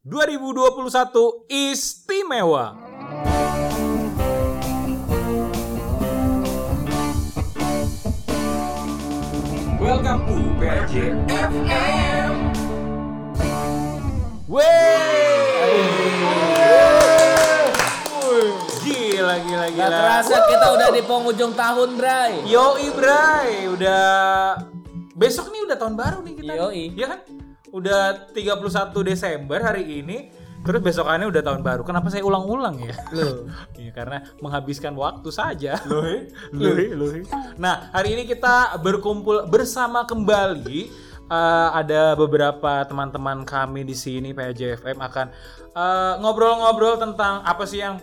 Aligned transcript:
2021 0.00 1.44
istimewa. 1.52 2.72
Welcome 9.76 10.24
to 10.24 10.36
PJFM. 10.56 12.32
Wey. 14.48 14.96
Gila, 18.80 19.36
gila, 19.44 19.66
gila. 19.68 19.84
Gak 19.84 19.90
terasa 19.92 20.36
kita 20.48 20.66
udah 20.80 20.88
di 20.96 21.04
penghujung 21.04 21.52
tahun, 21.52 22.00
Bray. 22.00 22.48
Yo 22.48 22.80
Ibray, 22.80 23.68
udah 23.68 24.00
besok 25.12 25.52
nih 25.52 25.68
udah 25.68 25.76
tahun 25.76 25.92
baru 25.92 26.24
nih 26.24 26.40
kita. 26.40 26.56
Yoi. 26.56 26.96
Iya 26.96 27.06
kan? 27.12 27.39
Udah 27.70 28.30
31 28.34 28.94
Desember 29.06 29.58
hari 29.62 30.02
ini. 30.02 30.30
Terus 30.60 30.84
besokannya 30.84 31.24
udah 31.32 31.40
tahun 31.40 31.64
baru. 31.64 31.82
Kenapa 31.88 32.12
saya 32.12 32.20
ulang-ulang 32.20 32.76
ya? 32.84 32.92
Loh. 33.16 33.48
Iya 33.80 33.96
karena 33.96 34.20
menghabiskan 34.44 34.92
waktu 34.92 35.32
saja. 35.32 35.80
Loh, 35.88 36.04
loh, 36.52 36.76
loh. 36.76 37.10
Nah, 37.56 37.88
hari 37.96 38.12
ini 38.12 38.28
kita 38.28 38.76
berkumpul 38.84 39.48
bersama 39.48 40.04
kembali. 40.04 41.08
Eh, 41.30 41.68
ada 41.72 42.18
beberapa 42.18 42.82
teman-teman 42.84 43.46
kami 43.46 43.86
di 43.86 43.94
sini 43.94 44.34
PJFM 44.34 44.98
akan 44.98 45.26
eh, 45.72 46.14
ngobrol-ngobrol 46.20 46.98
tentang 46.98 47.40
apa 47.46 47.64
sih 47.64 47.80
yang 47.80 48.02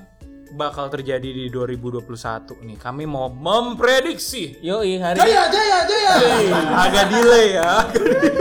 bakal 0.52 0.88
terjadi 0.88 1.26
di 1.26 1.46
2021 1.48 2.06
nih. 2.64 2.78
Kami 2.78 3.04
mau 3.04 3.28
memprediksi. 3.28 4.56
Yoi, 4.60 4.96
hari 4.98 5.18
Jaya, 5.18 5.44
jaya, 5.48 5.80
jaya. 5.84 6.12
Agak 6.78 7.06
delay 7.08 7.48
ya. 7.54 7.72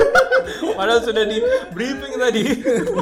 Padahal 0.76 1.00
sudah 1.00 1.24
di 1.24 1.40
briefing 1.72 2.14
tadi. 2.16 2.42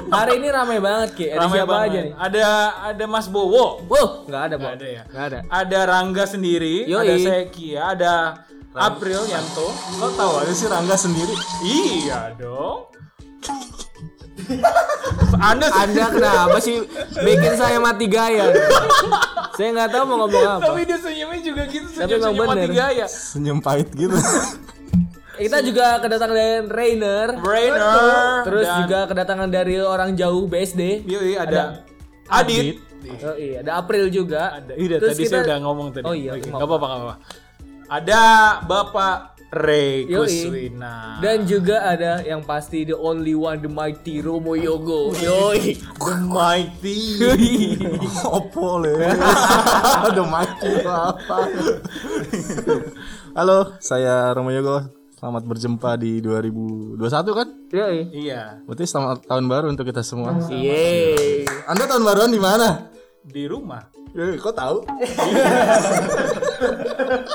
hari 0.08 0.38
ini 0.38 0.48
ramai 0.48 0.78
banget, 0.78 1.10
Ki. 1.12 1.26
Ada 1.28 1.38
Ramai 1.40 1.56
siapa 1.58 1.68
banget. 1.68 1.84
aja 1.84 1.98
nih? 2.00 2.12
Ada 2.16 2.44
ada 2.88 3.04
Mas 3.04 3.26
Bowo. 3.26 3.82
Wuh, 3.84 4.08
nggak 4.24 4.42
ada. 4.42 4.54
Nggak 4.56 4.74
ada 4.74 4.86
ya? 4.86 5.02
Nggak 5.04 5.24
ada. 5.24 5.38
Ada 5.50 5.78
Rangga 5.84 6.24
sendiri, 6.24 6.76
Yoi. 6.86 7.02
ada 7.02 7.14
Seki, 7.18 7.68
ada 7.74 8.14
April 8.72 9.26
Yanto. 9.26 9.68
Lo 9.98 10.08
tahu 10.14 10.32
aja 10.40 10.52
sih 10.52 10.66
Rangga 10.66 10.94
sendiri. 10.94 11.34
Iya 11.62 12.32
dong. 12.34 12.88
Anda 15.50 15.66
Anda 15.72 16.04
kenapa 16.10 16.58
sih 16.58 16.82
bikin 17.16 17.52
saya 17.54 17.78
mati 17.78 18.06
gaya? 18.06 18.50
saya 19.54 19.68
nggak 19.70 19.90
tahu 19.90 20.04
mau 20.04 20.16
ngomong 20.20 20.42
apa. 20.42 20.62
tapi 20.64 20.82
dia 20.82 20.98
senyumnya 20.98 21.40
juga 21.40 21.62
gitu 21.66 21.86
Tapi 21.86 21.94
senyum 21.94 22.18
emang 22.18 22.32
senyum 22.32 22.44
mati 22.44 22.58
bener. 22.60 22.70
gaya. 22.72 23.06
Senyum 23.06 23.58
pahit 23.60 23.88
gitu. 23.92 24.16
Kita 25.34 25.58
juga 25.60 25.86
kedatangan 25.98 26.30
dari 26.32 26.62
Rainer. 26.64 27.28
Brainer. 27.36 28.42
Terus 28.44 28.64
dan- 28.64 28.78
juga 28.80 28.98
kedatangan 29.06 29.48
dari 29.50 29.74
orang 29.76 30.14
jauh 30.14 30.46
BSD. 30.46 31.02
Yoi, 31.04 31.34
ada, 31.34 31.82
Adit. 32.28 32.78
Yoi, 33.02 33.58
ada 33.58 33.70
April 33.76 34.08
juga. 34.08 34.54
Ada. 34.56 34.72
Iya, 34.74 34.96
Terus 34.98 35.10
tadi 35.12 35.22
kita- 35.22 35.34
saya 35.36 35.46
udah 35.46 35.58
ngomong 35.60 35.88
tadi. 35.90 36.04
Oh 36.06 36.14
iya, 36.14 36.34
nggak 36.34 36.54
apa-apa, 36.56 36.86
nggak 36.86 37.00
apa-apa. 37.00 37.16
Ada 37.84 38.22
Bapak 38.64 39.16
Kuswina. 40.04 41.22
Dan 41.22 41.46
juga 41.46 41.86
ada 41.86 42.20
yang 42.20 42.42
pasti 42.42 42.82
the 42.84 42.96
only 42.98 43.32
one 43.32 43.62
the 43.62 43.70
mighty 43.70 44.18
Romo 44.18 44.58
Yogo. 44.58 45.14
Yoi. 45.16 45.78
The 46.04 46.14
Mighty. 46.20 46.98
Opo 48.26 48.76
le. 48.82 48.92
Aduh 50.10 50.26
mati 50.28 50.68
apa. 50.84 51.38
Halo, 53.32 53.78
saya 53.80 54.34
Romo 54.34 54.50
Yogo. 54.50 54.84
Selamat 55.14 55.48
berjumpa 55.48 55.96
di 55.96 56.20
2021 56.20 57.00
kan? 57.32 57.48
Yoi. 57.72 58.12
iya, 58.12 58.60
Berarti 58.68 58.84
selamat 58.84 59.24
tahun 59.24 59.48
baru 59.48 59.66
untuk 59.72 59.88
kita 59.88 60.04
semua. 60.04 60.36
Yeay. 60.52 61.48
Anda 61.64 61.88
tahun 61.88 62.04
baruan 62.04 62.28
di 62.28 62.36
mana? 62.36 62.92
Di 63.24 63.48
rumah. 63.48 63.80
Eh, 64.12 64.36
kok 64.36 64.52
tahu? 64.52 64.84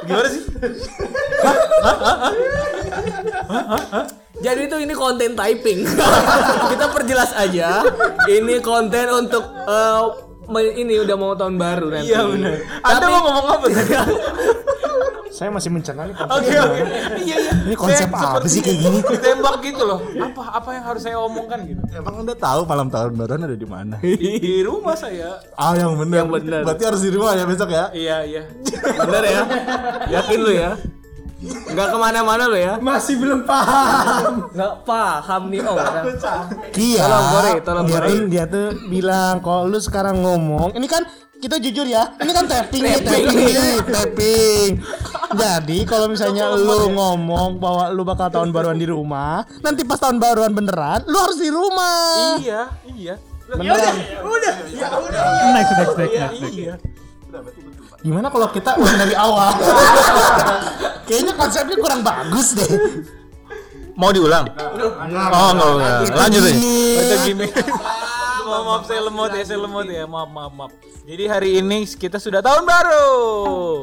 Gimana 0.05 0.29
sih? 0.29 0.43
Jadi 4.39 4.59
itu 4.63 4.75
ini 4.79 4.93
konten 4.93 5.35
typing. 5.35 5.83
Kita 6.71 6.85
perjelas 6.87 7.33
aja. 7.33 7.83
Ini 8.23 8.61
konten 8.61 9.05
untuk 9.11 9.43
eh, 9.59 10.01
me- 10.47 10.75
ini 10.77 11.01
udah 11.01 11.15
mau 11.17 11.33
tahun 11.33 11.57
baru 11.57 11.87
nanti. 11.91 12.07
Iya 12.07 12.21
benar. 12.23 12.53
Anda 12.79 13.05
mau 13.05 13.21
ngomong 13.21 13.45
apa 13.49 13.65
tadi? 13.67 13.93
Saya 15.39 15.55
masih 15.55 15.71
mencerna 15.71 16.03
nih 16.03 16.15
Oke 16.19 16.51
oke. 16.51 16.79
Iya 17.23 17.35
iya. 17.39 17.51
Ini 17.63 17.75
konsep 17.79 18.11
Saya 18.11 18.35
apa 18.35 18.47
sih 18.51 18.59
kayak 18.59 18.79
gini? 18.83 18.99
Ditembak 19.15 19.55
gitu 19.63 19.83
loh. 19.87 20.03
Apa 20.19 20.43
apa 20.59 20.69
yang 20.75 20.83
harus 20.83 21.01
saya 21.07 21.15
omongkan 21.15 21.63
gitu? 21.63 21.79
Emang 21.95 22.27
Anda 22.27 22.35
tahu 22.35 22.67
malam 22.67 22.91
tahun 22.91 23.15
baruan 23.15 23.47
ada 23.47 23.55
di 23.55 23.63
mana? 23.63 23.95
Di 24.03 24.59
rumah 24.67 24.99
saya. 24.99 25.39
Ah, 25.55 25.79
yang 25.79 25.95
benar. 25.95 26.27
Yang 26.27 26.43
benar. 26.43 26.61
Berarti 26.67 26.83
harus 26.83 27.01
di 27.07 27.11
rumah 27.15 27.39
ya 27.39 27.47
besok 27.47 27.71
ya? 27.71 27.87
Iya 27.95 28.17
iya. 28.27 28.43
Bener 28.99 29.23
ya? 29.23 29.41
Yakin 30.19 30.39
lu 30.43 30.51
ya? 30.51 30.75
Nggak 31.39 31.87
ke 31.95 31.97
mana-mana 31.97 32.43
lo 32.51 32.57
ya? 32.59 32.75
Masih 32.83 33.15
belum 33.15 33.47
paham. 33.47 34.51
Nggak 34.51 34.73
paham 34.83 35.41
nih 35.47 35.59
oh. 35.63 35.71
orang. 35.79 36.03
Iya. 36.75 37.03
Tolong 37.07 37.27
Gore, 37.31 37.51
tolong 37.63 37.85
dia 37.87 37.95
Gore. 37.95 38.07
tuh, 38.07 38.19
dia 38.27 38.43
tuh 38.43 38.67
bilang 38.91 39.39
kalau 39.39 39.63
lu 39.71 39.79
sekarang 39.79 40.19
ngomong, 40.19 40.75
ini 40.75 40.87
kan 40.91 41.07
kita 41.39 41.55
jujur 41.55 41.87
ya, 41.87 42.11
ini 42.19 42.35
kan 42.35 42.43
tapping 42.51 42.83
nih, 42.83 42.99
tapping 42.99 43.35
nih, 43.39 43.79
tapping. 43.87 44.69
Jadi 45.39 45.79
kalau 45.87 46.11
misalnya 46.11 46.51
lu 46.51 46.91
ngomong 46.91 47.55
bahwa 47.63 47.87
lu 47.95 48.03
bakal 48.03 48.27
tahun 48.27 48.51
baruan 48.51 48.75
di 48.75 48.83
rumah, 48.83 49.47
nanti 49.63 49.87
pas 49.87 49.95
tahun 49.95 50.19
baruan 50.19 50.51
beneran, 50.51 51.07
lu 51.07 51.15
harus 51.15 51.39
di 51.39 51.47
rumah. 51.47 52.35
Iya 52.43 52.67
iya. 52.91 53.15
Beneran. 53.47 53.95
next 55.55 55.71
next 55.79 55.95
next 55.95 56.11
Iya 56.11 56.27
next, 56.27 56.41
next. 56.43 56.57
iya. 56.59 56.75
Gimana 57.99 58.27
kalau 58.31 58.47
kita 58.51 58.79
ulang 58.79 58.95
dari 58.95 59.15
awal? 59.15 59.51
Kayaknya 61.07 61.33
konsepnya 61.35 61.75
kurang 61.75 62.01
bagus 62.05 62.55
deh. 62.55 62.71
Mau 63.99 64.15
diulang? 64.15 64.47
Oh 64.55 65.51
enggak 65.51 65.71
enggak. 65.75 66.15
Lanjut 66.15 66.41
aja. 66.47 66.59
Itu 67.03 67.15
gimmick. 67.27 67.51
Maaf, 68.49 68.65
maaf 68.65 68.83
saya 68.89 69.01
lemot 69.05 69.29
ya, 69.29 69.43
saya 69.45 69.59
lemot 69.61 69.85
ya. 69.85 70.03
Maaf, 70.09 70.29
maaf, 70.31 70.51
maaf. 70.55 70.71
Jadi 71.05 71.23
hari 71.29 71.49
ini 71.61 71.85
kita 71.85 72.17
sudah 72.17 72.41
tahun 72.41 72.65
baru. 72.65 73.09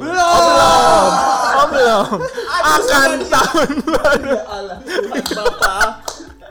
Belum. 0.02 0.26
Oh, 0.26 0.42
belum. 0.42 1.06
Oh, 1.54 1.66
belum. 1.70 2.06
Akan 2.50 3.10
tahun 3.30 3.70
baru. 3.84 4.36
Bapak, 5.22 5.86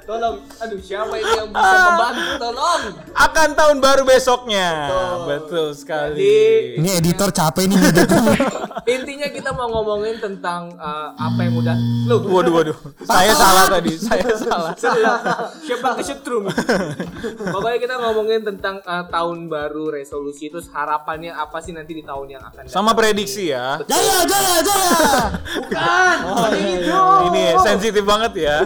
tolong. 0.06 0.38
Aduh, 0.62 0.80
siapa 0.80 1.14
ini 1.18 1.32
yang 1.36 1.50
bisa 1.50 1.78
membantu? 1.90 2.32
Tolong. 2.40 2.82
Akan 3.18 3.50
tahun 3.58 3.78
baru 3.82 4.04
besoknya. 4.06 4.70
Betul 5.26 5.74
sekali. 5.74 6.78
Ini 6.80 6.90
editor 7.02 7.30
capek 7.34 7.66
nih. 7.68 7.78
Intinya 8.96 9.28
kita 9.34 9.50
mau 9.58 9.66
ngomongin 9.74 10.22
tentang 10.22 10.70
uh, 10.78 11.10
apa 11.18 11.40
yang 11.42 11.58
udah 11.58 11.76
lu 12.06 12.22
Waduh, 12.30 12.54
waduh. 12.54 12.78
Saya 13.02 13.34
salah 13.34 13.66
tadi. 13.66 13.98
Saya 13.98 14.30
salah. 14.46 14.72
siapa 15.66 15.98
kesetrum 15.98 16.46
pokoknya 17.50 17.78
kita 17.82 17.96
ngomongin 17.98 18.46
tentang 18.46 18.78
uh, 18.86 19.08
tahun 19.10 19.50
baru 19.50 19.90
resolusi 19.90 20.54
terus 20.54 20.70
harapannya 20.70 21.34
apa 21.34 21.58
sih 21.64 21.74
nanti 21.74 21.98
di 21.98 22.04
tahun 22.06 22.38
yang 22.38 22.44
akan 22.46 22.70
datang 22.70 22.74
Sama 22.74 22.94
prediksi 22.94 23.50
ya. 23.50 23.82
Jaya, 23.90 24.22
jaya, 24.28 24.56
jaya. 24.62 24.94
Ini 27.32 27.44
sensitif 27.64 28.04
banget 28.06 28.32
ya. 28.38 28.58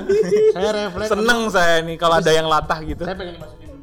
Saya 0.51 0.69
refleks. 0.75 1.09
Seneng 1.13 1.28
saya 1.49 1.81
nih 1.85 1.95
kalau 1.95 2.15
ada 2.17 2.31
yang 2.31 2.47
latah 2.49 2.79
gitu. 2.83 3.03
Saya 3.05 3.17
pengen 3.17 3.35
dimasukin. 3.37 3.67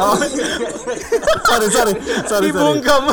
Oh. 0.00 0.16
sorry, 0.16 1.68
sorry, 1.68 1.68
sorry, 1.72 1.94
sorry. 2.24 2.46
Dibungkam. 2.52 3.04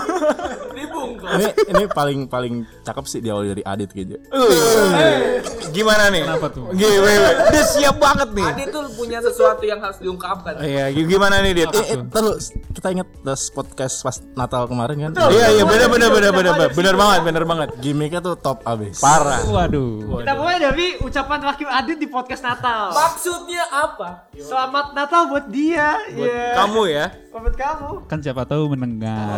dibungkam 0.71 1.39
Ini 1.39 1.47
ini 1.71 1.83
paling 1.91 2.19
paling 2.31 2.63
cakep 2.83 3.05
sih 3.07 3.19
diawali 3.23 3.55
dari 3.55 3.63
Adit 3.63 3.89
kayaknya. 3.91 4.19
Uh, 4.31 5.39
Gimana 5.77 6.09
nih? 6.09 6.25
Kenapa 6.25 6.47
tuh? 6.49 6.73
Gimana? 6.73 7.27
Dia 7.47 7.63
siap 7.63 7.95
banget 7.97 8.29
nih. 8.33 8.45
Adi 8.49 8.63
tuh 8.67 8.83
punya 8.91 9.19
sesuatu 9.21 9.61
yang 9.61 9.77
harus 9.77 10.01
diungkapkan 10.01 10.57
Iya, 10.57 10.89
gi- 10.89 11.05
gimana 11.05 11.37
nih 11.39 11.53
dia? 11.53 11.65
Eh, 11.69 11.85
eh, 11.93 11.97
terus 12.09 12.49
kita 12.73 12.87
ingat 12.89 13.05
das 13.21 13.53
podcast 13.53 14.01
pas 14.01 14.17
Natal 14.33 14.65
kemarin 14.65 14.97
kan? 14.99 15.11
Iya, 15.29 15.53
iya, 15.53 15.63
benar 15.63 15.87
benar 15.87 16.09
benar 16.09 16.31
benar 16.31 16.53
benar 16.55 16.69
benar 16.73 16.95
banget, 16.95 17.19
benar 17.23 17.43
banget. 17.45 17.69
Gimmicknya 17.77 18.19
tuh 18.19 18.33
top 18.35 18.65
abis. 18.65 18.97
Parah. 18.97 19.45
Waduh. 19.45 20.17
Kita 20.17 20.33
mulai 20.33 20.57
dari 20.57 20.97
ucapan 20.97 21.37
terakhir 21.39 21.67
Adit 21.69 21.97
di 21.97 22.07
podcast 22.07 22.41
Natal. 22.41 22.89
maksudnya 22.89 23.63
apa 23.69 24.29
Selamat 24.33 24.93
Natal 24.93 25.29
buat 25.29 25.45
dia. 25.47 25.93
Iya. 26.09 26.57
Kamu 26.57 26.81
ya. 26.87 27.05
Buat 27.29 27.53
kamu. 27.53 28.09
Kan 28.09 28.19
siapa 28.19 28.49
tahu 28.49 28.73
mendengar. 28.73 29.37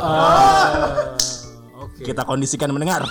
Oke. 1.80 2.04
Kita 2.04 2.28
kondisikan 2.28 2.76
mendengar. 2.76 3.08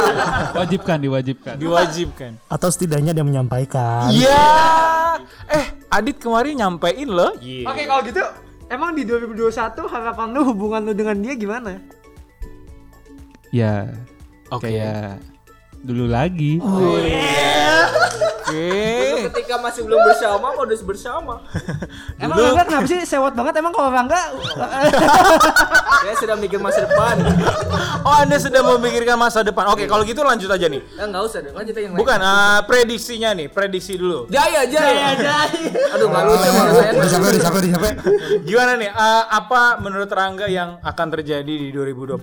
Wajibkan, 0.58 0.96
diwajibkan. 0.96 1.60
Diwajibkan. 1.60 2.40
Atau 2.48 2.72
setidaknya 2.72 3.12
dia 3.12 3.20
menyampaikan. 3.20 4.08
Iya. 4.08 5.20
Eh, 5.52 5.66
Adit 5.92 6.16
kemarin 6.16 6.56
nyampein 6.56 7.08
loh. 7.12 7.36
Oke, 7.36 7.82
kalau 7.84 8.02
gitu 8.08 8.24
emang 8.72 8.96
di 8.96 9.04
2021 9.04 9.84
harapan 9.84 10.26
lu 10.32 10.40
hubungan 10.48 10.80
lu 10.88 10.92
dengan 10.96 11.16
dia 11.20 11.36
gimana? 11.36 11.76
Ya. 13.52 13.92
Oke. 14.48 14.72
Kayak 14.72 15.20
dulu 15.84 16.08
lagi. 16.08 16.56
Oke. 16.56 17.20
Dulu 18.46 19.16
ketika 19.32 19.54
masih 19.58 19.82
belum 19.82 20.00
bersama 20.06 20.46
modus 20.54 20.80
bersama. 20.86 21.34
Emang 22.22 22.38
Rangga 22.38 22.62
kenapa 22.62 22.86
sih 22.86 23.02
sewot 23.02 23.34
banget 23.34 23.58
emang 23.58 23.74
kalau 23.74 23.90
Rangga 23.90 24.16
Saya 26.06 26.14
sedang 26.22 26.38
mikir 26.38 26.62
masa 26.62 26.86
depan. 26.86 27.18
Oh, 28.06 28.14
Anda 28.14 28.38
sudah 28.38 28.62
memikirkan 28.62 29.18
masa 29.18 29.42
depan. 29.42 29.66
Oke, 29.74 29.90
kalau 29.90 30.06
gitu 30.06 30.22
lanjut 30.22 30.46
aja 30.46 30.70
nih. 30.70 30.78
Ya 30.94 31.10
enggak 31.10 31.22
usah 31.26 31.38
deh, 31.42 31.50
lanjut 31.50 31.74
aja 31.74 31.82
yang 31.82 31.92
lain. 31.96 31.98
Bukan, 31.98 32.18
eh, 32.22 32.60
prediksinya 32.68 33.30
nih, 33.34 33.46
prediksi 33.50 33.98
dulu. 33.98 34.30
Jaya, 34.30 34.62
jaya, 34.70 35.18
jaya. 35.18 35.50
Aduh, 35.98 36.06
enggak 36.06 36.22
lucu 36.30 36.48
malah 36.54 36.72
saya. 36.78 36.90
Udah 36.94 37.10
sampai, 37.10 37.28
udah 37.34 37.42
sampai, 37.42 37.58
udah 37.58 37.72
sampai. 37.74 37.92
Gimana 38.46 38.72
nih? 38.78 38.90
eh, 38.92 39.24
apa 39.34 39.62
menurut 39.82 40.10
Rangga 40.12 40.46
yang 40.46 40.78
akan 40.78 41.06
terjadi 41.18 41.54
di 41.58 41.68
2021? 41.74 42.14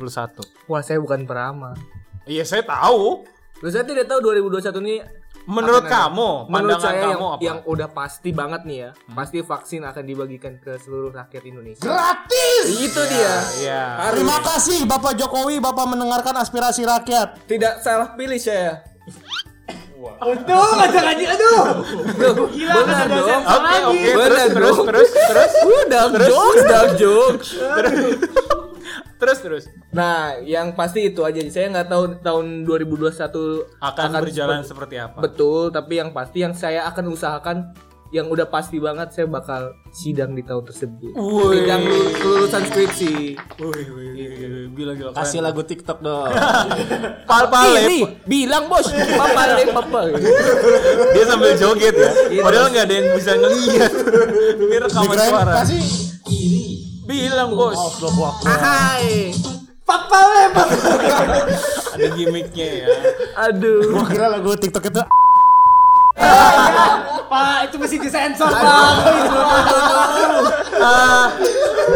Wah, 0.71 0.79
saya 0.79 1.03
bukan 1.03 1.27
peramal. 1.27 1.75
Iya, 2.23 2.47
saya 2.47 2.63
tahu. 2.63 3.27
Loh, 3.59 3.71
saya 3.71 3.83
tidak 3.83 4.07
tahu 4.07 4.19
2021 4.23 4.79
ini 4.83 4.95
Menurut 5.43 5.83
akan 5.83 5.91
ada. 5.91 5.95
kamu, 6.07 6.29
menurut 6.47 6.51
pandangan 6.79 6.79
saya 6.81 6.95
yang, 6.95 7.11
kamu 7.11 7.25
apa? 7.25 7.35
Hmm. 7.35 7.43
yang 7.43 7.59
udah 7.67 7.89
pasti 7.91 8.29
banget 8.31 8.61
nih 8.63 8.77
ya, 8.79 8.89
pasti 9.11 9.37
vaksin 9.39 9.81
akan 9.83 10.03
dibagikan 10.03 10.53
ke 10.55 10.71
seluruh 10.77 11.11
rakyat 11.11 11.43
Indonesia. 11.43 11.83
Gratis. 11.83 12.63
Itu 12.71 13.01
dia. 13.05 13.35
Iya. 13.59 13.81
Harus. 13.99 14.15
Terima 14.15 14.37
kasih 14.39 14.79
Bapak 14.83 15.13
Jokowi, 15.15 15.59
Bapak 15.59 15.85
mendengarkan 15.85 16.35
aspirasi 16.37 16.83
rakyat. 16.83 17.43
Tidak 17.43 17.73
salah 17.79 18.15
pilih 18.15 18.39
saya. 18.39 18.87
Untung 20.03 20.79
aja 20.79 20.99
anjing 20.99 21.31
aduh. 21.31 21.63
Gila 22.51 22.73
Benar 22.75 23.03
ada 23.03 23.07
dong. 23.09 23.27
sensor 23.27 23.55
Oke, 23.55 23.63
lagi. 23.63 23.83
oke. 23.87 24.11
Bener 24.13 24.31
Terus, 24.31 24.51
terus, 24.51 24.75
dong. 24.75 24.87
terus, 24.87 25.09
terus, 25.11 25.51
Udah, 25.63 26.03
jokes. 26.27 26.63
terus, 26.63 27.47
terus. 27.55 28.62
Nah, 29.91 30.15
yang 30.39 30.73
pasti 30.73 31.07
itu 31.07 31.21
aja. 31.21 31.39
Saya 31.47 31.69
nggak 31.69 31.87
tahu 31.87 32.03
tahun 32.19 32.45
2021 32.63 33.63
Akan, 33.79 34.09
berjalan 34.19 34.59
seperti- 34.59 34.69
seperti 34.69 34.95
apa? 34.97 35.19
Betul, 35.19 35.69
tapi 35.69 35.93
yang 35.95 36.09
pasti 36.09 36.37
yang 36.39 36.51
saya 36.51 36.85
akan 36.85 37.05
usahakan 37.09 37.57
yang 38.09 38.29
udah 38.29 38.45
pasti 38.45 38.77
banget 38.77 39.09
saya 39.09 39.25
bakal 39.25 39.73
sidang 39.89 40.37
di 40.37 40.45
tahun 40.45 40.61
tersebut. 40.63 41.17
Wih. 41.17 41.49
Sidang 41.57 41.81
lu- 41.81 42.13
kelulusan 42.13 42.61
skripsi. 42.63 43.13
Wih, 43.57 43.85
gila, 44.69 44.93
gila. 44.93 45.09
Kasih 45.13 45.41
lagu 45.41 45.65
TikTok 45.65 45.97
dong. 45.99 46.29
pal 47.29 47.49
pale. 47.49 47.81
Ini 47.81 47.99
bilang 48.23 48.69
bos, 48.69 48.85
papa 48.93 49.57
le 49.57 49.65
papa. 49.67 50.13
Dia 51.09 51.23
sambil 51.25 51.57
joget 51.57 51.95
ya. 51.97 52.09
Padahal 52.37 52.69
nggak 52.69 52.85
ada 52.85 52.93
yang 52.93 53.07
bisa 53.17 53.31
ngeliat. 53.33 53.91
Ini 54.61 54.75
rekaman 54.79 55.17
suara. 55.17 55.53
kasih 55.65 55.81
Bilang 57.03 57.51
bos. 57.53 57.99
Hai. 58.47 59.35
Papa 59.83 60.19
le 60.31 60.43
papa. 60.55 60.75
Ada 61.93 62.07
gimmicknya 62.15 62.67
ya. 62.83 62.87
Aduh. 63.51 63.91
Gua 63.91 64.05
kira 64.07 64.31
lagu 64.31 64.55
TikTok 64.55 64.87
itu 64.87 65.03
Pak, 67.23 67.57
itu 67.65 67.75
mesti 67.81 67.97
disensor, 67.97 68.45
Pak. 68.47 68.91
Eh, 70.73 71.27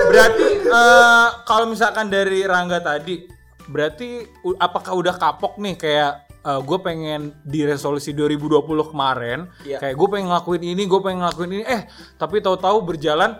berarti 0.09 0.47
eh, 0.65 1.27
kalau 1.45 1.65
misalkan 1.69 2.09
dari 2.09 2.41
Rangga 2.43 2.81
tadi, 2.81 3.29
berarti 3.69 4.25
apakah 4.57 4.93
udah 4.97 5.15
kapok 5.15 5.59
nih 5.59 5.75
kayak 5.77 6.13
gue 6.47 6.79
pengen 6.79 7.35
di 7.43 7.67
resolusi 7.67 8.15
2020 8.15 8.63
kemarin, 8.87 9.51
Iya. 9.67 9.83
kayak 9.83 9.95
gue 9.99 10.07
pengen 10.07 10.31
ngelakuin 10.31 10.63
ini, 10.63 10.87
gue 10.87 10.99
pengen 11.03 11.19
ngelakuin 11.19 11.51
ini, 11.59 11.65
eh 11.67 11.83
tapi 12.15 12.39
tahu-tahu 12.39 12.87
berjalan 12.87 13.35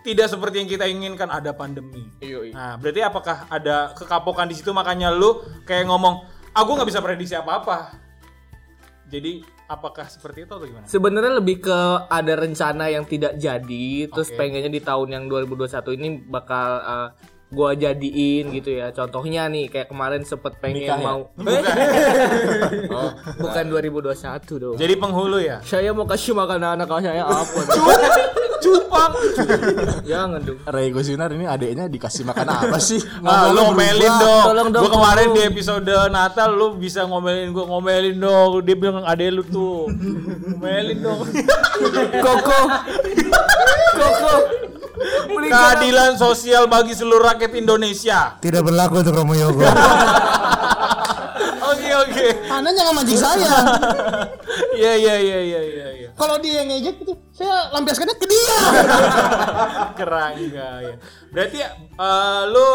tidak 0.00 0.26
seperti 0.32 0.64
yang 0.64 0.68
kita 0.70 0.84
inginkan 0.88 1.28
ada 1.28 1.52
pandemi. 1.52 2.08
Iya, 2.24 2.52
Nah, 2.56 2.72
berarti 2.80 3.00
apakah 3.04 3.36
ada 3.52 3.92
kekapokan 3.92 4.48
di 4.48 4.56
situ 4.56 4.72
makanya 4.72 5.12
lu 5.12 5.44
kayak 5.68 5.88
ngomong, 5.88 6.24
ah 6.56 6.62
gue 6.64 6.74
nggak 6.74 6.88
bisa 6.88 7.04
prediksi 7.04 7.36
apa-apa. 7.36 7.92
Jadi 9.10 9.42
apakah 9.66 10.06
seperti 10.06 10.46
itu 10.46 10.52
atau 10.54 10.66
gimana? 10.66 10.86
Sebenarnya 10.86 11.32
lebih 11.42 11.66
ke 11.66 11.78
ada 12.06 12.32
rencana 12.38 12.88
yang 12.88 13.04
tidak 13.04 13.36
jadi, 13.36 14.06
terus 14.08 14.30
Oke. 14.30 14.38
pengennya 14.38 14.70
di 14.70 14.80
tahun 14.80 15.08
yang 15.10 15.24
2021 15.26 15.98
ini 15.98 16.08
bakal 16.30 16.68
uh, 16.78 17.08
gua 17.50 17.74
jadiin 17.74 18.54
gitu 18.54 18.70
ya. 18.78 18.94
Contohnya 18.94 19.50
nih 19.50 19.66
kayak 19.66 19.90
kemarin 19.90 20.22
sempet 20.22 20.62
pengen 20.62 20.86
Nikah 20.86 20.98
ya? 20.98 21.04
mau 21.04 21.20
Oh, 23.02 23.10
bukan 23.42 23.64
2021 23.66 24.62
dong. 24.62 24.76
Jadi 24.78 24.94
penghulu 24.94 25.42
ya? 25.42 25.58
Saya 25.66 25.90
mau 25.90 26.06
kasih 26.06 26.38
makan 26.38 26.78
anak 26.78 26.88
saya 27.02 27.26
apa? 27.26 27.60
Cupang. 28.60 29.12
Jangan 30.02 30.40
dong. 30.40 30.58
Ray 30.64 30.88
Gosinar 30.88 31.30
ini 31.30 31.44
adeknya 31.44 31.84
dikasih 31.86 32.22
makan 32.22 32.46
apa 32.46 32.78
sih? 32.78 33.00
Ah, 33.22 33.48
lu 33.48 33.60
ngomelin 33.64 34.12
dong. 34.16 34.44
Tolong 34.46 34.68
dong, 34.70 34.82
Gua 34.82 34.90
kemarin 34.92 35.26
tolong. 35.26 35.36
di 35.36 35.42
episode 35.44 35.88
Natal 36.08 36.50
lu 36.50 36.76
bisa 36.76 37.04
ngomelin 37.04 37.50
gua 37.50 37.64
ngomelin 37.66 38.16
dong. 38.16 38.60
Dia 38.60 38.74
bilang 38.74 39.02
ade 39.02 39.28
lu 39.28 39.42
tuh. 39.42 39.88
ngomelin 40.50 40.98
dong. 40.98 41.20
Koko. 42.24 42.60
Koko. 43.92 44.34
Keadilan 45.40 46.14
sosial 46.14 46.68
bagi 46.68 46.92
seluruh 46.92 47.24
rakyat 47.26 47.52
Indonesia. 47.54 48.36
tidak 48.38 48.62
berlaku 48.62 49.00
untuk 49.00 49.14
Romo 49.14 49.32
Yogo. 49.32 49.64
Oke 51.70 51.86
oke. 51.88 52.26
Anda 52.50 52.74
jangan 52.74 52.92
mancing 52.92 53.14
saya. 53.16 53.54
Iya 54.74 54.92
iya 54.96 55.14
iya 55.16 55.38
iya 55.38 55.60
iya 55.62 55.86
iya. 55.94 56.08
Kalau 56.12 56.34
dia 56.36 56.60
yang 56.60 56.68
ngejek 56.68 56.98
itu, 57.00 57.14
saya 57.40 57.72
lampiaskannya 57.72 58.16
ke 58.20 58.26
dia. 58.28 58.56
Kerangga 59.98 60.70
ya. 60.84 60.94
Berarti 61.32 61.58
eh, 61.64 62.42
lu 62.52 62.68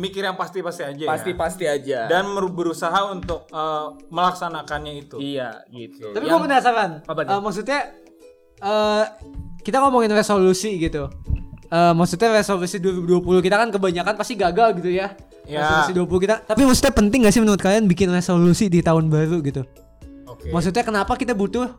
mikir 0.00 0.24
yang 0.24 0.38
pasti-pasti 0.40 0.82
aja 0.88 1.02
ya. 1.04 1.10
Pasti-pasti 1.12 1.64
aja. 1.68 1.98
Dan 2.08 2.32
berusaha 2.32 3.12
untuk 3.12 3.44
eh, 3.52 3.86
melaksanakannya 4.08 4.92
itu. 4.96 5.20
iya 5.20 5.60
gitu. 5.68 6.16
Tapi 6.16 6.24
Yang- 6.24 6.40
gue 6.40 6.46
penasaran. 6.48 6.90
Apa? 7.04 7.20
Eh, 7.28 7.40
maksudnya 7.44 7.80
eh 8.58 9.04
kita 9.60 9.84
ngomongin 9.84 10.16
resolusi 10.16 10.80
gitu. 10.80 11.12
Eh 11.68 11.92
maksudnya 11.92 12.32
resolusi 12.32 12.80
2020 12.80 13.44
kita 13.44 13.60
kan 13.60 13.68
kebanyakan 13.68 14.14
pasti 14.16 14.40
gagal 14.40 14.72
gitu 14.80 14.88
ya. 14.88 15.12
Ya. 15.44 15.84
Resolusi 15.84 15.92
20 16.00 16.24
kita. 16.24 16.34
Tapi 16.48 16.64
maksudnya 16.64 16.92
penting 16.96 17.28
gak 17.28 17.32
sih 17.36 17.44
menurut 17.44 17.60
kalian 17.60 17.84
bikin 17.84 18.08
resolusi 18.08 18.72
di 18.72 18.80
tahun 18.80 19.12
baru 19.12 19.44
gitu? 19.44 19.68
Oke. 20.24 20.48
Maksudnya 20.48 20.80
kenapa 20.80 21.12
kita 21.16 21.36
butuh 21.36 21.72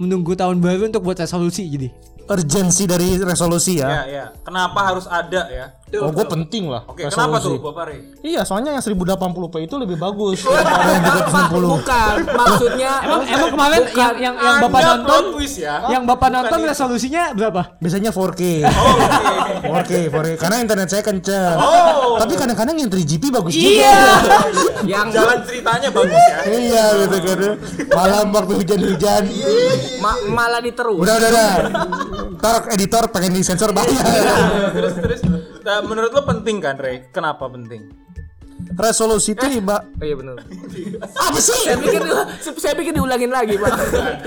menunggu 0.00 0.32
tahun 0.32 0.64
baru 0.64 0.88
untuk 0.88 1.04
buat 1.04 1.20
resolusi 1.20 1.68
jadi? 1.68 1.88
Urgensi 2.30 2.88
dari 2.88 3.20
resolusi 3.20 3.78
Ya 3.78 3.86
ya. 3.86 4.02
ya. 4.08 4.24
Kenapa 4.40 4.80
harus 4.90 5.04
ada 5.04 5.46
ya? 5.52 5.76
Oh, 5.92 6.08
gue 6.08 6.22
penting 6.24 6.64
lah. 6.64 6.86
Oke, 6.86 7.02
kenapa 7.04 7.36
tuh 7.36 7.58
resolusi. 7.58 7.66
Bapak 7.66 7.84
Rey? 7.84 7.98
Iya, 8.22 8.40
soalnya 8.42 8.70
yang 8.72 8.80
1080p 8.80 9.54
itu 9.60 9.74
lebih 9.74 9.96
bagus 9.96 10.38
daripada 10.46 10.86
yang 10.88 11.04
360. 11.50 11.74
Bukan, 11.74 12.14
maksudnya 12.30 12.92
Emang 13.04 13.22
emang 13.24 13.50
kemarin 13.50 13.82
yang 13.90 14.14
yang 14.16 14.34
yang 14.36 14.56
Bapak 14.60 14.80
nonton 14.86 15.22
ya. 15.50 15.74
yang 15.88 16.02
Bapak 16.04 16.28
nonton 16.28 16.58
resolusinya 16.62 17.22
berapa? 17.32 17.60
Biasanya 17.76 18.10
4K. 18.10 18.42
Oh, 18.62 18.94
oke. 19.72 19.82
4K, 19.82 19.92
4K. 20.08 20.28
Karena 20.38 20.56
internet 20.60 20.88
saya 20.88 21.02
kenceng. 21.02 21.56
Oh. 21.56 22.14
Tapi 22.16 22.32
kadang-kadang 22.34 22.76
yang 22.76 22.86
3GP 22.86 23.24
bagus 23.28 23.52
Iya. 23.52 23.66
juga. 23.66 24.38
yang 24.92 25.06
Jalan 25.10 25.38
ceritanya 25.42 25.88
bagus 25.90 26.22
ya. 26.22 26.38
iya, 26.46 26.84
gitu 27.02 27.16
kan. 27.20 27.38
Malam 27.90 28.26
waktu 28.30 28.52
hujan-hujan. 28.56 29.22
ma- 29.98 30.22
malah 30.28 30.60
diterus. 30.60 31.02
Udah, 31.02 31.14
udah, 31.16 31.28
udah. 31.28 31.52
Ntar 32.36 32.54
editor 32.70 33.04
pengen 33.10 33.34
disensor 33.34 33.70
banyak. 33.70 34.00
terus 34.70 34.94
terus 34.96 35.20
Nah, 35.60 35.78
menurut 35.84 36.10
lo 36.12 36.22
penting 36.24 36.56
kan 36.62 36.76
Rey? 36.80 37.08
Kenapa 37.12 37.48
penting? 37.48 37.92
Resolusi 38.76 39.32
itu 39.34 39.46
iba 39.60 39.82
Oh 39.82 40.04
iya 40.04 40.14
benar. 40.14 40.36
apa 41.26 41.38
sih? 41.40 41.58
saya 41.64 41.76
pikir 41.80 42.00
saya 42.60 42.74
pikir 42.76 42.92
diulangin 42.94 43.32
lagi, 43.32 43.56
Pak. 43.56 43.72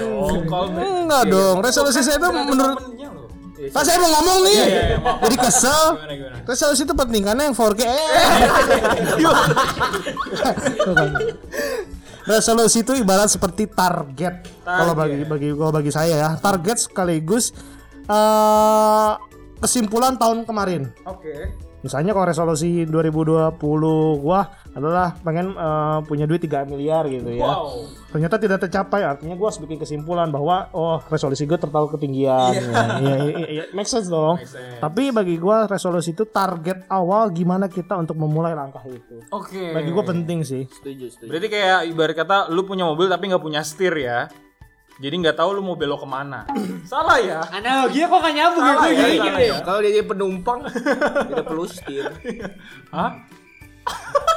Oh, 0.04 0.42
kalau 0.46 0.68
Enggak 0.78 1.24
dong. 1.30 1.58
Resolusi 1.63 2.02
saya 2.02 2.18
itu 2.20 2.30
menurut 2.30 2.78
lo. 2.78 3.24
Kan 3.72 3.84
saya 3.88 3.96
mau 4.02 4.12
ngomong 4.20 4.40
nih. 4.44 4.62
Jadi 5.00 5.36
kesel. 5.40 5.84
Gimana 5.96 6.13
gimana? 6.20 6.36
Resolusi 6.44 6.82
itu 6.84 6.94
penting 6.98 7.22
karena 7.24 7.42
yang 7.48 7.56
4K. 7.56 7.82
Eh. 7.88 7.96
Resolusi 12.34 12.84
itu 12.84 12.92
ibarat 13.00 13.32
seperti 13.32 13.68
target. 13.72 14.44
Kalau 14.63 14.94
bagi 14.96 15.24
bagi 15.24 15.50
kalau 15.56 15.72
bagi 15.72 15.92
saya 15.92 16.16
ya, 16.20 16.30
target 16.40 16.88
sekaligus 16.88 17.56
eh 18.04 19.12
kesimpulan 19.63 20.20
tahun 20.20 20.43
kemarin. 20.43 20.91
Oke. 21.08 21.55
Misalnya 21.84 22.15
kalau 22.15 22.32
resolusi 22.32 22.88
2020 22.88 23.60
gua 24.24 24.48
adalah 24.72 25.20
pengen 25.20 25.51
eh, 25.51 26.00
punya 26.08 26.24
duit 26.24 26.39
3 26.39 26.63
miliar 26.63 27.03
gitu 27.12 27.27
ya. 27.27 27.43
Wow. 27.43 27.91
Ternyata 28.08 28.39
tidak 28.39 28.60
tercapai, 28.63 29.03
artinya 29.03 29.36
gua 29.36 29.51
harus 29.51 29.60
bikin 29.60 29.75
kesimpulan 29.75 30.32
bahwa 30.32 30.72
oh 30.72 31.03
resolusi 31.12 31.43
gue 31.43 31.60
terlalu 31.60 31.91
ketinggian. 32.00 32.55
Ya, 32.55 32.63
ya, 33.03 33.15
ya, 33.20 33.48
ya, 33.51 33.63
make 33.75 33.91
sense 33.91 34.08
dong. 34.08 34.39
sense. 34.39 34.79
Tapi 34.79 35.12
bagi 35.12 35.36
gua 35.36 35.67
resolusi 35.67 36.15
itu 36.15 36.24
target 36.24 36.88
awal 36.88 37.27
gimana 37.36 37.67
kita 37.67 38.00
untuk 38.00 38.15
memulai 38.15 38.55
langkah 38.55 38.84
itu. 38.88 39.20
Oke. 39.36 39.75
Bagi 39.75 39.91
gua 39.91 40.08
penting 40.08 40.48
sih. 40.48 40.63
Setuju, 40.63 41.12
setuju. 41.12 41.29
Berarti 41.36 41.48
kayak 41.51 41.79
ibarat 41.91 42.15
kata 42.15 42.38
lu 42.48 42.63
punya 42.63 42.88
mobil 42.88 43.12
tapi 43.12 43.27
nggak 43.27 43.43
punya 43.43 43.60
setir 43.60 43.91
ya. 44.00 44.32
Jadi 44.95 45.15
nggak 45.19 45.35
tahu 45.35 45.50
lu 45.53 45.62
mau 45.62 45.73
belok 45.73 46.01
ke 46.01 46.07
mana. 46.07 46.45
Salah 46.85 47.17
ya? 47.17 47.41
Analoginya 47.50 48.07
kok 48.07 48.19
gak 48.19 48.33
nyambung 48.33 48.62
Salah 48.63 48.85
ya? 48.85 48.93
ya, 48.93 48.93
Gini, 48.93 49.17
salah 49.17 49.25
gini. 49.25 49.43
ya. 49.43 49.55
Kalau 49.62 49.79
dia 49.79 49.91
jadi 49.91 50.05
penumpang 50.05 50.59
tidak 51.27 51.45
perlu 51.45 51.65
setir. 51.65 52.05
Hah? 52.89 53.12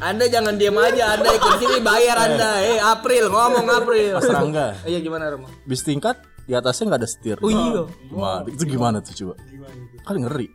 Anda 0.00 0.24
jangan 0.26 0.56
diam 0.56 0.80
aja, 0.80 1.12
Anda 1.12 1.28
ikut 1.28 1.60
sini 1.60 1.76
bayar 1.80 2.16
Anda. 2.16 2.50
Eh, 2.70 2.80
April 2.80 3.28
ngomong 3.28 3.68
April. 3.68 4.16
Mas 4.16 4.24
Rangga, 4.26 4.72
Iya 4.82 4.98
gimana 4.98 5.28
Romo? 5.28 5.44
bis 5.64 5.84
tingkat 5.84 6.16
di 6.50 6.58
atasnya 6.58 6.84
nggak 6.90 7.00
ada 7.06 7.06
setir. 7.06 7.38
Oh 7.38 7.46
iya. 7.46 7.86
Gimana? 8.10 8.42
Itu 8.50 8.64
gimana 8.66 8.96
tuh 8.98 9.14
coba? 9.14 9.34
Kan 10.02 10.14
ngeri. 10.18 10.50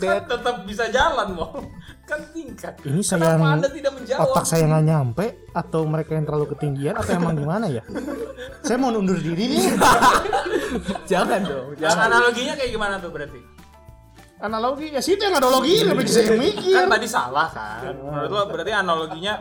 Kan 0.00 0.24
tetap 0.24 0.56
bisa 0.64 0.88
jalan, 0.88 1.36
mau. 1.36 1.60
Kan 2.08 2.24
tingkat. 2.32 2.80
Ini 2.88 3.04
saya 3.04 3.36
Anda 3.36 3.68
tidak 3.68 3.92
menjawab? 4.00 4.32
otak 4.32 4.48
saya 4.48 4.64
nggak 4.64 4.84
nyampe 4.88 5.26
atau 5.52 5.84
mereka 5.84 6.16
yang 6.16 6.24
terlalu 6.24 6.56
ketinggian 6.56 6.96
atau 6.96 7.12
emang 7.12 7.36
gimana 7.36 7.68
ya? 7.68 7.84
saya 8.64 8.80
mau 8.80 8.88
undur 8.88 9.20
diri 9.20 9.52
nih. 9.52 9.68
Jangan 11.12 11.40
dong. 11.44 11.76
Nah, 11.76 12.00
analoginya 12.08 12.56
kayak 12.56 12.70
gimana 12.72 12.94
tuh 12.96 13.12
berarti? 13.12 13.40
Analogi 14.40 14.88
ya 14.88 15.04
situ 15.04 15.20
yang 15.20 15.36
ada 15.36 15.52
logi 15.52 15.84
lebih 15.84 16.08
saya 16.08 16.32
yang 16.32 16.40
mikir. 16.40 16.72
Kan 16.72 16.88
tadi 16.88 17.04
salah 17.04 17.52
kan. 17.52 17.92
Menurut 17.92 18.30
lo 18.32 18.42
berarti 18.48 18.72
analoginya 18.72 19.34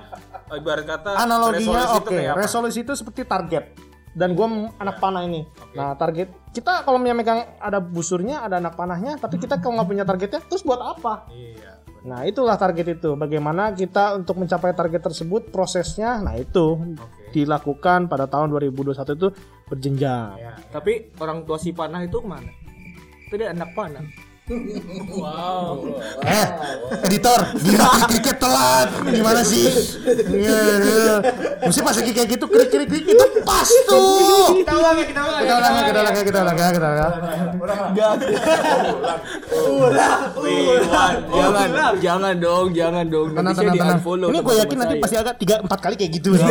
ibarat 0.51 0.84
kata 0.84 1.15
Analoginya 1.15 1.88
resolusi 1.88 1.96
oke, 2.03 2.12
kayak 2.12 2.31
apa? 2.36 2.39
resolusi 2.43 2.79
itu 2.84 2.93
seperti 3.00 3.22
target. 3.24 3.88
Dan 4.17 4.33
gue 4.33 4.47
anak 4.81 4.97
panah 4.97 5.21
ini. 5.25 5.45
Nah 5.77 5.93
target 5.93 6.33
kita 6.49 6.81
kalau 6.81 6.97
punya 6.97 7.13
megang 7.13 7.45
ada 7.61 7.77
busurnya, 7.77 8.41
ada 8.41 8.57
anak 8.57 8.73
panahnya, 8.73 9.21
tapi 9.21 9.37
kita 9.37 9.61
kalau 9.61 9.77
nggak 9.79 9.89
punya 9.89 10.05
targetnya, 10.05 10.41
terus 10.49 10.65
buat 10.65 10.81
apa? 10.81 11.29
Iya. 11.29 11.79
Nah 12.09 12.25
itulah 12.25 12.55
target 12.55 12.99
itu. 12.99 13.13
Bagaimana 13.13 13.75
kita 13.75 14.17
untuk 14.17 14.39
mencapai 14.39 14.73
target 14.73 15.01
tersebut 15.11 15.53
prosesnya, 15.53 16.17
nah 16.23 16.33
itu 16.33 16.79
dilakukan 17.35 18.09
pada 18.09 18.25
tahun 18.25 18.49
2021 18.49 18.97
itu 19.13 19.29
berjenjang. 19.69 20.29
Ya. 20.39 20.53
Tapi 20.73 21.13
orang 21.21 21.45
tua 21.45 21.61
si 21.61 21.69
panah 21.69 22.01
itu 22.01 22.17
ke 22.17 22.27
mana? 22.27 22.51
Itu 23.29 23.37
dia 23.37 23.53
anak 23.53 23.77
panah. 23.77 24.28
Eh, 24.50 26.48
editor, 27.06 27.39
gila 27.62 27.86
kriket 28.10 28.38
telat. 28.41 28.89
Gimana 29.06 29.46
sih? 29.46 29.70
Iya, 30.25 30.58
iya. 30.82 31.15
Mesti 31.70 31.79
pas 31.86 31.94
lagi 31.94 32.12
kayak 32.18 32.29
gitu 32.34 32.46
krik 32.50 32.74
krik 32.74 32.89
krik 32.89 33.06
itu 33.13 33.25
pas 33.46 33.70
tuh. 33.86 34.58
Kita 34.58 34.74
ulang 34.74 34.98
ya, 34.98 35.06
kita 35.06 35.22
ulang 35.22 35.41
Kita 35.46 35.53
ulang 35.53 35.74
ya, 35.74 35.84
kita 35.86 36.00
ulang 36.01 36.15
ya, 36.18 36.24
kita 36.25 36.39
ulang 36.41 36.58
ya, 36.58 36.68
kita 36.74 36.88
ulang 36.89 36.98
ya. 36.98 37.10
Jangan, 41.29 41.70
jangan 42.01 42.34
dong, 42.41 42.68
jangan 42.74 43.06
dong. 43.06 43.27
Tenang, 43.38 43.53
tenang, 43.53 43.75
tenang. 43.77 44.00
Ini 44.34 44.39
gue 44.41 44.56
yakin 44.65 44.77
nanti 44.82 44.96
pasti 44.98 45.15
agak 45.22 45.38
tiga 45.38 45.62
empat 45.62 45.77
kali 45.77 45.94
kayak 45.94 46.12
gitu. 46.18 46.34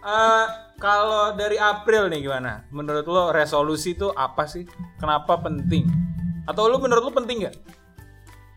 Eh, 0.00 0.46
kalau 0.80 1.36
dari 1.36 1.60
April 1.60 2.08
nih 2.08 2.24
gimana? 2.24 2.64
Menurut 2.72 3.04
lo 3.04 3.28
resolusi 3.30 3.92
itu 3.92 4.08
apa 4.16 4.48
sih? 4.48 4.64
Kenapa 4.96 5.36
penting? 5.36 5.84
Atau 6.48 6.72
lo 6.72 6.80
menurut 6.80 7.04
lo 7.04 7.12
penting 7.12 7.44
nggak? 7.44 7.56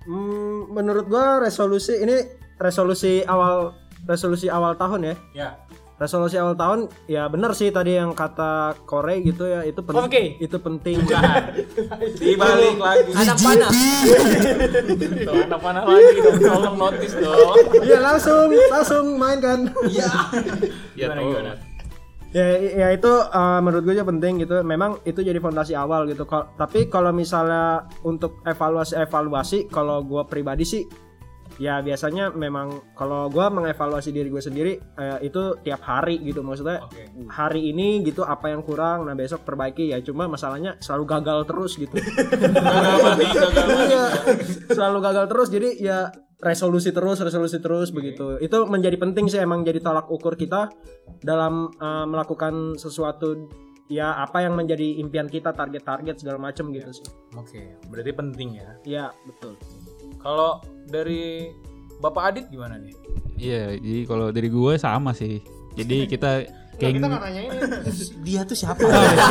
Hmm, 0.08 0.72
menurut 0.72 1.06
gua 1.12 1.44
resolusi 1.44 2.00
ini 2.00 2.16
resolusi 2.60 3.28
awal 3.28 3.76
resolusi 4.08 4.48
awal 4.48 4.80
tahun 4.80 5.12
ya. 5.12 5.16
Ya. 5.36 5.50
Resolusi 6.00 6.40
awal 6.40 6.56
tahun 6.56 6.92
ya 7.08 7.28
benar 7.28 7.56
sih 7.56 7.72
tadi 7.72 7.96
yang 7.96 8.16
kata 8.16 8.76
Kore 8.88 9.20
gitu 9.20 9.44
ya 9.44 9.68
itu 9.68 9.84
penting. 9.84 10.04
Oke. 10.08 10.24
Itu 10.40 10.58
penting. 10.64 11.04
Dibalik 12.24 12.80
lagi. 12.80 13.12
Anak 13.20 13.38
panah. 13.40 13.72
Tuh, 15.28 15.44
anak 15.44 15.60
mana 15.60 15.80
lagi 15.84 16.20
dong? 16.24 16.36
Tolong 16.40 16.76
notice 16.80 17.16
dong. 17.20 17.56
Iya 17.84 18.00
langsung 18.00 18.48
langsung 18.72 19.06
main 19.20 19.44
kan. 19.44 19.60
Ya 20.96 21.12
tuh. 21.12 21.73
Ya, 22.34 22.46
ya 22.58 22.88
itu 22.92 23.08
uh, 23.10 23.62
menurut 23.62 23.86
gue 23.86 23.94
juga 23.96 24.10
penting 24.10 24.42
gitu. 24.42 24.60
Memang 24.66 25.00
itu 25.06 25.22
jadi 25.22 25.38
fondasi 25.38 25.78
awal 25.78 26.10
gitu. 26.10 26.26
Ko- 26.26 26.52
tapi 26.58 26.90
kalau 26.90 27.14
misalnya 27.14 27.86
untuk 28.04 28.42
evaluasi 28.44 28.98
evaluasi, 28.98 29.70
kalau 29.70 30.02
gue 30.02 30.22
pribadi 30.26 30.66
sih 30.66 30.84
ya 31.62 31.86
biasanya 31.86 32.34
memang 32.34 32.98
kalau 32.98 33.30
gue 33.30 33.46
mengevaluasi 33.46 34.10
diri 34.10 34.26
gue 34.26 34.42
sendiri 34.42 34.74
eh, 34.98 35.18
itu 35.22 35.62
tiap 35.62 35.86
hari 35.86 36.18
gitu 36.26 36.42
maksudnya 36.42 36.82
Oke. 36.82 37.06
hari 37.30 37.70
ini 37.70 38.02
gitu 38.02 38.26
apa 38.26 38.50
yang 38.50 38.66
kurang 38.66 39.06
nah 39.06 39.14
besok 39.14 39.46
perbaiki 39.46 39.94
ya 39.94 40.02
cuma 40.02 40.26
masalahnya 40.26 40.82
selalu 40.82 41.06
gagal 41.06 41.40
terus 41.46 41.78
gitu 41.78 41.94
Gagal 42.58 42.98
mati, 43.06 43.26
gagal 43.30 43.66
mati. 43.70 43.86
Iya, 43.94 44.06
selalu 44.74 44.98
gagal 45.06 45.26
terus 45.30 45.48
jadi 45.54 45.70
ya 45.78 45.98
resolusi 46.44 46.92
terus 46.92 47.24
resolusi 47.24 47.58
terus 47.64 47.90
begitu 47.96 48.38
itu 48.44 48.68
menjadi 48.68 49.00
penting 49.00 49.32
sih 49.32 49.40
emang 49.40 49.64
jadi 49.64 49.80
tolak 49.80 50.12
ukur 50.12 50.36
kita 50.36 50.68
dalam 51.24 51.72
uh, 51.80 52.04
melakukan 52.04 52.76
sesuatu 52.76 53.48
ya 53.88 54.20
apa 54.20 54.44
yang 54.44 54.60
menjadi 54.60 55.00
impian 55.00 55.32
kita 55.32 55.56
target-target 55.56 56.20
segala 56.20 56.40
macam 56.52 56.72
gitu 56.76 56.92
sih 56.92 57.08
Oke, 57.34 57.76
berarti 57.90 58.12
penting 58.14 58.50
ya. 58.62 58.70
ya 58.84 59.06
betul 59.26 59.58
Kalau 60.24 60.64
dari 60.88 61.52
Bapak 62.04 62.24
Adit 62.36 62.46
gimana 62.52 62.76
nih? 62.80 62.96
Iya, 63.40 63.64
jadi 63.80 64.02
kalau 64.04 64.28
dari 64.36 64.52
gue 64.52 64.74
sama 64.76 65.16
sih. 65.16 65.40
Jadi 65.80 66.04
kita 66.12 66.48
kayak 66.76 66.94
Kita 67.00 67.08
nggak 67.08 67.22
nanya 67.24 67.42
ini 67.48 67.58
dia 68.28 68.42
tuh 68.44 68.58
siapa? 68.60 68.84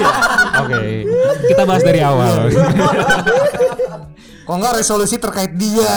Oke, 0.64 1.04
kita 1.52 1.62
bahas 1.68 1.84
dari 1.84 2.00
awal. 2.00 2.48
Kok 4.42 4.54
nggak 4.54 4.74
resolusi 4.76 5.16
terkait 5.16 5.54
dia? 5.54 5.92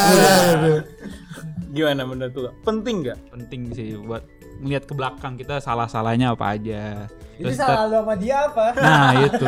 Gimana 1.70 2.04
menurut 2.04 2.36
lo? 2.36 2.50
Penting 2.62 3.04
nggak? 3.04 3.20
Penting 3.30 3.62
sih 3.72 3.98
buat 3.98 4.24
melihat 4.56 4.86
ke 4.86 4.94
belakang 4.94 5.36
kita 5.36 5.60
salah-salahnya 5.60 6.32
apa 6.32 6.56
aja. 6.56 7.10
Terus 7.36 7.56
salah 7.56 7.84
kita- 7.84 7.92
lu 7.92 7.98
sama 8.00 8.14
dia 8.16 8.38
apa? 8.46 8.66
Nah 8.78 9.12
itu. 9.20 9.46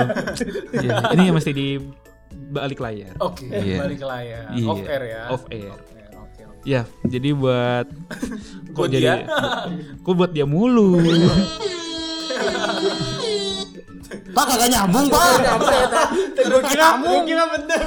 Iya, 0.77 0.95
ini 1.15 1.21
yang 1.23 1.35
mesti 1.35 1.51
di 1.51 1.67
balik 2.49 2.79
layar. 2.79 3.15
Oke, 3.17 3.47
Iya. 3.47 3.77
balik 3.79 3.97
ke 3.97 4.05
layar. 4.05 4.43
Iya. 4.51 4.67
Off 4.67 4.81
air 4.83 5.03
ya. 5.05 5.21
Off 5.29 5.43
air. 5.47 5.71
Off 5.71 5.87
air, 5.89 6.09
Oke, 6.17 6.41
oke. 6.43 6.65
Ya, 6.65 6.81
jadi 7.03 7.29
buat 7.31 7.87
kok 8.73 8.87
jadi 8.87 8.99
dia? 8.99 9.15
kok 9.97 10.13
buat 10.13 10.31
dia 10.31 10.43
mulu. 10.43 10.99
Pak 14.07 14.45
kagak 14.45 14.69
nyambung 14.69 15.07
pak. 15.07 15.27
Gue 16.37 16.61
kira, 16.63 16.87
gue 16.97 17.19
kira 17.23 17.43
bener. 17.49 17.81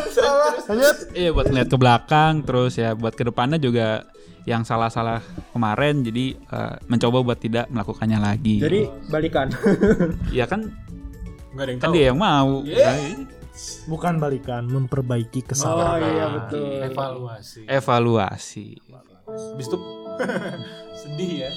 Lanjut. 0.66 0.96
Iya 1.12 1.30
buat 1.30 1.46
ngeliat 1.46 1.68
ke 1.68 1.76
belakang 1.76 2.32
terus 2.42 2.74
ya 2.74 2.92
buat 2.92 3.12
ke 3.12 3.22
depannya 3.22 3.56
juga 3.56 4.04
yang 4.42 4.62
salah-salah 4.62 5.20
kemarin 5.50 6.00
jadi 6.00 6.32
eh, 6.34 6.74
mencoba 6.86 7.20
buat 7.22 7.38
tidak 7.38 7.68
melakukannya 7.68 8.18
lagi. 8.18 8.56
jadi 8.58 8.88
balikan 9.06 9.52
ya 10.32 10.44
kan 10.44 10.72
Nggak 11.50 11.60
ada 11.60 11.70
yang 11.70 11.78
kan 11.78 11.88
tahu. 11.88 11.94
dia 11.94 12.04
yang 12.06 12.18
mau. 12.18 12.50
Nah, 12.62 12.96
Bukan 13.84 14.16
balikan, 14.16 14.64
memperbaiki 14.64 15.44
kesalahan. 15.44 16.00
iya 16.00 16.26
betul 16.30 16.80
Evaluasi. 16.80 17.60
evaluasi. 17.68 18.66
Habis 19.28 19.66
itu 19.68 19.76
sedih 21.00 21.32
ya. 21.44 21.50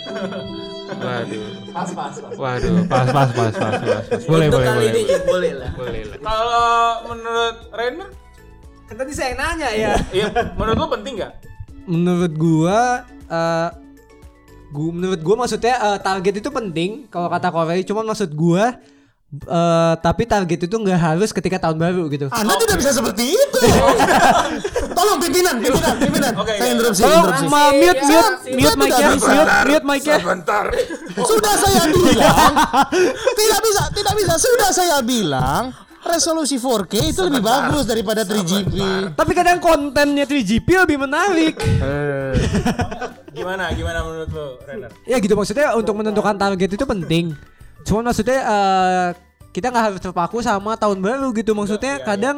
Waduh. 0.94 1.46
Waduh, 2.34 2.76
pas 2.88 3.08
pas 3.08 3.30
pas 3.30 3.52
pas 3.52 3.52
pas. 3.52 3.74
pas. 3.76 4.02
Boleh 4.24 4.48
Untuk 4.48 4.60
boleh 4.60 4.68
kali 4.68 4.86
boleh. 4.86 4.92
ini 4.94 5.04
boleh 5.24 5.52
lah. 5.54 5.70
Boleh 5.74 6.02
lah. 6.08 6.18
Kalau 6.18 6.70
menurut 7.10 7.56
Rainer, 7.72 8.10
Kan 8.84 8.96
tadi 9.00 9.12
saya 9.12 9.32
nanya 9.34 9.70
ya. 9.72 9.94
iya, 10.12 10.28
menurut 10.54 10.76
lo 10.78 10.88
penting 10.90 11.16
nggak? 11.18 11.34
menurut 11.84 12.32
gua 12.36 13.04
eh 13.28 13.70
gua 14.72 14.90
menurut 14.90 15.20
gua 15.20 15.36
maksudnya 15.36 15.76
eh, 15.76 16.00
target 16.00 16.40
itu 16.40 16.48
penting 16.48 17.12
kalau 17.12 17.28
kata 17.28 17.52
Korei 17.52 17.84
cuman 17.84 18.08
maksud 18.08 18.32
gua 18.32 18.80
eh 19.34 19.94
tapi 19.98 20.30
target 20.30 20.70
itu 20.70 20.76
nggak 20.78 21.00
harus 21.00 21.34
ketika 21.34 21.58
tahun 21.58 21.82
baru 21.82 22.06
gitu. 22.08 22.30
Anda 22.30 22.54
tidak 22.62 22.78
bisa 22.78 22.92
seperti 22.94 23.34
itu. 23.34 23.60
Tolong 24.98 25.18
pimpinan, 25.18 25.58
pimpinan, 25.58 25.96
pimpinan. 25.98 26.32
Oke, 26.38 26.54
Saya 26.54 26.70
oke. 26.70 26.74
interupsi, 26.78 27.02
Tolong 27.02 27.26
interupsi. 27.26 27.46
ma 27.50 27.62
mute 27.74 28.02
mute 28.06 28.06
Saya 28.06 28.54
mute 28.54 28.78
mic 28.78 28.92
ya, 28.94 29.08
mute 29.10 29.54
mute 29.66 29.86
mic 29.90 30.04
ya. 30.06 30.18
Sudah 31.18 31.54
saya 31.58 31.82
bilang, 31.90 32.54
tidak 33.34 33.60
bisa, 33.66 33.84
tidak 33.90 34.14
bisa. 34.14 34.34
Sudah 34.38 34.70
saya 34.70 34.98
bilang, 35.02 35.64
resolusi 36.06 36.62
4K 36.62 36.94
itu 37.10 37.22
lebih 37.26 37.42
bagus 37.42 37.90
daripada 37.90 38.22
3GP. 38.22 38.76
Tapi 39.18 39.32
kadang 39.34 39.58
kontennya 39.58 40.30
3GP 40.30 40.68
lebih 40.86 41.02
menarik. 41.02 41.58
Gimana? 43.34 43.74
Gimana 43.74 44.00
menurut 44.06 44.30
lo, 44.30 44.62
Rainer? 44.62 44.94
ya 45.10 45.18
gitu 45.18 45.34
maksudnya 45.34 45.74
untuk 45.74 45.98
menentukan 45.98 46.38
target 46.38 46.70
itu 46.70 46.86
penting. 46.86 47.34
Cuman 47.84 48.04
maksudnya 48.06 48.40
eh, 48.40 49.08
kita 49.50 49.70
nggak 49.70 49.86
harus 49.86 50.00
terpaku 50.00 50.40
sama 50.40 50.74
tahun 50.74 51.00
baru 51.00 51.30
gitu. 51.32 51.54
Maksudnya 51.54 52.02
kadang 52.02 52.38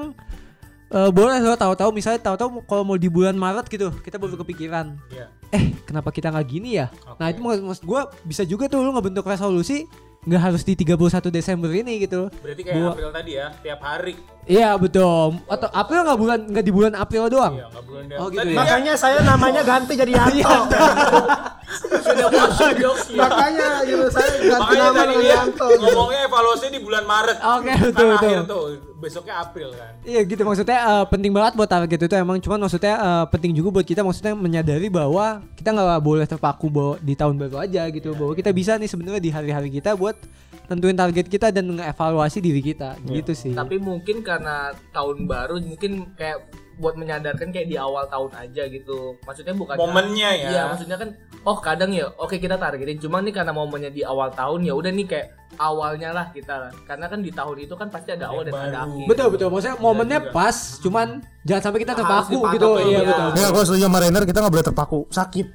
eh, 0.87 1.09
boleh 1.09 1.39
loh 1.39 1.55
tahu-tahu 1.55 1.89
misalnya 1.91 2.21
tahu-tahu 2.21 2.61
kalau 2.65 2.83
mau 2.83 2.97
di 2.97 3.07
bulan 3.07 3.33
Maret 3.33 3.65
gitu 3.67 3.89
kita 4.01 4.17
baru 4.17 4.35
kepikiran. 4.37 4.97
Iya. 5.09 5.25
Eh 5.49 5.71
kenapa 5.83 6.09
kita 6.09 6.29
nggak 6.29 6.47
gini 6.47 6.77
ya? 6.77 6.89
Nah 7.15 7.29
itu 7.29 7.39
maksud, 7.39 7.61
maksud 7.63 7.83
gue 7.85 8.01
bisa 8.25 8.43
juga 8.43 8.65
tuh 8.67 8.81
lu 8.81 8.91
ngebentuk 8.91 9.23
resolusi 9.23 9.85
nggak 10.25 10.41
harus 10.41 10.65
di 10.65 10.73
31 10.73 10.97
Desember 11.29 11.69
ini 11.69 12.01
gitu. 12.01 12.33
Berarti 12.41 12.61
kayak 12.65 12.75
Gua- 12.75 12.93
April 12.97 13.11
tadi 13.13 13.31
ya, 13.37 13.47
tiap 13.61 13.79
hari. 13.79 14.17
Iya 14.45 14.77
betul. 14.77 15.41
Atau 15.45 15.67
April 15.69 15.99
nggak 16.01 16.19
bulan 16.19 16.39
nggak 16.45 16.61
di 16.61 16.71
bulan 16.71 16.93
April 16.93 17.23
doang? 17.27 17.53
Iya, 17.55 17.65
nggak 17.67 17.83
bulan 17.83 18.03
dia. 18.05 18.17
Oh, 18.17 18.27
gitu 18.27 18.39
Tadi 18.39 18.51
ya. 18.51 18.57
makanya 18.57 18.93
saya 18.93 19.17
namanya 19.19 19.61
ganti 19.61 19.93
jadi 19.93 20.11
Yanto 20.21 20.59
Sudah 21.97 22.29
masuk 22.29 22.71
jokes 22.77 23.09
ya. 23.09 23.17
makanya 23.17 23.67
gitu 23.83 24.05
saya 24.07 24.29
ganti 24.37 24.53
Makanya 24.53 24.85
nama 24.85 25.01
dengan 25.03 25.25
Yanto 25.25 25.65
ngomongnya 25.75 26.19
evaluasi 26.23 26.65
di 26.69 26.79
bulan 26.79 27.03
Maret. 27.03 27.37
Oke 27.41 27.65
Kan 27.67 27.77
betul 27.81 28.05
betul. 28.07 28.29
akhir 28.29 28.39
tuh. 28.45 28.65
besoknya 28.95 29.35
April 29.39 29.69
kan. 29.71 29.91
Iya 30.01 30.21
gitu 30.23 30.41
maksudnya 30.41 30.77
eh, 30.79 31.05
penting 31.05 31.29
banget 31.29 31.53
buat 31.53 31.67
target 31.67 31.99
itu 31.99 32.15
emang 32.15 32.37
cuman 32.39 32.59
maksudnya 32.59 32.95
eh, 32.95 33.25
penting 33.27 33.51
juga 33.51 33.69
buat 33.71 33.85
kita 33.85 34.01
maksudnya 34.01 34.33
menyadari 34.33 34.87
bahwa 34.87 35.41
kita 35.53 35.69
nggak 35.69 35.99
boleh 35.99 36.25
terpaku 36.25 36.69
bahwa 36.69 36.95
di 36.99 37.13
tahun 37.13 37.35
baru 37.35 37.55
aja 37.59 37.81
gitu 37.89 38.13
bahwa 38.13 38.33
kita 38.33 38.49
bisa 38.49 38.77
nih 38.77 38.87
sebenarnya 38.87 39.19
di 39.19 39.29
hari-hari 39.29 39.69
kita 39.69 39.93
buat 39.93 40.15
tentuin 40.65 40.97
target 40.97 41.25
kita 41.29 41.53
dan 41.53 41.77
ngevaluasi 41.77 42.41
diri 42.41 42.61
kita 42.61 42.97
gitu 43.07 43.31
sih. 43.31 43.53
Tapi 43.53 43.77
mungkin 43.77 44.25
karena 44.25 44.73
tahun 44.91 45.29
baru 45.29 45.61
mungkin 45.61 46.13
kayak 46.17 46.64
buat 46.75 46.95
menyadarkan 46.95 47.49
kayak 47.49 47.67
di 47.67 47.75
awal 47.75 48.03
tahun 48.05 48.31
aja 48.35 48.63
gitu. 48.67 49.15
Maksudnya 49.23 49.53
bukan 49.53 49.75
Momennya 49.75 50.29
ya. 50.35 50.47
Iya, 50.49 50.61
maksudnya 50.69 50.97
kan 50.97 51.09
oh 51.43 51.57
kadang 51.57 51.89
ya 51.89 52.09
oke 52.11 52.35
kita 52.35 52.55
targetin 52.55 52.97
cuma 52.97 53.21
nih 53.21 53.31
karena 53.31 53.51
momennya 53.51 53.89
di 53.89 54.01
awal 54.01 54.29
tahun 54.29 54.63
ya 54.63 54.73
udah 54.73 54.91
nih 54.91 55.05
kayak 55.05 55.27
awalnya 55.55 56.09
lah 56.11 56.27
kita 56.29 56.73
karena 56.83 57.05
kan 57.05 57.19
di 57.21 57.31
tahun 57.31 57.63
itu 57.63 57.73
kan 57.73 57.87
pasti 57.87 58.11
ada 58.11 58.27
awal 58.27 58.43
dan 58.43 58.53
ada 58.53 58.83
akhir. 58.83 59.05
Betul 59.07 59.27
betul 59.31 59.47
maksudnya 59.47 59.77
momennya 59.77 60.19
pas 60.29 60.55
cuman 60.81 61.07
jangan 61.43 61.61
sampai 61.63 61.79
kita 61.79 61.93
terpaku 61.93 62.39
gitu. 62.51 62.67
Iya 62.75 62.87
iya. 62.89 62.99
betul. 63.05 63.27
Ya 63.35 63.47
gue 63.49 63.63
setuju 63.63 63.83
sama 63.85 63.97
Rainer 64.01 64.23
kita 64.23 64.37
nggak 64.41 64.53
boleh 64.53 64.65
terpaku 64.65 64.99
sakit. 65.09 65.47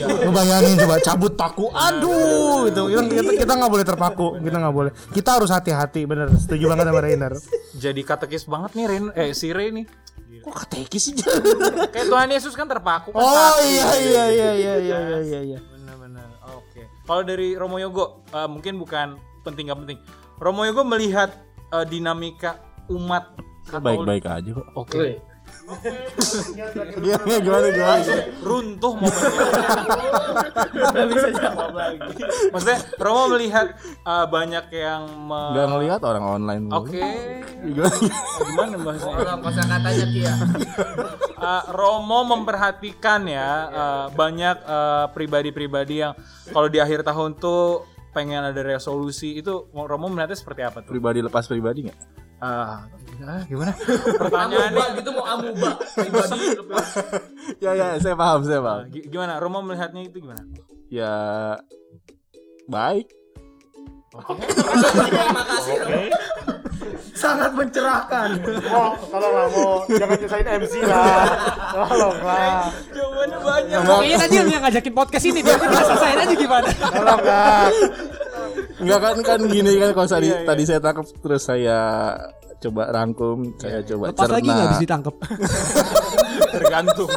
Ngebayangin 0.00 0.76
coba 0.76 0.96
cabut 1.00 1.32
paku, 1.32 1.66
aduh 1.70 2.68
itu 2.68 2.82
kita 2.90 3.00
kita- 3.06 3.38
kita 3.40 3.52
nggak 3.54 3.70
boleh 3.70 3.86
terpaku, 3.86 4.26
kita 4.36 4.56
nggak 4.58 4.74
boleh. 4.74 4.92
Kita 5.08 5.30
harus 5.40 5.48
hati-hati, 5.48 6.04
bener. 6.04 6.28
Setuju 6.30 6.68
banget 6.68 6.90
sama 6.90 7.00
Rainer. 7.00 7.32
Jadi 7.72 8.00
katekis 8.02 8.44
banget 8.44 8.70
nih 8.76 8.84
Ren 8.84 9.04
eh 9.14 9.30
si 9.32 9.48
Ray 9.48 9.72
nih. 9.72 9.86
Kok 10.40 10.54
katekis 10.56 11.02
sih? 11.02 11.14
Kayak 11.88 12.06
Tuhan 12.08 12.28
Yesus 12.30 12.52
kan 12.52 12.64
terpaku 12.64 13.10
kan 13.10 13.20
Oh 13.20 13.54
iya 13.60 13.88
iya 13.96 14.24
iya 14.26 14.50
iya 14.52 14.74
iya 14.76 14.98
iya 15.00 15.18
iya. 15.20 15.40
iya. 15.46 15.58
Benar-benar. 15.70 16.28
Oke. 16.52 16.82
Kalau 17.04 17.22
dari 17.22 17.54
Romo 17.54 17.76
Yogo 17.76 18.24
eh, 18.26 18.44
mungkin 18.44 18.76
bukan 18.76 19.14
penting 19.40 19.68
gak 19.68 19.78
penting. 19.78 19.98
Romo 20.36 20.64
Yogo 20.64 20.82
melihat 20.82 21.30
eh, 21.70 21.84
dinamika 21.84 22.58
umat 22.88 23.36
Katolik- 23.62 24.02
Baik-baik 24.02 24.24
aja 24.26 24.50
kok. 24.52 24.66
Oke. 24.74 25.22
Gimana 27.00 27.36
gimana 27.40 27.66
gimana? 27.70 28.02
Runtuh 28.42 28.92
momennya. 28.96 29.46
Bisa 31.10 31.28
jawab 31.30 31.72
lagi. 31.74 32.10
Maksudnya 32.50 32.78
Romo 32.98 33.24
melihat 33.36 33.66
eh, 33.84 34.26
banyak 34.26 34.66
yang 34.72 35.02
me- 35.30 35.54
Gak 35.54 35.66
ngelihat 35.70 36.00
orang 36.02 36.24
online. 36.24 36.64
Oke. 36.72 37.00
Gimana? 37.60 37.96
Gimana 38.50 38.74
bahasanya? 38.80 39.16
Orang 39.20 39.38
kosa 39.44 39.62
katanya 39.64 40.06
Kia. 40.10 40.34
Uh, 41.40 41.62
Romo 41.72 42.20
memperhatikan 42.28 43.24
ya 43.24 43.50
uh, 43.72 44.06
banyak 44.12 44.56
uh, 44.68 45.08
pribadi-pribadi 45.16 46.04
yang 46.04 46.12
kalau 46.52 46.68
di 46.68 46.76
akhir 46.76 47.00
tahun 47.00 47.40
tuh 47.40 47.88
pengen 48.12 48.44
ada 48.44 48.60
resolusi 48.60 49.40
itu 49.40 49.70
Romo 49.72 50.10
melihatnya 50.12 50.36
seperti 50.36 50.60
apa 50.66 50.84
tuh? 50.84 50.92
Pribadi 50.92 51.24
lepas 51.24 51.48
pribadi 51.48 51.88
nggak? 51.88 51.98
Ah, 52.40 52.88
ah, 53.22 53.42
gimana? 53.44 53.72
Amuba 53.74 54.16
Pertanyaannya 54.18 54.86
gitu 54.96 55.10
mau 55.12 55.24
amuba 55.24 55.70
pribadi 55.76 56.38
Ya 57.64 57.70
ya, 57.72 57.86
saya 57.96 58.14
paham, 58.14 58.40
saya 58.42 58.60
paham. 58.60 58.88
gi- 58.88 59.06
gimana? 59.06 59.36
Romo 59.36 59.60
melihatnya 59.60 60.00
itu 60.02 60.20
gimana? 60.20 60.42
Ya 60.88 61.12
baik. 62.66 63.06
Terima 64.10 65.42
kasih. 65.46 65.76
Sangat 67.12 67.52
mencerahkan. 67.52 68.28
Oh, 68.66 68.96
tolonglah 69.06 69.46
mau 69.52 69.84
jangan 69.86 70.16
nyusahin 70.16 70.48
MC 70.56 70.74
lah. 70.82 71.26
Tolonglah. 71.70 72.72
Jawabannya 72.90 73.38
banyak. 73.38 73.78
Pokoknya 73.84 74.16
tadi 74.18 74.34
lu 74.40 74.50
yang 74.50 74.64
ngajakin 74.64 74.94
podcast 74.96 75.24
ini 75.28 75.40
dia 75.44 75.54
nggak 75.54 75.84
selesai 75.84 76.10
aja 76.16 76.34
gimana? 76.34 76.68
Tolong 76.72 77.20
kak. 77.20 77.68
Enggak 78.80 78.98
kan 78.98 79.16
kan 79.20 79.40
gini 79.44 79.72
kan 79.76 79.90
kalau 79.92 80.08
tadi 80.08 80.28
tadi 80.42 80.62
saya 80.64 80.80
tangkap 80.80 81.06
terus 81.20 81.42
saya 81.44 81.78
coba 82.60 82.82
rangkum, 82.92 83.56
saya 83.56 83.80
coba 83.80 84.12
Lepas 84.12 84.28
lagi 84.28 84.46
nggak 84.46 84.60
cerna. 84.60 84.72
bisa 84.72 84.84
ditangkap. 84.84 85.14
Tergantung. 86.54 87.10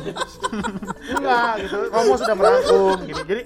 Enggak 1.04 1.52
gitu. 1.60 1.78
Romo 1.92 2.14
sudah 2.16 2.36
merangkum 2.36 2.98
gini. 3.04 3.22
Jadi 3.28 3.42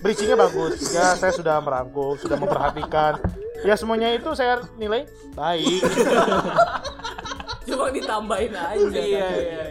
bridgingnya 0.00 0.36
bagus. 0.40 0.74
Ya 0.96 1.12
saya 1.12 1.32
sudah 1.36 1.60
merangkum, 1.60 2.16
sudah 2.16 2.36
memperhatikan. 2.40 3.20
Ya 3.62 3.76
semuanya 3.76 4.16
itu 4.16 4.32
saya 4.32 4.64
nilai 4.80 5.04
baik. 5.36 5.80
Cuma 7.68 7.92
ditambahin 7.92 8.52
aja. 8.56 8.88
Iya 8.88 9.04
iya 9.04 9.28
iya. 9.36 9.64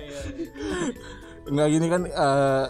Enggak 1.50 1.68
gini 1.68 1.88
kan 1.90 2.02
eh, 2.06 2.66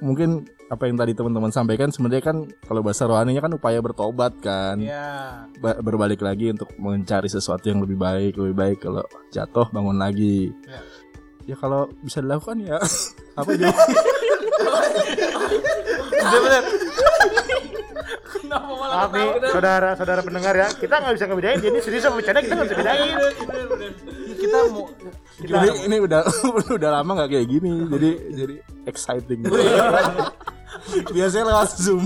mungkin 0.00 0.30
apa 0.66 0.90
yang 0.90 0.98
tadi 0.98 1.14
teman-teman 1.14 1.54
sampaikan 1.54 1.94
sebenarnya 1.94 2.24
kan 2.26 2.36
kalau 2.66 2.82
bahasa 2.82 3.06
rohaninya 3.06 3.38
kan 3.38 3.54
upaya 3.54 3.78
bertobat 3.78 4.34
kan. 4.42 4.82
Iya. 4.82 5.46
Ba- 5.62 5.78
berbalik 5.78 6.18
lagi 6.22 6.50
untuk 6.50 6.74
mencari 6.74 7.30
sesuatu 7.30 7.70
yang 7.70 7.78
lebih 7.78 7.94
baik, 7.94 8.34
lebih 8.34 8.56
baik 8.56 8.78
kalau 8.82 9.06
jatuh 9.30 9.70
bangun 9.70 9.94
lagi. 9.94 10.50
Ya. 10.66 10.80
Ya 11.46 11.54
kalau 11.54 11.86
bisa 12.02 12.18
dilakukan 12.18 12.58
ya 12.58 12.82
apa 13.38 13.50
Maaf 18.46 19.10
nih 19.12 19.28
saudara 19.52 19.90
saudara 19.98 20.20
pendengar 20.22 20.54
ya. 20.56 20.68
Kita 20.72 21.02
nggak 21.02 21.14
bisa 21.14 21.24
ngebedain. 21.28 21.58
Jadi 21.60 21.78
serius 21.82 22.02
sama 22.06 22.18
bercanda 22.18 22.40
kita 22.42 22.54
nggak 22.54 22.66
bisa 22.66 22.76
bedain. 22.78 23.14
Bener 23.44 23.64
bener. 23.70 23.90
Kita 24.36 24.58
mau 24.72 24.84
ini, 25.36 25.68
ini 25.84 25.96
udah 26.00 26.20
udah 26.80 26.90
lama 27.00 27.10
nggak 27.12 27.30
kayak 27.32 27.46
gini, 27.48 27.72
jadi 27.92 28.10
jadi 28.32 28.54
exciting. 28.88 29.40
Biasanya 31.12 31.44
lewat 31.50 31.70
zoom. 31.76 32.02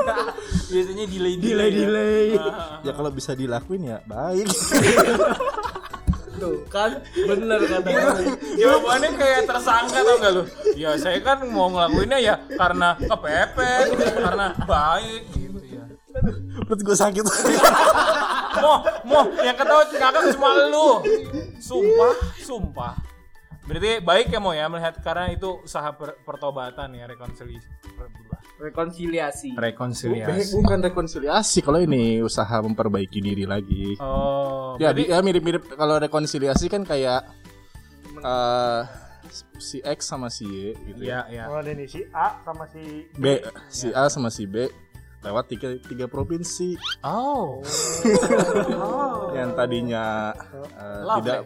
biasanya 0.72 1.04
delay 1.06 1.34
delay 1.38 1.70
delay. 1.70 2.26
ya 2.82 2.92
kalau 2.92 3.10
bisa 3.14 3.32
dilakuin 3.32 3.86
ya 3.86 3.98
baik. 4.04 4.46
Tuh 6.36 6.68
kan 6.68 7.00
bener 7.16 7.64
kata 7.64 7.88
Jawabannya 8.60 9.08
kayak 9.16 9.42
tersangka 9.48 10.04
tau 10.04 10.16
gak 10.20 10.32
lu? 10.36 10.42
Ya 10.76 10.92
saya 11.00 11.16
kan 11.24 11.40
mau 11.48 11.72
ngelakuinnya 11.72 12.18
ya 12.20 12.34
karena 12.60 12.92
kepepet, 13.00 13.86
karena 13.96 14.52
baik 14.68 15.22
gitu 15.32 15.58
ya. 15.64 15.84
Perut 16.68 16.80
gue 16.84 16.96
sakit. 16.96 17.24
Mo, 18.56 18.74
mo, 19.04 19.20
yang 19.44 19.56
ketawa 19.56 19.84
kakak 19.88 20.32
cuma 20.36 20.48
lu. 20.68 20.88
Sumpah, 21.60 22.12
sumpah. 22.40 23.05
Berarti 23.66 23.98
baik 23.98 24.30
ya 24.30 24.38
mo 24.38 24.54
ya 24.54 24.70
melihat 24.70 24.94
karena 25.02 25.26
itu 25.28 25.58
usaha 25.60 25.90
per- 25.90 26.22
pertobatan 26.22 26.94
ya 26.94 27.04
rekonsiliasi. 27.04 27.66
rekonsiliasi. 28.56 29.52
Rekonsiliasi. 29.52 30.54
Bukan 30.56 30.78
rekonsiliasi 30.80 31.58
kalau 31.60 31.82
ini 31.82 32.22
usaha 32.22 32.56
memperbaiki 32.62 33.18
diri 33.18 33.44
lagi. 33.44 33.98
Oh, 33.98 34.78
Ya, 34.78 34.94
berarti 34.94 35.02
ya 35.10 35.18
mirip-mirip 35.20 35.62
kalau 35.74 35.98
rekonsiliasi 35.98 36.70
kan 36.70 36.86
kayak 36.86 37.26
eh 38.16 38.82
si 39.58 39.82
X 39.82 40.08
sama 40.08 40.30
si 40.30 40.46
Y 40.46 40.72
gitu 40.86 41.02
ya. 41.04 41.26
ya 41.28 41.44
ya. 41.44 41.52
Oh 41.52 41.60
nih 41.60 41.84
si 41.84 42.00
A 42.14 42.40
sama 42.40 42.64
si 42.70 43.10
B 43.12 43.24
si 43.68 43.88
A 43.92 44.06
sama 44.08 44.30
si 44.30 44.46
B 44.46 44.70
lewat 45.20 45.50
tiga, 45.50 45.74
tiga 45.82 46.06
provinsi 46.06 46.78
Oh. 47.02 47.60
yang 49.36 49.52
tadinya 49.52 50.32
eh, 50.54 51.02
Lovely. 51.02 51.18
tidak 51.18 51.38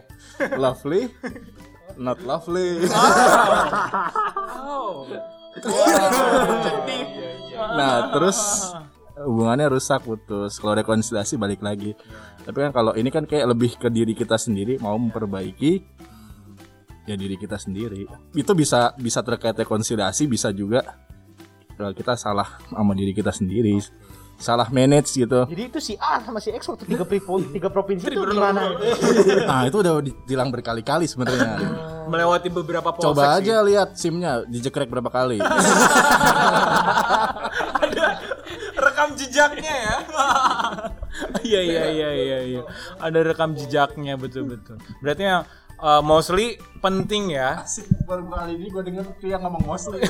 lovely 0.55 1.01
not 1.97 2.19
lovely. 2.23 2.83
Oh. 4.71 5.03
nah 7.75 8.07
terus 8.15 8.71
hubungannya 9.19 9.67
rusak 9.67 10.05
putus. 10.07 10.57
Kalau 10.57 10.73
rekonsiliasi 10.79 11.35
balik 11.35 11.59
lagi. 11.59 11.91
Tapi 12.41 12.57
kan 12.57 12.71
kalau 12.71 12.95
ini 12.95 13.11
kan 13.11 13.27
kayak 13.27 13.51
lebih 13.51 13.75
ke 13.75 13.91
diri 13.91 14.15
kita 14.15 14.39
sendiri 14.39 14.79
mau 14.79 14.95
memperbaiki 14.95 15.83
ya 17.03 17.15
diri 17.19 17.35
kita 17.35 17.59
sendiri. 17.59 18.07
Itu 18.31 18.55
bisa 18.55 18.95
bisa 18.95 19.19
terkait 19.21 19.59
rekonsiliasi 19.59 20.29
bisa 20.31 20.55
juga 20.55 20.81
kalau 21.75 21.91
kita 21.91 22.13
salah 22.15 22.61
sama 22.69 22.93
diri 22.93 23.11
kita 23.11 23.33
sendiri 23.33 23.75
salah 24.41 24.65
manage 24.73 25.13
gitu 25.13 25.45
Jadi 25.45 25.61
itu 25.69 25.77
si 25.77 25.93
A 25.95 26.17
sama 26.19 26.41
si 26.41 26.49
X 26.49 26.65
waktu 26.65 26.89
tiga 26.89 27.05
provinsi, 27.05 27.53
tiga 27.53 27.69
provinsi 27.69 28.03
itu 28.09 28.21
gimana? 28.25 28.73
nah 29.45 29.69
itu 29.69 29.77
udah 29.77 30.01
ditilang 30.01 30.49
berkali-kali 30.49 31.05
sebenarnya 31.05 31.61
Melewati 32.09 32.49
beberapa 32.49 32.89
polsek 32.89 33.13
coba 33.13 33.37
sih. 33.37 33.53
aja 33.53 33.55
lihat 33.61 33.89
simnya 33.93 34.41
dijekrek 34.43 34.89
berapa 34.89 35.07
kali 35.07 35.37
rekam 38.81 39.13
jejaknya 39.15 39.75
ya. 39.87 39.95
Iya 41.43 41.59
iya 41.61 41.83
iya 41.91 42.09
iya 42.15 42.39
iya. 42.47 42.61
Ada 42.97 43.19
rekam 43.21 43.51
jejaknya 43.51 44.15
betul 44.15 44.47
betul. 44.47 44.79
Berarti 45.03 45.27
yang 45.27 45.43
uh, 45.77 45.99
mostly 45.99 46.55
penting 46.79 47.35
ya. 47.35 47.61
baru 48.07 48.25
kali 48.31 48.55
ini 48.55 48.67
gue 48.71 48.83
denger 48.87 49.05
tuh 49.19 49.27
yang 49.27 49.43
ngomong 49.43 49.63
mostly 49.67 49.99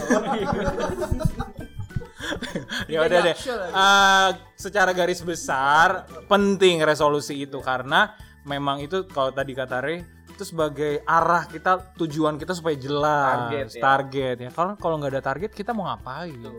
ya 2.92 2.98
udah 3.02 3.20
deh. 3.24 3.36
Uh, 3.70 4.30
secara 4.54 4.92
garis 4.92 5.22
besar 5.22 6.06
penting 6.26 6.82
resolusi 6.82 7.42
itu 7.42 7.58
karena 7.60 8.14
memang 8.44 8.82
itu 8.82 9.06
kalau 9.06 9.30
tadi 9.30 9.54
kata 9.54 9.78
Re 9.80 9.96
itu 10.32 10.44
sebagai 10.48 11.04
arah 11.04 11.46
kita 11.46 11.94
tujuan 11.96 12.36
kita 12.36 12.52
supaya 12.52 12.74
jelas 12.74 13.52
Target, 13.52 13.66
ya. 13.78 13.82
target 13.82 14.36
ya. 14.42 14.50
Kalau 14.50 14.74
kalau 14.76 14.96
nggak 14.98 15.12
ada 15.14 15.24
target 15.24 15.52
kita 15.52 15.72
mau 15.72 15.86
ngapain 15.86 16.34
gitu. 16.34 16.50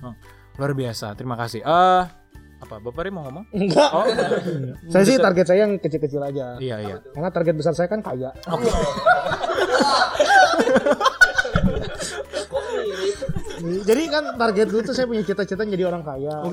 Hmm, 0.00 0.14
luar 0.56 0.72
biasa. 0.72 1.12
Terima 1.14 1.34
kasih. 1.34 1.60
Eh 1.60 2.02
Apa 2.56 2.80
Bapak 2.80 3.04
Ri 3.04 3.12
mau 3.12 3.20
ngomong? 3.20 3.52
Enggak. 3.52 3.88
Oh, 3.92 4.04
Saya 4.92 5.04
sih 5.04 5.16
target 5.16 5.44
saya 5.44 5.68
yang 5.68 5.76
kecil-kecil 5.76 6.20
aja. 6.24 6.56
iya 6.56 6.76
iya. 6.80 6.96
Karena 7.12 7.28
target 7.28 7.52
besar 7.52 7.72
saya 7.72 7.84
kan 7.84 8.00
kaya. 8.00 8.32
Jadi 13.60 14.02
kan 14.12 14.24
target 14.36 14.66
gue 14.68 14.82
tuh 14.84 14.94
saya 14.94 15.08
punya 15.08 15.24
cita-cita 15.24 15.64
jadi 15.64 15.88
orang 15.88 16.04
kaya. 16.04 16.44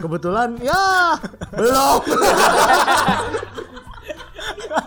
Kebetulan 0.00 0.56
ya 0.64 1.16
belum. 1.52 2.00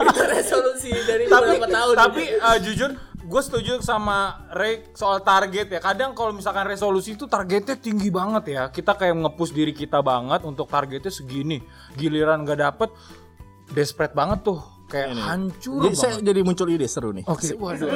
Itu 0.02 0.22
resolusi 0.26 0.92
dari 1.06 1.26
tapi 1.30 1.58
beberapa 1.58 1.68
tahun. 1.70 1.96
tapi 1.96 2.24
eh, 2.34 2.58
jujur 2.66 2.90
gue 3.32 3.42
setuju 3.42 3.74
sama 3.80 4.50
Ray 4.52 4.92
soal 4.92 5.24
target 5.24 5.72
ya 5.72 5.80
kadang 5.80 6.12
kalau 6.12 6.36
misalkan 6.36 6.68
resolusi 6.68 7.16
itu 7.16 7.30
targetnya 7.32 7.80
tinggi 7.80 8.12
banget 8.12 8.44
ya 8.52 8.64
kita 8.68 8.98
kayak 8.98 9.16
ngepush 9.24 9.56
diri 9.56 9.72
kita 9.72 10.04
banget 10.04 10.44
untuk 10.44 10.68
targetnya 10.68 11.14
segini 11.14 11.64
giliran 11.96 12.44
gak 12.44 12.60
dapet 12.60 12.90
desperate 13.72 14.12
banget 14.12 14.44
tuh 14.44 14.60
kayak 14.92 15.16
hancur 15.16 15.80
Jadi 15.82 15.96
saya 15.96 16.12
banget 16.14 16.28
jadi 16.28 16.40
muncul 16.44 16.68
ide 16.68 16.84
seru 16.86 17.10
nih. 17.12 17.24
oke. 17.24 17.48
Waduh. 17.56 17.88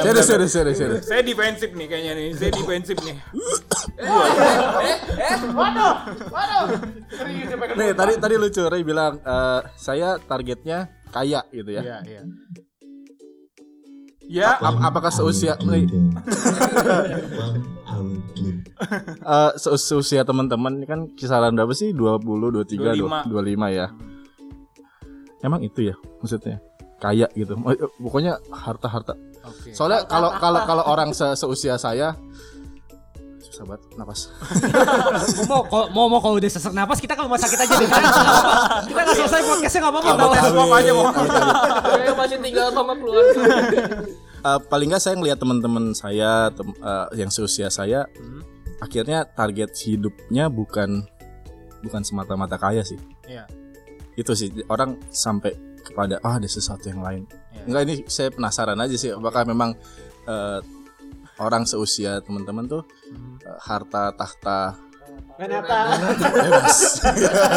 Serius, 0.00 0.24
serius, 0.24 0.52
serius, 0.52 0.76
serius. 0.78 1.02
saya 1.02 1.20
defensif 1.20 1.74
nih 1.74 1.86
kayaknya 1.86 2.12
nih. 2.14 2.28
Saya 2.32 2.50
defensif 2.54 2.96
nih. 3.02 3.16
Nih 7.74 7.90
tadi 7.92 8.12
tadi 8.16 8.34
lucu. 8.36 8.62
Ray 8.64 8.82
bilang 8.82 9.18
eh, 9.18 9.60
saya 9.74 10.18
targetnya 10.20 10.86
kaya 11.08 11.42
gitu 11.50 11.70
ya. 11.70 11.82
Iya, 11.82 11.98
iya. 12.04 12.22
Ya, 14.28 14.50
Ap- 14.54 14.76
apakah 14.84 15.08
seusia 15.08 15.56
Ray, 15.58 15.88
eh, 19.24 19.50
seus- 19.56 19.80
seusia 19.82 20.20
teman-teman 20.20 20.76
ini 20.76 20.84
kan 20.84 21.08
kisaran 21.10 21.56
berapa 21.56 21.72
sih? 21.72 21.96
20, 21.96 22.52
23, 22.52 22.92
25. 22.92 23.24
25 23.24 23.72
ya. 23.72 23.88
Emang 25.40 25.60
itu 25.60 25.80
ya 25.84 25.94
maksudnya? 26.18 26.58
Kaya 26.98 27.30
gitu. 27.32 27.54
Oh, 27.56 27.70
eh, 27.70 27.90
Pokoknya 27.96 28.42
harta-harta. 28.48 29.14
Oke. 29.44 29.70
Soalnya 29.70 30.02
kalau 30.04 30.34
kalau 30.34 30.60
kalau 30.66 30.84
orang 30.84 31.14
se- 31.14 31.34
seusia 31.34 31.78
saya 31.78 32.18
susah 33.38 33.64
banget 33.64 33.82
napas. 33.94 34.20
mau 35.50 35.62
kalau 35.64 35.86
mau 35.90 36.06
mau 36.08 36.18
kalau 36.18 36.36
udah 36.36 36.50
sesak 36.50 36.74
napas 36.74 36.98
kita 36.98 37.14
ke 37.14 37.22
rumah 37.22 37.38
sakit 37.38 37.54
aja 37.56 37.74
deh. 37.76 37.88
kita 38.90 39.00
nggak 39.00 39.16
selesai 39.16 39.40
podcastnya 39.40 39.80
nggak 39.80 39.94
apa-apa. 39.94 40.24
Tes 40.28 40.44
swab 40.48 40.70
aja 40.72 40.90
mau. 40.92 41.06
Saya 41.08 42.12
masih 42.14 42.38
tinggal 42.40 42.66
sama 42.70 42.92
keluarga. 42.94 43.42
Eh, 44.38 44.54
paling 44.70 44.86
nggak 44.86 45.02
saya 45.02 45.18
ngelihat 45.18 45.34
teman-teman 45.36 45.90
saya 45.92 46.54
tem- 46.54 46.70
eh, 46.72 47.06
yang 47.18 47.26
seusia 47.26 47.66
saya 47.68 48.06
akhirnya 48.78 49.26
target 49.26 49.74
hidupnya 49.74 50.46
bukan 50.46 51.02
bukan 51.82 52.02
semata-mata 52.06 52.54
kaya 52.54 52.86
sih 52.86 53.02
Iya. 53.26 53.50
Itu 54.18 54.34
sih 54.34 54.50
orang 54.66 54.98
sampai 55.08 55.54
kepada 55.80 56.18
ah 56.20 56.36
ada 56.36 56.44
sesuatu 56.44 56.84
yang 56.84 57.00
lain 57.00 57.22
Iya. 57.48 57.62
enggak 57.64 57.82
ini 57.86 57.94
saya 58.04 58.28
penasaran 58.28 58.76
aja 58.76 58.92
sih 58.92 59.10
apakah 59.10 59.46
memang 59.46 59.78
eh, 60.26 60.60
orang 61.38 61.62
seusia 61.64 62.18
teman-teman 62.20 62.66
tuh 62.66 62.82
eh, 63.40 63.58
harta 63.58 64.10
tahta 64.12 64.74
bebas 65.38 66.78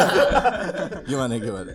gimana 1.10 1.34
gimana 1.36 1.74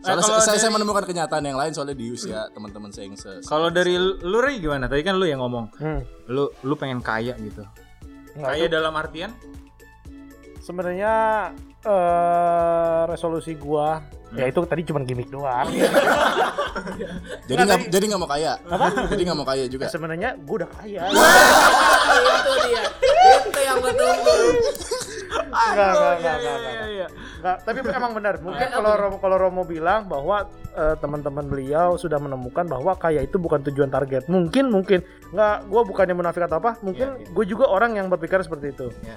Soalnya 0.00 0.24
kalau 0.24 0.40
saya, 0.40 0.56
saya 0.56 0.64
dari- 0.64 0.76
menemukan 0.80 1.04
kenyataan 1.04 1.44
yang 1.44 1.58
lain 1.60 1.72
soalnya 1.76 1.92
di 1.92 2.08
usia 2.08 2.48
teman-teman 2.50 2.88
saya 2.88 3.04
yang 3.04 3.20
se 3.20 3.44
Kalau 3.44 3.68
dari 3.68 4.00
lu 4.00 4.40
Ray 4.40 4.56
gimana? 4.56 4.88
Tadi 4.88 5.04
kan 5.04 5.20
lu 5.20 5.28
yang 5.28 5.44
ngomong. 5.44 5.68
Hmm. 5.76 6.00
Lu 6.24 6.48
lu 6.64 6.72
pengen 6.72 7.04
kaya 7.04 7.36
gitu. 7.36 7.60
Enggak, 8.32 8.48
Kaya 8.48 8.66
dalam 8.72 8.96
artian? 8.96 9.36
Sebenarnya 10.56 11.12
eh 11.84 13.02
resolusi 13.12 13.52
gua 13.60 14.00
ya 14.30 14.44
itu 14.46 14.60
tadi 14.62 14.82
cuma 14.86 15.00
gimmick 15.02 15.28
doang. 15.28 15.66
jadi 17.50 17.60
nggak 17.66 17.80
jadi 17.90 18.04
nggak 18.10 18.20
mau 18.22 18.30
kaya 18.30 18.52
jadi 19.10 19.22
nggak 19.26 19.38
mau 19.38 19.46
kaya 19.46 19.64
juga 19.66 19.90
Sebenarnya 19.90 20.38
gua 20.46 20.56
udah 20.64 20.70
kaya. 20.70 21.02
itu 22.38 22.52
dia. 22.66 22.82
Itu 23.20 23.60
yang 23.60 23.76
gue 23.82 23.92
tunggu. 23.92 24.34
Enggak, 25.50 25.90
enggak, 25.92 26.14
enggak, 26.16 26.34
enggak, 26.34 26.34
Iya, 26.40 26.52
enggak. 26.56 26.88
iya. 26.90 27.06
Enggak, 27.40 27.56
tapi 27.62 27.78
emang 27.86 28.12
benar. 28.14 28.34
Mungkin 28.40 28.68
kalau 28.70 28.92
Romo, 28.96 29.16
kalau 29.18 29.36
Romo 29.38 29.62
bilang 29.64 30.06
bahwa 30.06 30.46
eh, 30.70 30.94
teman-teman 30.98 31.44
beliau 31.46 31.94
sudah 31.94 32.18
menemukan 32.18 32.66
bahwa 32.66 32.94
kaya 32.94 33.22
itu 33.22 33.36
bukan 33.36 33.62
tujuan 33.66 33.90
target. 33.90 34.26
Mungkin, 34.26 34.70
mungkin. 34.70 35.02
Enggak, 35.30 35.66
gua 35.66 35.82
bukannya 35.82 36.14
munafik 36.14 36.46
atau 36.46 36.58
apa. 36.58 36.78
Mungkin 36.80 37.30
gue 37.30 37.44
juga 37.46 37.66
orang 37.66 37.94
yang 37.94 38.06
berpikir 38.06 38.40
seperti 38.40 38.72
itu. 38.72 38.88
Iya. 39.02 39.16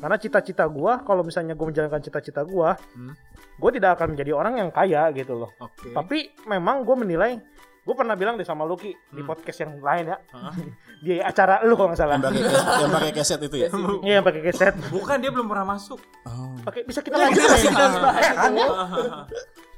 Karena 0.00 0.16
cita-cita 0.16 0.64
gua, 0.64 1.04
kalau 1.04 1.20
misalnya 1.20 1.52
gue 1.52 1.66
menjalankan 1.66 2.00
cita-cita 2.00 2.40
gua, 2.40 2.72
Hmm. 2.96 3.12
Gue 3.60 3.70
tidak 3.70 3.90
akan 3.94 4.16
menjadi 4.16 4.32
orang 4.32 4.54
yang 4.56 4.70
kaya 4.70 5.12
gitu 5.12 5.36
loh. 5.36 5.52
Oke. 5.58 5.92
Tapi 5.92 6.18
memang 6.44 6.80
gue 6.80 6.96
menilai, 6.96 7.36
gue 7.80 7.94
pernah 7.94 8.14
bilang 8.14 8.34
deh 8.34 8.42
sama 8.42 8.64
Lucky 8.64 8.88
di 8.90 9.20
Hmm. 9.20 9.28
podcast 9.28 9.58
yang 9.60 9.76
lain 9.78 10.04
ya, 10.06 10.16
di 11.04 11.12
acara 11.16 11.60
lu 11.62 11.76
kalau 11.76 11.92
nggak 11.92 12.00
salah. 12.00 12.16
yang 12.16 12.24
pakai 12.24 12.42
kes- 12.42 12.66
yang 12.80 12.90
pakai 12.90 13.12
keset 13.12 13.40
itu 13.42 13.56
ya 13.56 13.68
Iya 14.00 14.14
yang 14.14 14.24
pakai 14.24 14.42
keset. 14.42 14.74
Bukan 14.88 15.16
dia 15.18 15.30
belum 15.30 15.46
pernah 15.46 15.66
masuk. 15.70 16.00
oh. 16.24 16.56
Oke 16.62 16.82
bisa 16.82 17.00
kita 17.00 17.16
lanjut 17.16 17.36
nggak 17.38 17.58
sih? 17.58 17.68
Eh, 17.68 18.32
kan? 18.34 18.52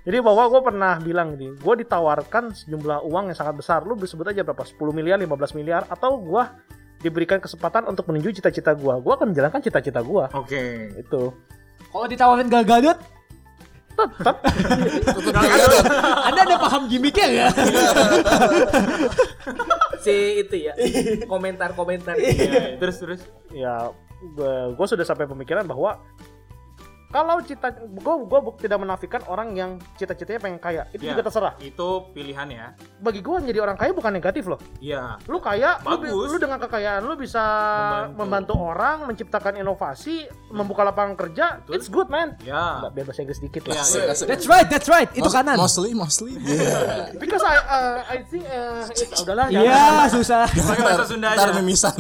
Jadi 0.03 0.19
bahwa 0.19 0.43
gue 0.49 0.61
pernah 0.65 0.93
bilang 0.99 1.29
gini, 1.33 1.55
gue 1.55 1.75
ditawarkan 1.79 2.51
sejumlah 2.53 3.07
uang 3.07 3.31
yang 3.31 3.39
sangat 3.39 3.55
besar. 3.55 3.83
Lu 3.83 3.95
sebut 3.97 4.27
aja 4.27 4.43
berapa? 4.43 4.59
10 4.61 4.75
miliar, 4.91 5.15
15 5.17 5.31
miliar, 5.55 5.87
atau 5.87 6.19
gue 6.19 6.43
diberikan 6.99 7.39
kesempatan 7.39 7.87
untuk 7.87 8.07
menuju 8.07 8.35
cita-cita 8.35 8.75
gue. 8.75 8.95
Gue 8.99 9.13
akan 9.13 9.31
menjalankan 9.31 9.63
cita-cita 9.63 10.03
gue. 10.03 10.25
Oke. 10.35 10.91
Itu. 10.97 11.31
Kalau 11.87 12.07
ditawarin 12.07 12.51
Gal 12.51 12.67
Gadot, 12.67 12.99
Tetap. 13.93 14.37
Anda 16.29 16.41
ada 16.49 16.57
paham 16.59 16.89
gimmicknya 16.89 17.27
nggak? 17.29 17.53
Si 20.05 20.15
itu 20.43 20.57
ya. 20.71 20.75
Komentar-komentar. 21.29 22.17
Iya, 22.19 22.77
terus 22.81 22.97
terus. 22.99 23.21
ya 23.53 23.91
gue 24.73 24.87
sudah 24.87 25.03
sampai 25.03 25.27
pemikiran 25.27 25.67
bahwa 25.67 25.99
kalau 27.13 27.37
cita 27.39 27.69
gue 27.77 28.15
gue 28.25 28.41
tidak 28.59 28.79
menafikan 28.79 29.21
orang 29.27 29.53
yang 29.53 29.71
cita-citanya 29.95 30.41
pengen 30.41 30.57
kaya 30.57 30.83
itu 30.91 31.05
Ya. 31.05 31.13
juga 31.13 31.29
terserah 31.29 31.55
Itu 31.59 32.09
pilihan 32.11 32.49
ya. 32.49 32.67
bagi 32.99 33.21
gue 33.21 33.37
menjadi 33.37 33.61
orang 33.61 33.77
kaya 33.77 33.93
bukan 33.93 34.09
negatif 34.11 34.49
loh 34.49 34.57
Iya. 34.81 35.21
lu 35.29 35.37
kaya 35.39 35.77
lu, 35.79 36.01
Bagus. 36.01 36.29
lu 36.33 36.39
dengan 36.39 36.57
kekayaan 36.59 37.05
lu 37.05 37.15
bisa 37.15 37.45
Membantu. 38.09 38.17
membantu, 38.17 38.53
orang 38.59 38.97
menciptakan 39.05 39.55
inovasi 39.57 40.25
membuka 40.49 40.83
lapangan 40.83 41.15
kerja 41.15 41.61
Betul. 41.61 41.73
it's 41.77 41.87
good 41.87 42.09
man 42.09 42.33
Ya. 42.41 42.81
Nggak, 42.81 42.91
biar 42.93 43.05
bahasa 43.07 43.21
Inggris 43.21 43.41
dikit 43.41 43.63
lah 43.63 43.75
Iya, 43.77 43.85
asik. 44.09 44.27
That's 44.27 44.47
right, 44.47 44.67
that's 44.67 44.89
right. 44.89 45.09
Itu 45.13 45.29
kanan. 45.29 45.55
mostly 45.55 45.93
mostly 45.93 46.33
yeah. 46.41 47.13
because 47.15 47.43
I 47.43 47.55
uh, 47.61 47.99
I 48.09 48.25
think 48.25 48.49
uh, 48.49 48.89
it- 48.89 49.13
udahlah 49.21 49.47
Iya, 49.47 49.61
jangan. 49.61 50.09
susah. 50.11 50.43
Pakai 50.49 50.83
bahasa 50.83 51.05
Sunda 51.05 51.29
ntar 51.31 51.51
aja. 51.51 51.61
mimisan 51.61 51.95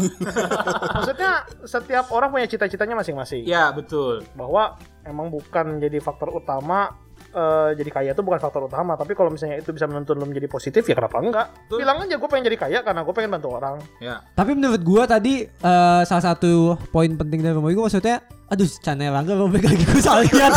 maksudnya 0.96 1.32
setiap 1.64 2.08
orang 2.08 2.30
punya 2.30 2.46
cita-citanya 2.46 2.94
masing-masing 2.94 3.44
Ya, 3.44 3.68
betul. 3.70 4.24
bahwa 4.32 4.78
emang 5.06 5.30
bukan 5.30 5.78
jadi 5.82 5.98
faktor 5.98 6.30
utama 6.34 6.90
eh, 7.32 7.70
jadi 7.78 7.90
kaya 7.90 8.10
itu 8.14 8.22
bukan 8.22 8.40
faktor 8.40 8.66
utama 8.66 8.94
tapi 8.94 9.12
kalau 9.14 9.30
misalnya 9.30 9.58
itu 9.58 9.70
bisa 9.74 9.86
menuntun 9.90 10.18
lo 10.18 10.26
menjadi 10.26 10.48
positif 10.48 10.82
ya 10.86 10.94
kenapa 10.94 11.18
enggak 11.18 11.46
Betul. 11.66 11.78
bilang 11.82 11.96
aja 12.04 12.14
gue 12.18 12.28
pengen 12.30 12.44
jadi 12.50 12.58
kaya 12.58 12.78
karena 12.86 13.00
gue 13.02 13.14
pengen 13.14 13.30
bantu 13.34 13.48
orang 13.56 13.76
Ya. 14.02 14.18
Tapi 14.34 14.58
menurut 14.58 14.82
gua 14.82 15.06
tadi 15.06 15.46
eh, 15.46 16.02
salah 16.06 16.24
satu 16.24 16.76
poin 16.90 17.10
penting 17.14 17.42
dari 17.42 17.54
itu 17.54 17.82
maksudnya 17.82 18.22
aduh 18.52 18.68
channel 18.84 19.16
Langga 19.16 19.32
robek 19.32 19.64
lagi 19.64 19.84
gue 19.86 20.02
salah 20.02 20.22
lihat. 20.28 20.52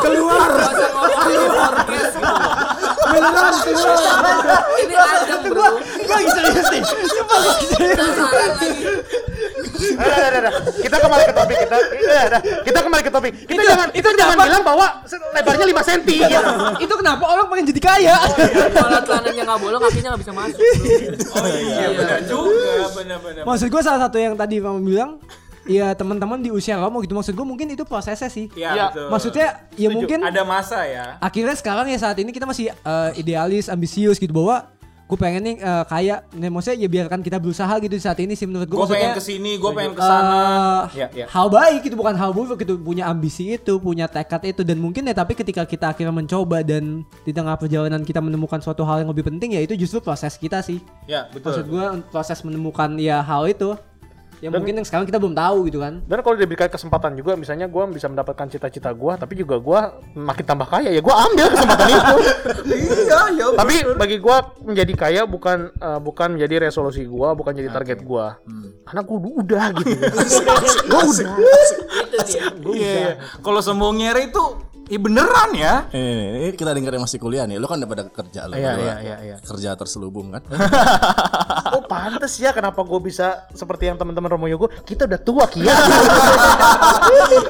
Keluar. 0.00 0.50
Ngomongin 0.94 1.94
podcast 3.14 3.58
gitu 3.66 3.82
loh. 3.84 3.98
Ini 4.82 4.94
bro. 5.50 5.66
Gue 5.78 6.14
lagi 6.14 6.30
serius 6.32 6.66
nih. 6.72 6.82
Eh, 9.86 10.40
kita 10.80 10.96
kembali 10.96 11.22
ke 11.24 11.34
topik 11.34 11.56
kita 11.58 11.78
kita 12.62 12.78
kembali 12.80 13.02
ke 13.02 13.10
topik 13.10 13.32
kita 13.40 13.52
Itu- 13.54 13.66
jangan 13.66 13.88
itu 13.90 14.08
jangan 14.10 14.34
kenapa? 14.34 14.44
bilang 14.46 14.64
bahwa 14.64 14.86
lebarnya 15.32 15.66
5 15.66 15.82
cm 15.84 16.00
gitu. 16.06 16.50
Itu 16.80 16.94
kenapa 16.96 17.24
orang 17.26 17.46
pengen 17.48 17.64
jadi 17.68 17.80
kaya? 17.82 18.16
Kalau 18.70 19.00
celananya 19.02 19.42
nggak 19.44 19.60
bolong, 19.60 19.80
kakinya 19.82 20.08
nggak 20.10 20.22
bisa 20.22 20.32
masuk. 20.32 20.58
bro. 20.58 21.32
Oh 21.34 21.48
iya, 21.50 21.86
benar 21.92 22.20
juga, 22.24 22.86
benar-benar. 22.94 23.42
Maksud 23.44 23.66
gue 23.68 23.82
salah 23.82 24.00
satu 24.00 24.16
yang 24.16 24.34
tadi 24.34 24.58
Romo 24.58 24.80
bilang 24.80 25.18
Ya 25.64 25.90
teman-teman 25.90 26.36
di 26.38 26.52
usia 26.52 26.76
Romo 26.76 27.00
gitu 27.00 27.12
Maksud 27.12 27.32
gue 27.32 27.40
mungkin 27.42 27.64
itu 27.66 27.82
prosesnya 27.82 28.28
sih 28.28 28.52
Ya, 28.52 28.70
Iya. 28.70 28.84
betul. 28.86 29.08
Maksudnya 29.08 29.46
ya 29.72 29.88
Setuju. 29.88 29.88
mungkin 29.90 30.18
ada 30.20 30.42
masa 30.44 30.84
ya. 30.84 31.16
akhirnya 31.18 31.56
sekarang 31.56 31.88
ya 31.88 31.96
saat 31.96 32.16
ini 32.16 32.30
kita 32.30 32.44
masih 32.44 32.68
eh, 32.68 33.10
idealis, 33.16 33.66
ambisius 33.66 34.20
gitu 34.20 34.30
bahwa 34.30 34.68
gue 35.14 35.20
pengen 35.20 35.42
nih 35.44 35.56
eh, 35.56 35.84
kaya, 35.86 36.26
nah, 36.32 36.50
maksudnya 36.50 36.76
ya 36.76 36.88
biarkan 36.90 37.20
kita 37.20 37.38
berusaha 37.38 37.70
gitu 37.78 37.94
saat 37.96 38.18
ini 38.18 38.34
sih 38.34 38.44
menurut 38.44 38.66
gue. 38.66 38.74
Gue 38.74 38.90
pengen 38.90 39.14
ke 39.14 39.22
sini, 39.22 39.56
gue 39.56 39.70
pengen 39.70 39.94
ke 39.94 40.02
sana. 40.02 40.42
eh 40.90 40.96
Ya, 40.96 41.06
ya. 41.14 41.26
hal 41.28 41.46
baik 41.46 41.80
gitu 41.82 41.94
bukan 41.94 42.12
hal 42.12 42.30
buruk 42.30 42.58
gitu 42.58 42.74
punya 42.76 43.06
ambisi 43.06 43.54
itu 43.54 43.78
punya 43.78 44.06
tekad 44.06 44.42
itu 44.44 44.60
dan 44.60 44.76
mungkin 44.76 45.04
ya 45.04 45.14
tapi 45.14 45.32
ketika 45.32 45.62
kita 45.62 45.86
akhirnya 45.88 46.10
mencoba 46.10 46.60
dan 46.60 47.06
di 47.22 47.30
tengah 47.30 47.54
perjalanan 47.54 48.02
kita 48.02 48.18
menemukan 48.18 48.58
suatu 48.58 48.82
hal 48.82 49.00
yang 49.00 49.10
lebih 49.10 49.22
penting 49.24 49.54
ya 49.54 49.60
itu 49.60 49.74
justru 49.74 50.00
proses 50.00 50.34
kita 50.34 50.58
sih 50.60 50.82
Ya, 51.04 51.28
betul. 51.28 51.52
maksud 51.52 51.64
gue 51.68 51.84
proses 52.08 52.38
menemukan 52.40 52.90
ya 52.96 53.20
hal 53.20 53.46
itu 53.46 53.78
Yang 54.40 54.52
mungkin 54.58 54.74
yang 54.82 54.86
sekarang 54.86 55.06
kita 55.06 55.18
belum 55.20 55.34
tahu 55.36 55.58
gitu 55.70 55.78
kan. 55.82 56.02
Dan 56.06 56.18
kalau 56.24 56.36
diberikan 56.38 56.70
kesempatan 56.70 57.14
juga, 57.14 57.36
misalnya 57.38 57.66
gue 57.70 57.82
bisa 57.94 58.06
mendapatkan 58.10 58.46
cita-cita 58.50 58.90
gue, 58.90 59.12
tapi 59.14 59.34
juga 59.38 59.60
gue 59.60 59.80
makin 60.18 60.44
tambah 60.46 60.66
kaya 60.66 60.90
ya, 60.90 61.00
gue 61.02 61.14
ambil 61.14 61.46
kesempatan 61.52 61.86
itu. 61.90 62.16
iya 62.74 63.20
ya 63.34 63.46
tapi 63.54 63.74
bagi 63.96 64.16
gue 64.18 64.36
menjadi 64.64 64.92
kaya 64.96 65.22
bukan 65.28 65.70
eh, 65.74 66.00
bukan 66.00 66.28
menjadi 66.38 66.68
resolusi 66.68 67.04
gue, 67.06 67.28
bukan 67.36 67.52
jadi 67.54 67.68
target 67.70 68.02
gue, 68.02 68.26
karena 68.84 69.00
gue 69.04 69.18
udah 69.18 69.64
gitu. 69.80 69.92
gue 70.90 71.02
udah. 71.14 71.34
itu 72.04 72.18
sih 72.26 72.38
ya. 72.38 72.46
Iya. 72.52 72.92
iya. 72.94 73.12
Kalau 73.40 73.60
sombong 73.62 73.98
nyere 73.98 74.28
itu 74.28 74.42
Ih 74.84 74.96
beneran 74.96 75.50
ya? 75.52 75.88
Ini, 75.88 75.96
ini, 75.96 76.24
ini 76.38 76.50
kita 76.52 76.70
dengar 76.70 76.92
yang 76.92 77.02
masih 77.02 77.16
kuliah 77.16 77.44
nih. 77.44 77.56
Lu 77.56 77.64
kan 77.64 77.76
udah 77.76 77.88
pada 77.88 78.04
kerja 78.06 78.44
lo. 78.44 78.52
Iya, 78.52 78.72
iya, 78.76 78.94
iya, 79.00 79.16
iya. 79.24 79.36
Kerja 79.38 79.72
terselubung 79.74 80.28
kan? 80.30 80.42
Oh 81.66 81.82
pantes 81.82 82.38
ya 82.38 82.52
kenapa 82.52 82.78
gue 82.80 83.00
bisa 83.02 83.50
seperti 83.50 83.90
yang 83.90 83.96
teman-teman 83.96 84.30
Romo 84.30 84.46
Yogo 84.46 84.70
kita 84.84 85.10
udah 85.10 85.18
tua 85.18 85.42
Kia 85.48 85.74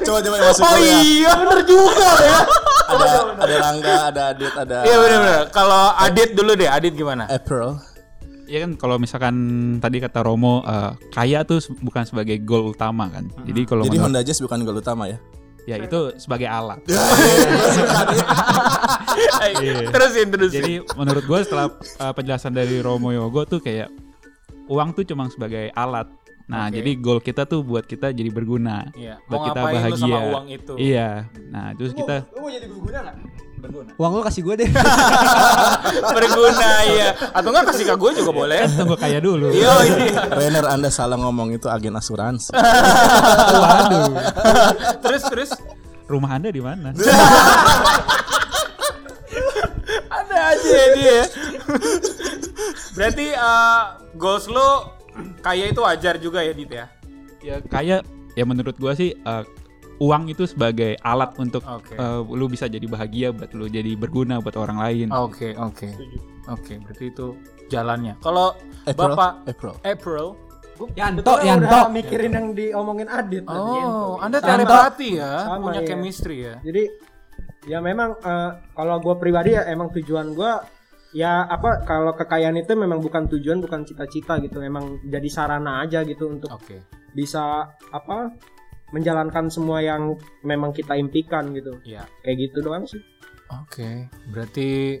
coba 0.01 0.19
coba 0.19 0.35
yang 0.35 0.47
masih 0.47 0.63
Oh 0.63 0.73
kuliah. 0.73 0.97
iya 0.97 1.31
bener 1.35 1.59
juga 1.63 2.09
ya. 2.17 2.39
Ada 2.85 3.05
ada 3.37 3.55
Rangga, 3.59 3.95
ada 4.03 4.21
Adit, 4.27 4.53
ada 4.55 4.77
Iya 4.81 4.95
bener-bener. 4.97 5.41
Kalau 5.51 5.93
Adit 5.93 6.29
dulu 6.33 6.51
deh, 6.53 6.65
Adit 6.65 6.93
gimana? 6.93 7.29
April. 7.29 7.77
Ya 8.45 8.61
kan 8.61 8.77
kalau 8.77 8.97
misalkan 8.97 9.35
tadi 9.77 9.97
kata 9.99 10.19
Romo 10.21 10.61
eh, 10.61 10.91
kaya 11.11 11.41
tuh 11.43 11.61
bukan 11.79 12.01
sebagai 12.03 12.37
goal 12.39 12.71
utama 12.71 13.05
kan. 13.07 13.29
Jadi 13.43 13.61
kalau 13.63 13.83
Jadi 13.83 13.93
menurut- 13.95 14.05
Honda 14.09 14.21
Jazz 14.21 14.39
bukan 14.39 14.57
goal 14.63 14.79
utama 14.79 15.05
ya? 15.05 15.17
Ya 15.65 15.81
itu 15.81 16.13
sebagai 16.21 16.45
alat. 16.49 16.79
Terusin 19.93 20.27
terusin. 20.29 20.61
Jadi 20.61 20.73
menurut 20.93 21.23
gue 21.25 21.39
setelah 21.41 21.67
uh, 22.01 22.13
penjelasan 22.13 22.53
dari 22.53 22.79
Romo 22.81 23.09
Yogo 23.09 23.45
tuh 23.45 23.59
kayak 23.61 23.89
uang 24.69 24.93
tuh 24.93 25.03
cuma 25.05 25.29
sebagai 25.29 25.73
alat. 25.73 26.07
Nah, 26.45 26.69
Oke. 26.69 26.77
jadi 26.77 26.91
goal 27.01 27.19
kita 27.25 27.49
tuh 27.49 27.65
buat 27.65 27.89
kita 27.89 28.13
jadi 28.13 28.29
berguna. 28.29 28.93
Iya, 28.93 29.17
Buat 29.25 29.33
mau 29.33 29.45
kita 29.49 29.59
lu 29.59 29.65
bahagia. 29.73 29.97
sama 29.97 30.19
uang 30.29 30.45
itu? 30.53 30.73
Iya. 30.77 31.09
Nah, 31.49 31.73
terus 31.73 31.91
kita 31.97 32.15
Uang 33.97 34.13
lu 34.13 34.21
kasih 34.21 34.45
gue 34.45 34.55
deh. 34.61 34.69
berguna 36.15 36.69
iya. 36.85 37.17
Atau 37.33 37.49
enggak 37.49 37.73
kasih 37.73 37.89
ke 37.89 37.95
gue 37.97 38.11
juga 38.21 38.29
boleh. 38.29 38.61
tunggu 38.69 38.93
kaya 38.93 39.17
dulu. 39.17 39.49
Iya 39.49 39.73
iya. 39.89 40.21
Rainer 40.29 40.69
Anda 40.69 40.93
salah 40.93 41.17
ngomong 41.17 41.57
itu 41.57 41.65
agen 41.65 41.97
asuransi. 41.97 42.53
Waduh. 43.65 44.13
Terus 45.01 45.23
terus 45.25 45.49
Rumah 46.05 46.37
Anda 46.37 46.53
di 46.53 46.61
mana? 46.61 46.93
ada 50.13 50.37
aja 50.53 50.69
ya 50.69 50.87
dia. 50.93 51.21
Berarti 52.93 53.25
eh, 53.33 53.81
goals 54.13 54.45
lu 54.45 54.69
kaya 55.45 55.71
itu 55.71 55.81
wajar 55.81 56.15
juga 56.19 56.43
ya 56.43 56.53
Dit 56.53 56.71
ya? 56.71 56.85
ya 57.41 57.55
kaya 57.65 58.01
ya 58.33 58.43
menurut 58.43 58.75
gua 58.77 58.97
sih 58.97 59.13
uh, 59.23 59.45
uang 60.01 60.27
itu 60.27 60.43
sebagai 60.43 60.99
alat 61.03 61.31
untuk 61.39 61.63
Oke. 61.63 61.95
uh, 61.95 62.19
lu 62.25 62.51
bisa 62.51 62.67
jadi 62.67 62.83
bahagia 62.83 63.31
buat 63.31 63.55
lu 63.55 63.71
jadi 63.71 63.95
berguna 63.95 64.43
buat 64.43 64.59
orang 64.59 64.81
lain. 64.81 65.07
Oke 65.11 65.55
oke. 65.55 65.87
Oke, 66.45 66.77
berarti 66.77 67.09
itu 67.09 67.33
jalannya. 67.73 68.21
Kalau. 68.21 68.53
Bapak 68.85 69.49
April. 69.49 69.73
April 69.81 70.37
Yanto, 70.93 71.23
Udah 71.23 71.39
Yanto. 71.41 71.79
mikirin 71.87 72.31
yang 72.35 72.47
diomongin 72.51 73.07
Adit. 73.07 73.47
Oh, 73.47 74.19
Anda 74.19 74.43
telepati 74.43 75.15
ya, 75.15 75.47
Sama, 75.47 75.71
punya 75.71 75.81
iya. 75.81 75.87
chemistry 75.87 76.37
ya. 76.43 76.55
Jadi 76.59 76.83
ya 77.65 77.79
memang 77.79 78.19
eh, 78.19 78.51
kalau 78.75 78.99
gue 78.99 79.15
pribadi 79.17 79.55
ya 79.55 79.65
emang 79.71 79.89
tujuan 79.95 80.35
gue 80.35 80.51
ya 81.15 81.47
apa 81.47 81.79
kalau 81.81 82.11
kekayaan 82.11 82.59
itu 82.59 82.75
memang 82.75 82.99
bukan 82.99 83.31
tujuan 83.31 83.63
bukan 83.63 83.81
cita-cita 83.81 84.35
gitu 84.37 84.59
memang 84.59 84.99
jadi 85.01 85.29
sarana 85.31 85.79
aja 85.81 86.03
gitu 86.03 86.27
untuk 86.27 86.51
Oke. 86.51 86.83
bisa 87.11 87.63
apa 87.89 88.35
menjalankan 88.91 89.47
semua 89.47 89.79
yang 89.79 90.13
memang 90.41 90.69
kita 90.69 90.93
impikan 90.93 91.55
gitu 91.55 91.79
Iya. 91.81 92.03
kayak 92.19 92.37
gitu 92.41 92.59
doang 92.61 92.83
sih 92.83 92.99
Oke, 93.63 94.09
berarti 94.27 94.97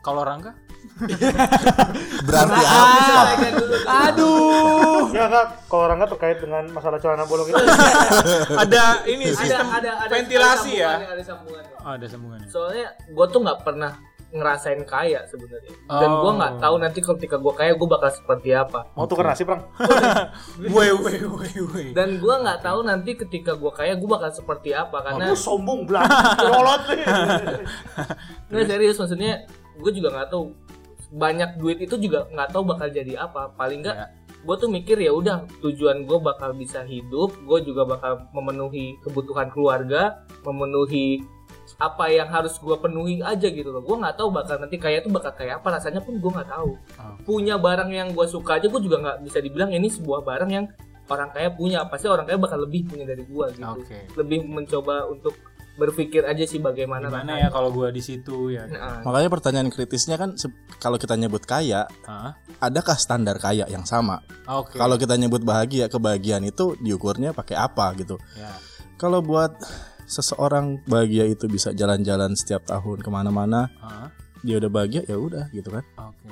kalau 0.00 0.20
Rangga? 0.20 0.52
Berarti 2.26 2.62
apa? 2.66 3.38
Aduh. 4.10 5.08
ya 5.14 5.26
kak 5.28 5.46
kalau 5.66 5.86
orang 5.86 6.02
terkait 6.04 6.38
dengan 6.38 6.64
masalah 6.70 6.98
celana 6.98 7.22
bolong 7.22 7.46
itu 7.46 7.62
ada 8.52 9.00
ini 9.06 9.30
ada 9.30 9.36
sistem 9.38 9.66
ada 9.70 9.90
ada 9.96 10.10
ventilasi 10.10 10.72
ada 10.74 10.82
ya. 10.82 10.90
sambungannya, 10.90 11.14
ada 11.14 11.22
sambungannya. 11.24 11.72
Oh, 11.78 11.92
ada 11.92 12.06
sambungannya. 12.06 12.48
soalnya 12.50 12.86
gue 13.06 13.26
tuh 13.28 13.40
nggak 13.40 13.58
pernah 13.62 13.92
ngerasain 14.32 14.80
kaya 14.82 15.20
sebenarnya. 15.26 15.72
Dan 15.86 16.08
Oh. 16.08 16.20
gue 16.20 16.32
nggak 16.34 16.54
tahu 16.56 16.74
nanti 16.76 16.98
ketika 16.98 17.36
gue 17.36 17.52
kaya 17.52 17.72
gue 17.72 17.84
bakal 17.86 18.08
seperti 18.08 18.50
apa. 18.50 18.88
Mau 18.92 19.04
tukar 19.04 19.28
nasi 19.28 19.44
perang 19.44 19.68
Woi, 20.72 20.88
woi, 20.90 21.16
woi, 21.22 21.50
woi. 21.62 21.86
dan 21.92 22.16
gue 22.16 22.34
nggak 22.34 22.60
tahu 22.60 22.80
nanti 22.82 23.12
ketika 23.14 23.52
gue 23.52 23.68
kaya 23.70 23.92
gue 23.92 24.04
bakal 24.06 24.28
seperti 24.28 24.72
apa 24.72 24.98
karena 25.02 25.30
sombong 25.32 25.84
belang 25.84 26.08
rolot 26.38 26.82
nggak 28.48 28.66
serius 28.66 28.96
maksudnya 28.96 29.44
gue 29.74 29.92
juga 29.92 30.08
nggak 30.10 30.28
tahu. 30.28 30.52
Banyak 31.12 31.60
duit 31.60 31.76
itu 31.78 32.00
juga 32.00 32.24
nggak 32.26 32.50
tahu 32.50 32.64
bakal 32.66 32.88
jadi 32.88 33.20
apa. 33.20 33.52
Paling 33.52 33.84
nggak 33.84 33.96
Ya. 33.96 34.08
gue 34.42 34.56
tuh 34.56 34.66
mikir 34.66 34.96
ya 34.96 35.12
udah 35.12 35.44
tujuan 35.60 36.02
gue 36.02 36.18
bakal 36.18 36.50
bisa 36.52 36.82
hidup 36.82 37.30
gue 37.38 37.58
juga 37.62 37.86
bakal 37.86 38.26
memenuhi 38.32 38.98
kebutuhan 39.00 39.46
keluarga 39.48 40.18
memenuhi 40.42 41.22
apa 41.82 42.06
yang 42.06 42.30
harus 42.30 42.54
gue 42.56 42.76
penuhi 42.76 43.18
aja 43.18 43.50
gitu 43.50 43.68
loh 43.68 43.82
gue 43.82 43.96
nggak 43.98 44.14
tahu 44.14 44.30
bakal 44.30 44.54
nanti 44.56 44.78
kaya 44.78 45.02
tuh 45.02 45.10
bakal 45.10 45.34
kayak 45.34 45.58
apa 45.58 45.74
rasanya 45.74 45.98
pun 45.98 46.14
gue 46.16 46.30
nggak 46.30 46.46
tahu 46.46 46.78
Oh. 47.02 47.16
punya 47.26 47.58
barang 47.58 47.90
yang 47.90 48.14
gue 48.14 48.26
suka 48.26 48.56
aja 48.56 48.70
gue 48.70 48.80
juga 48.80 49.02
nggak 49.02 49.16
bisa 49.26 49.38
dibilang 49.38 49.74
ini 49.74 49.90
sebuah 49.90 50.22
barang 50.22 50.50
yang 50.50 50.70
orang 51.10 51.28
kaya 51.28 51.50
punya 51.50 51.82
pasti 51.84 52.06
orang 52.06 52.24
kaya 52.24 52.38
bakal 52.38 52.62
lebih 52.62 52.86
punya 52.86 53.02
dari 53.02 53.26
gue 53.26 53.46
gitu 53.52 53.66
Oke. 53.66 53.98
lebih 54.14 54.46
mencoba 54.46 55.10
untuk 55.10 55.34
berpikir 55.72 56.20
aja 56.22 56.44
sih 56.44 56.60
bagaimana 56.60 57.08
Gimana 57.08 57.40
ya 57.40 57.48
kalau 57.48 57.72
gua 57.72 57.88
di 57.88 58.04
situ 58.04 58.52
ya? 58.52 58.68
Nah, 58.68 59.00
Makanya 59.08 59.32
pertanyaan 59.32 59.72
kritisnya 59.72 60.20
kan 60.20 60.36
kalau 60.76 61.00
kita 61.00 61.16
nyebut 61.16 61.48
kaya, 61.48 61.88
Hah? 62.04 62.36
adakah 62.60 62.92
standar 63.00 63.40
kaya 63.40 63.64
yang 63.64 63.88
sama? 63.88 64.20
Oke. 64.44 64.76
Kalau 64.76 65.00
kita 65.00 65.16
nyebut 65.16 65.40
bahagia, 65.40 65.88
kebahagiaan 65.88 66.44
itu 66.44 66.76
diukurnya 66.76 67.32
pakai 67.32 67.56
apa 67.56 67.88
gitu. 67.96 68.20
ya. 68.36 68.52
Kalau 69.00 69.24
buat 69.24 69.56
seseorang 70.06 70.80
bahagia 70.84 71.26
itu 71.26 71.46
bisa 71.48 71.72
jalan-jalan 71.72 72.34
setiap 72.34 72.64
tahun 72.66 73.00
ke 73.02 73.10
mana-mana, 73.10 73.68
Hah? 73.80 74.08
dia 74.42 74.58
udah 74.58 74.70
bahagia 74.70 75.02
ya 75.06 75.16
udah 75.18 75.48
gitu 75.54 75.70
kan. 75.70 75.84
Oke. 75.98 76.30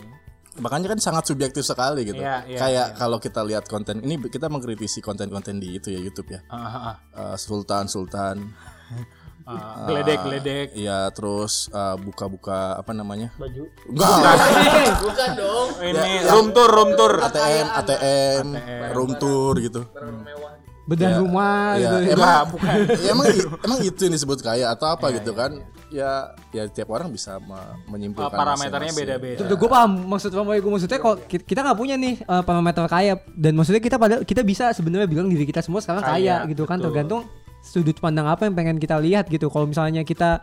Makanya 0.61 0.93
kan 0.93 1.01
sangat 1.01 1.25
subjektif 1.31 1.63
sekali 1.65 2.05
gitu. 2.05 2.21
Iya, 2.21 2.45
iya, 2.45 2.59
Kayak 2.59 2.87
iya. 2.93 2.99
kalau 2.99 3.17
kita 3.23 3.41
lihat 3.47 3.65
konten 3.71 4.03
ini 4.05 4.19
kita 4.29 4.51
mengkritisi 4.51 5.01
konten-konten 5.01 5.57
di 5.57 5.79
itu 5.79 5.89
ya 5.95 6.01
YouTube 6.03 6.37
ya. 6.37 6.41
Ah, 6.51 6.59
ah, 6.59 6.77
ah. 6.77 6.97
Eh, 7.33 7.37
Sultan 7.39 7.87
Sultan 7.89 8.37
Ah, 9.51 9.83
geledek 9.89 10.19
geledek. 10.23 10.69
Iya, 10.79 11.11
terus 11.11 11.67
eh, 11.75 11.97
buka-buka 11.99 12.79
apa 12.79 12.93
namanya? 12.95 13.35
baju 13.35 13.67
Enggak. 13.89 14.15
bukan 15.03 15.31
dong 15.35 15.69
Ini 15.83 16.11
ya. 16.23 16.31
room 16.31 16.49
tour, 16.55 16.71
room 16.71 16.91
tour. 16.95 17.19
ATM, 17.19 17.67
ATM, 17.67 18.47
ATM. 18.55 18.91
room 18.95 19.11
tour 19.19 19.55
gitu. 19.59 19.83
barang 19.91 20.19
mewah 20.23 20.50
Bedah 20.91 21.11
rumah 21.17 21.79
Ya, 21.79 22.03
gitu. 22.03 22.19
emang, 22.19 22.43
bukan. 22.53 22.77
ya, 22.91 23.09
emang 23.09 23.27
emang 23.63 23.79
itu 23.81 24.01
yang 24.03 24.13
disebut 24.13 24.39
kaya 24.41 24.67
atau 24.69 24.91
apa 24.91 25.07
Iya, 25.07 25.17
gitu 25.17 25.31
iya, 25.31 25.39
kan? 25.39 25.53
Ya, 25.91 26.11
ya 26.51 26.63
tiap 26.67 26.89
orang 26.89 27.09
bisa 27.09 27.39
me- 27.39 27.59
menyimpulkan 27.89 28.31
Parameternya 28.33 28.91
masing-masing. 28.91 28.99
beda-beda. 29.23 29.43
Tuh, 29.45 29.57
gue 29.57 29.69
paham 29.69 29.91
maksud 30.05 30.31
kamu 30.31 30.59
gue 30.59 30.73
maksudnya 30.73 30.99
kok 30.99 31.17
ki- 31.25 31.43
kita 31.45 31.61
nggak 31.63 31.79
punya 31.79 31.95
nih 31.95 32.15
eh, 32.19 32.43
parameter 32.43 32.85
kaya 32.87 33.15
dan 33.29 33.53
maksudnya 33.55 33.79
kita 33.79 33.97
pada 33.97 34.19
kita 34.21 34.43
bisa 34.43 34.71
sebenarnya 34.71 35.07
bilang 35.07 35.27
diri 35.27 35.43
kita 35.45 35.61
semua 35.61 35.79
sekarang 35.79 36.03
Kaya, 36.03 36.43
kaya, 36.43 36.49
gitu 36.49 36.63
kan 36.65 36.77
betul. 36.77 36.87
tergantung 36.89 37.23
sudut 37.61 37.95
pandang 37.95 38.25
apa 38.25 38.43
yang 38.43 38.55
pengen 38.55 38.77
kita 38.77 38.97
lihat 38.97 39.27
gitu 39.27 39.47
kalau 39.47 39.67
misalnya 39.67 40.01
kita 40.01 40.43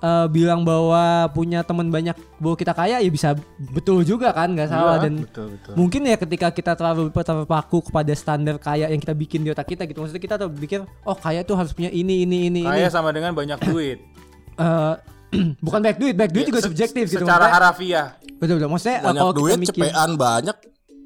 eh, 0.00 0.26
bilang 0.26 0.60
bahwa 0.60 1.02
punya 1.30 1.60
teman 1.60 1.86
banyak 1.86 2.12
bahwa 2.36 2.54
kita 2.54 2.72
kaya 2.72 2.98
ya 2.98 3.06
bisa 3.06 3.36
betul 3.70 4.00
juga 4.02 4.30
kan 4.30 4.50
nggak 4.50 4.66
salah 4.66 4.96
Iya, 4.96 5.02
dan 5.02 5.12
betul 5.20 5.46
betul. 5.52 5.72
mungkin 5.74 6.00
ya 6.02 6.16
ketika 6.16 6.48
kita 6.48 6.72
terlalu 6.72 7.08
terpaku 7.10 7.78
kepada 7.82 8.12
standar 8.12 8.56
kaya 8.56 8.86
yang 8.86 8.98
kita 8.98 9.12
bikin 9.12 9.40
di 9.40 9.48
otak 9.48 9.66
kita 9.66 9.84
gitu 9.84 10.00
maksudnya 10.00 10.20
kita 10.20 10.34
tuh 10.36 10.48
pikir 10.50 10.78
oh 11.02 11.14
kaya 11.14 11.40
tuh 11.40 11.54
harus 11.54 11.70
punya 11.70 11.88
ini 11.88 12.24
ini 12.24 12.48
ini 12.48 12.60
ini 12.60 12.62
Kaya 12.66 12.88
sama 12.88 13.10
dengan 13.10 13.32
banyak 13.32 13.60
duit. 13.62 13.98
Eh, 14.52 14.94
bukan 15.60 15.80
back 15.80 15.96
duit 15.96 16.12
back 16.12 16.30
duit 16.30 16.44
juga 16.44 16.60
Se- 16.60 16.66
subjektif 16.66 17.08
gitu 17.08 17.22
Secara 17.22 17.48
maksudnya- 17.48 17.56
harafiah. 17.56 18.06
betul 18.36 18.54
betul 18.56 18.68
maksudnya 18.68 18.98
Banyak 19.00 19.20
kalau 19.20 19.32
duit, 19.32 19.56
mikir- 19.56 19.72
cepean 19.88 20.10
banyak 20.14 20.56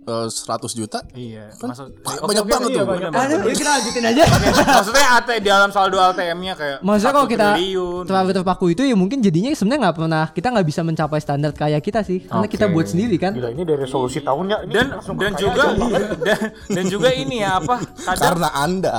eh, 0.05 0.29
100 0.29 0.73
juta. 0.73 0.99
Iya. 1.11 1.49
Kan 1.57 1.73
Maksud, 1.73 1.87
banyak 2.05 2.45
banget 2.45 2.69
tuh. 2.71 2.85
Iya, 2.85 3.09
Aduh, 3.11 3.39
yuk 3.43 3.57
kita 3.57 3.71
lanjutin 3.73 4.05
aja. 4.05 4.23
Maksudnya 4.71 5.07
AT 5.15 5.29
di 5.35 5.47
dalam 5.47 5.71
saldo 5.71 5.97
ATM-nya 5.97 6.55
kayak 6.55 6.79
Maksudnya 6.81 7.13
kalau 7.13 7.27
kita 7.27 7.47
triliun. 7.55 8.05
terlalu 8.05 8.31
terpaku 8.33 8.67
itu 8.69 8.83
ya 8.83 8.93
mungkin 8.93 9.19
jadinya 9.19 9.51
sebenarnya 9.51 9.81
nggak 9.83 9.97
pernah 9.97 10.25
kita 10.29 10.47
nggak 10.51 10.67
bisa 10.67 10.81
mencapai 10.83 11.19
standar 11.19 11.51
kaya 11.51 11.79
kita 11.79 12.01
sih 12.01 12.23
karena 12.23 12.47
kita 12.47 12.67
buat 12.69 12.85
sendiri 12.85 13.17
kan. 13.17 13.33
gila 13.33 13.49
ini 13.49 13.63
dari 13.63 13.81
resolusi 13.81 14.21
tahunnya 14.21 14.57
ini 14.63 14.73
dan 14.73 14.87
dan 15.15 15.33
juga 15.35 15.63
aja. 15.67 15.87
dan, 16.27 16.39
dan 16.69 16.85
juga 16.87 17.09
ini 17.11 17.37
ya 17.41 17.59
apa 17.59 17.75
kadang 17.81 18.21
Karena 18.21 18.49
Anda. 18.55 18.97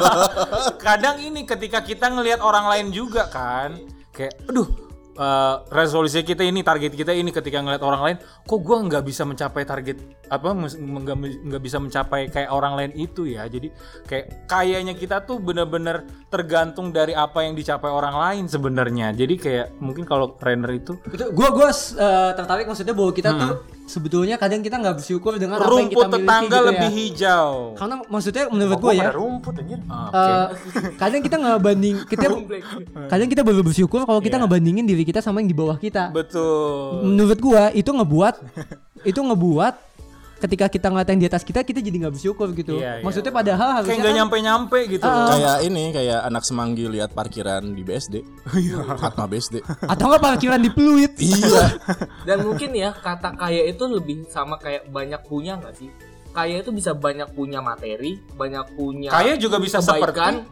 kadang 0.80 1.16
ini 1.18 1.44
ketika 1.44 1.80
kita 1.80 2.10
ngelihat 2.10 2.40
orang 2.40 2.66
lain 2.66 2.86
juga 2.90 3.26
kan 3.26 3.76
kayak 4.10 4.36
aduh 4.44 4.89
eh, 5.20 5.54
resolusi 5.68 6.24
kita 6.24 6.40
ini 6.40 6.64
target 6.64 6.96
kita 6.96 7.12
ini 7.12 7.28
ketika 7.28 7.60
ngeliat 7.60 7.84
orang 7.84 8.02
lain 8.02 8.16
kok 8.20 8.60
gua 8.64 8.80
nggak 8.80 9.04
bisa 9.04 9.28
mencapai 9.28 9.68
target 9.68 10.00
apa 10.32 10.48
nggak 10.56 11.62
bisa 11.62 11.76
mencapai 11.76 12.32
kayak 12.32 12.50
orang 12.50 12.72
lain 12.80 12.92
itu 12.96 13.28
ya. 13.28 13.44
Jadi 13.44 13.68
kayak 14.08 14.48
kayaknya 14.48 14.96
kita 14.96 15.20
tuh 15.28 15.36
bener-bener 15.38 16.08
tergantung 16.32 16.88
dari 16.90 17.12
apa 17.12 17.44
yang 17.44 17.52
dicapai 17.52 17.90
orang 17.92 18.16
lain 18.16 18.44
sebenarnya. 18.48 19.12
Jadi 19.12 19.34
kayak 19.36 19.66
mungkin 19.82 20.08
kalau 20.08 20.32
trainer 20.40 20.72
itu 20.72 20.96
Itu 21.12 21.28
gua 21.36 21.52
gua 21.52 21.68
eh, 21.70 22.30
tertarik 22.32 22.64
maksudnya 22.64 22.96
bahwa 22.96 23.12
kita 23.12 23.30
tuh 23.36 23.79
sebetulnya 23.90 24.38
kadang 24.38 24.62
kita 24.62 24.78
nggak 24.78 25.02
bersyukur 25.02 25.34
dengan 25.34 25.58
apa 25.58 25.66
yang 25.66 25.90
rumput 25.90 25.90
kita 25.90 26.06
miliki 26.06 26.22
tetangga 26.22 26.54
gitu 26.54 26.68
lebih 26.70 26.86
ya. 26.86 26.94
hijau 26.94 27.50
Karena 27.74 27.94
maksudnya 28.06 28.44
menurut 28.46 28.76
gua 28.78 28.92
ya 28.94 29.10
rumput 29.10 29.54
anjir. 29.58 29.78
eh, 29.82 30.46
kadang 30.94 31.20
kita 31.20 31.36
nggak 31.36 31.58
banding 31.58 31.96
kita 32.06 32.26
kadang 33.10 33.28
kita 33.28 33.42
baru 33.42 33.60
bersyukur 33.66 34.06
kalau 34.06 34.20
kita 34.22 34.38
ngebandingin 34.38 34.86
diri 34.86 35.02
kita 35.02 35.18
sama 35.18 35.42
yang 35.42 35.50
di 35.50 35.58
bawah 35.58 35.74
kita. 35.74 36.14
betul 36.14 37.02
Menurut 37.02 37.38
gua 37.42 37.74
itu 37.74 37.90
ngebuat 37.90 38.34
itu 39.02 39.18
ngebuat 39.18 39.74
ketika 40.40 40.66
kita 40.66 40.88
ngeliat 40.88 41.08
yang 41.08 41.20
di 41.20 41.28
atas 41.28 41.44
kita 41.44 41.60
kita 41.60 41.78
jadi 41.78 41.96
nggak 42.00 42.14
bersyukur 42.16 42.48
gitu. 42.52 42.80
Iya, 42.80 42.98
iya. 42.98 43.04
Maksudnya 43.04 43.30
padahal 43.30 43.68
harusnya 43.76 43.92
kayak 43.92 44.00
nggak 44.00 44.08
kan- 44.08 44.20
nyampe-nyampe 44.24 44.78
gitu 44.88 45.04
Kayak 45.04 45.56
ini 45.62 45.84
kayak 45.92 46.18
anak 46.24 46.42
semanggi 46.42 46.84
lihat 46.88 47.10
parkiran 47.12 47.62
di 47.70 47.82
BSD. 47.84 48.14
Iya. 48.56 48.78
Atma 48.96 49.28
BSD. 49.28 49.60
atau 49.62 50.04
nggak 50.08 50.22
parkiran 50.22 50.60
di 50.60 50.70
Pluit. 50.72 51.12
iya. 51.22 51.76
Dan 52.24 52.42
mungkin 52.42 52.72
ya 52.72 52.90
kata 52.90 53.36
kaya 53.36 53.68
itu 53.68 53.84
lebih 53.84 54.24
sama 54.26 54.56
kayak 54.56 54.88
banyak 54.88 55.20
punya 55.24 55.60
nggak 55.60 55.74
sih? 55.76 55.92
Kaya 56.30 56.62
itu 56.62 56.70
bisa 56.70 56.94
banyak 56.94 57.34
punya 57.34 57.58
materi, 57.58 58.22
banyak 58.32 58.78
punya 58.78 59.10
Kaya 59.10 59.34
juga 59.34 59.58
bisa 59.58 59.82
kebaikan. 59.82 60.46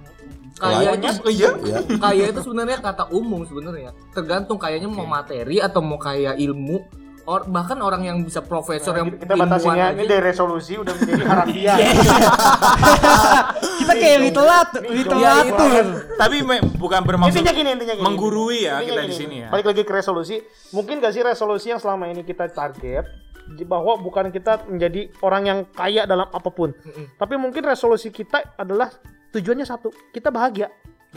Kaya 0.58 0.98
itu 0.98 1.22
Oh 1.22 1.30
iya 1.30 1.54
Iya. 1.54 1.80
kaya 2.02 2.24
itu 2.34 2.40
sebenarnya 2.42 2.82
kata 2.82 3.14
umum 3.14 3.46
sebenarnya. 3.46 3.94
Tergantung 4.10 4.58
kayanya 4.58 4.90
mau 4.90 5.06
materi 5.06 5.62
atau 5.62 5.78
mau 5.78 5.96
kaya 5.96 6.34
ilmu. 6.34 6.82
Or, 7.28 7.44
bahkan 7.44 7.76
orang 7.78 8.02
yang 8.02 8.16
bisa 8.22 8.40
profesor 8.40 8.94
yang 8.94 9.12
Kita 9.12 9.34
batasinnya 9.34 9.92
ilmuwan 9.92 9.94
ini 9.94 10.04
dari 10.08 10.22
resolusi 10.24 10.72
udah 10.74 10.90
menjadi 10.90 11.22
harafiah. 11.22 11.76
kita 13.78 13.92
kayak 13.94 14.18
literat 14.22 14.68
literatur. 14.82 15.84
tapi 16.16 16.36
me- 16.40 16.62
bukan 16.74 17.00
bermaksud 17.02 17.34
intinya 17.34 17.52
gini 17.52 17.68
intinya 17.70 17.94
gini. 17.94 18.02
menggurui 18.02 18.58
ya 18.62 18.78
Intinya 18.78 18.80
kita 18.80 18.98
di 18.98 19.06
gini. 19.06 19.18
sini 19.18 19.34
ya 19.38 19.46
Balik 19.48 19.64
lagi 19.66 19.80
ke 19.82 19.92
resolusi. 19.92 20.34
Mungkin 20.70 20.98
gak 20.98 21.10
sih 21.10 21.20
resolusi 21.20 21.66
yang 21.68 21.76
selama 21.76 22.06
ini 22.06 22.22
kita 22.22 22.46
target 22.48 23.04
di- 23.50 23.62
bahwa 23.62 23.96
bukan 23.96 24.28
kita 24.28 24.64
menjadi 24.64 25.08
orang 25.20 25.42
yang 25.44 25.58
kaya 25.68 26.02
dalam 26.04 26.26
apa 26.26 26.48
pun. 26.48 26.72
Tapi 27.14 27.34
mungkin 27.36 27.62
resolusi 27.62 28.08
kita 28.08 28.56
adalah 28.56 28.88
tujuannya 29.28 29.64
satu, 29.64 29.88
kita 30.10 30.28
bahagia. 30.28 30.68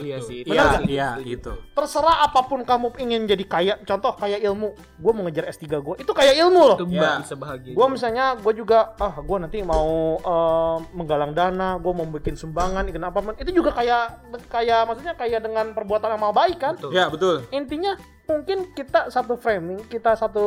Iya 0.02 0.18
sih. 0.20 0.36
itu 0.42 0.52
iya 0.52 0.64
sih. 0.78 0.84
iya 0.90 1.08
gitu 1.22 1.52
Terserah 1.72 2.26
apa 2.26 2.44
pun 2.44 2.60
kamu 2.62 2.94
ingin 2.98 3.24
jadi 3.26 3.44
kaya, 3.46 3.74
contoh 3.82 4.12
kayak 4.14 4.42
ilmu. 4.42 4.74
Gue 4.98 5.12
mau 5.14 5.22
ngejar 5.26 5.48
S3 5.48 5.64
gue, 5.80 5.94
itu 6.02 6.12
kayak 6.12 6.34
ilmu 6.36 6.60
loh. 6.62 6.76
Itu 6.78 6.86
Iya. 6.90 7.22
bisa 7.22 7.34
bahagia. 7.34 7.72
Gue 7.72 7.86
misalnya, 7.88 8.24
gue 8.38 8.52
juga, 8.54 8.92
ah 8.98 9.14
gue 9.18 9.38
nanti 9.40 9.58
mau 9.64 10.18
eh, 10.18 10.76
menggalang 10.92 11.32
dana, 11.32 11.80
gue 11.80 11.92
mau 11.92 12.06
bikin 12.06 12.36
sumbangan, 12.36 12.86
ikut 12.86 13.00
apa 13.00 13.18
itu 13.40 13.50
juga 13.54 13.72
kayak, 13.72 14.04
kayak 14.50 14.80
maksudnya 14.86 15.14
kayak 15.16 15.40
dengan 15.42 15.72
perbuatan 15.72 16.12
yang 16.14 16.22
mau 16.22 16.34
baik 16.34 16.58
kan? 16.58 16.74
ya 16.92 17.08
betul 17.08 17.42
Intinya 17.50 17.96
mungkin 18.26 18.70
kita 18.72 19.10
satu 19.10 19.34
framing, 19.34 19.82
kita 19.88 20.14
satu 20.14 20.44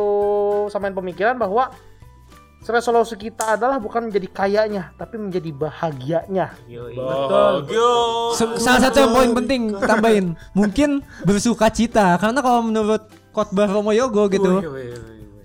samain 0.72 0.96
pemikiran 0.96 1.36
bahwa 1.36 1.70
resolusi 2.66 3.16
kita 3.16 3.58
adalah 3.58 3.78
bukan 3.78 4.10
menjadi 4.10 4.28
kayanya, 4.34 4.84
tapi 4.98 5.22
menjadi 5.22 5.50
bahagianya. 5.54 6.58
Betul. 6.66 7.54
Salah 8.58 8.82
satu 8.90 8.98
yang 9.06 9.14
poin 9.14 9.32
penting 9.38 9.62
tambahin 9.80 10.26
mungkin 10.58 11.06
bersuka 11.22 11.70
cita 11.70 12.18
karena 12.18 12.40
kalau 12.42 12.66
menurut 12.66 13.06
khotbah 13.36 13.70
Romo 13.70 13.94
Yogo 13.94 14.26
gitu 14.32 14.66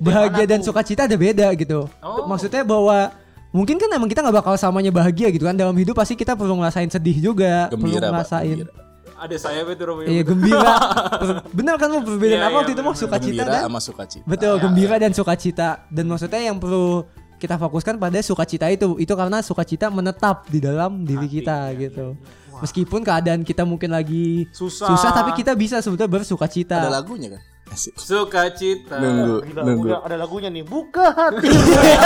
bahagia 0.00 0.48
dan 0.48 0.64
sukacita 0.64 1.04
ada 1.04 1.16
beda 1.16 1.52
gitu. 1.54 1.85
Oh. 2.00 2.24
Maksudnya 2.24 2.64
bahwa 2.64 3.12
mungkin 3.52 3.76
kan 3.76 3.92
emang 3.92 4.09
kita 4.09 4.24
nggak 4.24 4.40
bakal 4.40 4.54
samanya 4.56 4.88
bahagia 4.88 5.28
gitu 5.28 5.44
kan 5.44 5.52
dalam 5.59 5.76
hidup 5.76 5.98
pasti 5.98 6.16
kita 6.16 6.33
perlu 6.33 6.56
ngerasain 6.56 6.88
sedih 6.88 7.20
juga, 7.20 7.68
Gembira, 7.68 7.76
perlu 7.76 7.94
Pak. 8.00 8.11
ngerasain 8.16 8.59
Gembira. 8.64 8.89
Ada 9.20 9.37
saya 9.37 9.61
betul 9.62 9.87
Romeo 9.90 10.06
iya 10.06 10.22
gembira. 10.22 10.74
Bener 11.56 11.76
kan 11.76 11.88
mau 11.88 12.00
perbedaan 12.00 12.35
Iya, 12.35 12.46
apa 12.46 12.56
waktu 12.56 12.72
iya, 12.72 12.76
itu 12.76 12.83
mau 12.83 12.94
sukacita 12.94 13.28
Gembira 13.37 13.52
dan 13.52 13.62
sama 13.62 13.80
sukacita. 13.80 14.24
betul 14.24 14.54
gembira 14.56 14.96
dan 14.96 15.12
sukacita 15.12 15.68
dan 15.87 16.04
maksudnya 16.06 16.40
yang 16.42 16.56
perlu 16.56 17.04
kita 17.37 17.56
fokuskan 17.56 17.96
pada 17.96 18.20
sukacita 18.20 18.66
itu 18.66 18.96
itu 18.96 19.12
karena 19.14 19.40
sukacita 19.40 19.88
menetap 19.88 20.44
di 20.46 20.59
dalam 20.59 21.04
diri 21.04 21.24
kita 21.26 21.72
gitu. 21.74 22.16
Meskipun 22.59 23.00
keadaan 23.00 23.40
kita 23.40 23.62
mungkin 23.62 23.88
lagi 23.90 24.44
Susah. 24.50 24.85
susah 24.87 25.11
tapi 25.11 25.33
kita 25.35 25.52
bisa 25.54 25.78
sebetulnya 25.78 26.11
bersukacita. 26.11 26.76
Ada 26.78 26.92
lagunya 26.94 27.33
kan? 27.33 27.42
Asik. 27.70 27.94
sukacita 27.94 28.98
Nunggu, 28.98 29.46
Gila, 29.46 29.61
nunggu. 29.62 29.87
udah 29.87 29.98
ada 30.02 30.16
lagunya 30.18 30.50
nih, 30.50 30.66
buka 30.66 31.06
hati. 31.09 31.46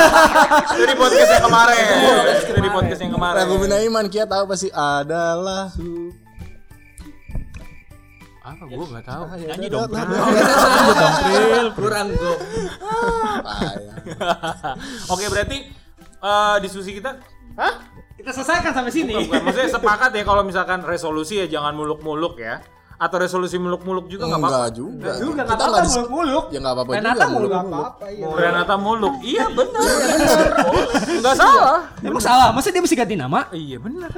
dari 0.77 0.95
podcast 1.01 1.31
yang 1.33 1.45
kemarin 1.45 1.85
dari 2.53 2.69
podcast 2.69 3.01
yang 3.01 3.13
kemarin 3.17 3.39
Lagu 3.41 3.55
Binaiman 3.57 4.07
Kia 4.07 4.29
tahu 4.29 4.45
pasti 4.45 4.69
adalah 4.71 5.73
apa 8.45 8.61
gue 8.69 8.77
nggak 8.77 9.07
tahu 9.09 9.23
nyanyi 9.41 9.67
dong. 9.73 9.89
Kurang 11.73 12.07
gue. 12.13 12.37
oke 15.09 15.25
berarti 15.33 15.59
eh, 16.21 16.57
diskusi 16.61 17.01
kita 17.01 17.17
Hah? 17.57 17.75
Kita 18.15 18.31
selesaikan 18.31 18.73
sampai 18.73 18.93
sini. 18.93 19.13
bukan 19.27 19.43
maksudnya 19.49 19.71
sepakat 19.73 20.11
ya 20.17 20.23
kalau 20.29 20.45
misalkan 20.45 20.85
resolusi 20.85 21.41
ya 21.41 21.47
jangan 21.49 21.73
muluk-muluk 21.73 22.37
ya 22.37 22.61
atau 22.95 23.17
resolusi 23.17 23.57
muluk-muluk 23.57 24.07
juga 24.07 24.25
nggak 24.25 24.39
apa-apa 24.39 24.55
Enggak 24.57 24.73
juga. 24.73 25.11
juga 25.17 25.43
Kita 25.43 25.53
nggak 25.53 25.67
nggak 25.67 25.83
dis- 25.83 25.95
muluk-muluk. 25.95 26.45
Ya 26.47 26.59
enggak 26.59 26.75
apa-apa 26.75 26.91
Renata 26.91 27.15
juga. 27.17 27.27
muluk 27.29 27.51
muluk-muluk. 27.51 27.85
apa-apa 27.85 28.07
iya. 28.09 28.27
Renata 28.31 28.75
muluk 28.77 29.15
iya 29.21 29.45
benar 29.49 29.83
nggak 31.17 31.37
salah 31.37 31.79
Emang 32.01 32.23
salah, 32.23 32.49
masa 32.51 32.69
dia 32.69 32.81
mesti 32.81 32.95
ganti 32.95 33.15
nama? 33.15 33.41
iya 33.51 33.77
benar 33.79 34.11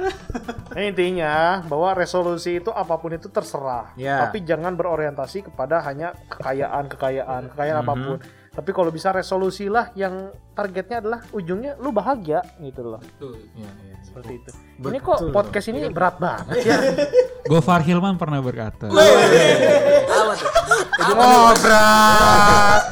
Nah, 0.67 0.83
intinya 0.83 1.33
bahwa 1.63 1.89
resolusi 1.91 2.59
itu 2.59 2.69
apa 2.69 2.95
pun 2.95 3.09
itu 3.09 3.25
terserah, 3.27 3.89
Ya. 3.95 4.21
tapi 4.21 4.43
jangan 4.43 4.73
berorientasi 4.73 5.41
kepada 5.43 5.81
hanya 5.81 6.13
kekayaan, 6.29 6.85
kekayaan, 6.85 7.41
kekayaan 7.49 7.79
apa 7.79 7.93
pun. 7.95 8.17
Tapi 8.57 8.73
kalau 8.73 8.89
bisa 8.89 9.13
resolusilah 9.13 9.93
yang 9.93 10.33
targetnya 10.57 10.97
adalah 10.97 11.21
ujungnya 11.29 11.77
lu 11.77 11.93
bahagia 11.93 12.41
gitu 12.57 12.89
loh. 12.89 13.01
Iya, 13.21 13.37
iya. 13.53 13.95
Seperti 14.01 14.33
itu. 14.41 14.49
Ini 14.81 14.97
kok 14.97 15.29
podcast 15.29 15.67
ini 15.69 15.85
berat 15.93 16.17
banget 16.17 16.65
ya. 16.65 16.77
Gofar 17.53 17.85
Hilman 17.85 18.17
pernah 18.17 18.41
berkata 18.41 18.89
Apa 18.89 20.33
tuh? 20.41 20.49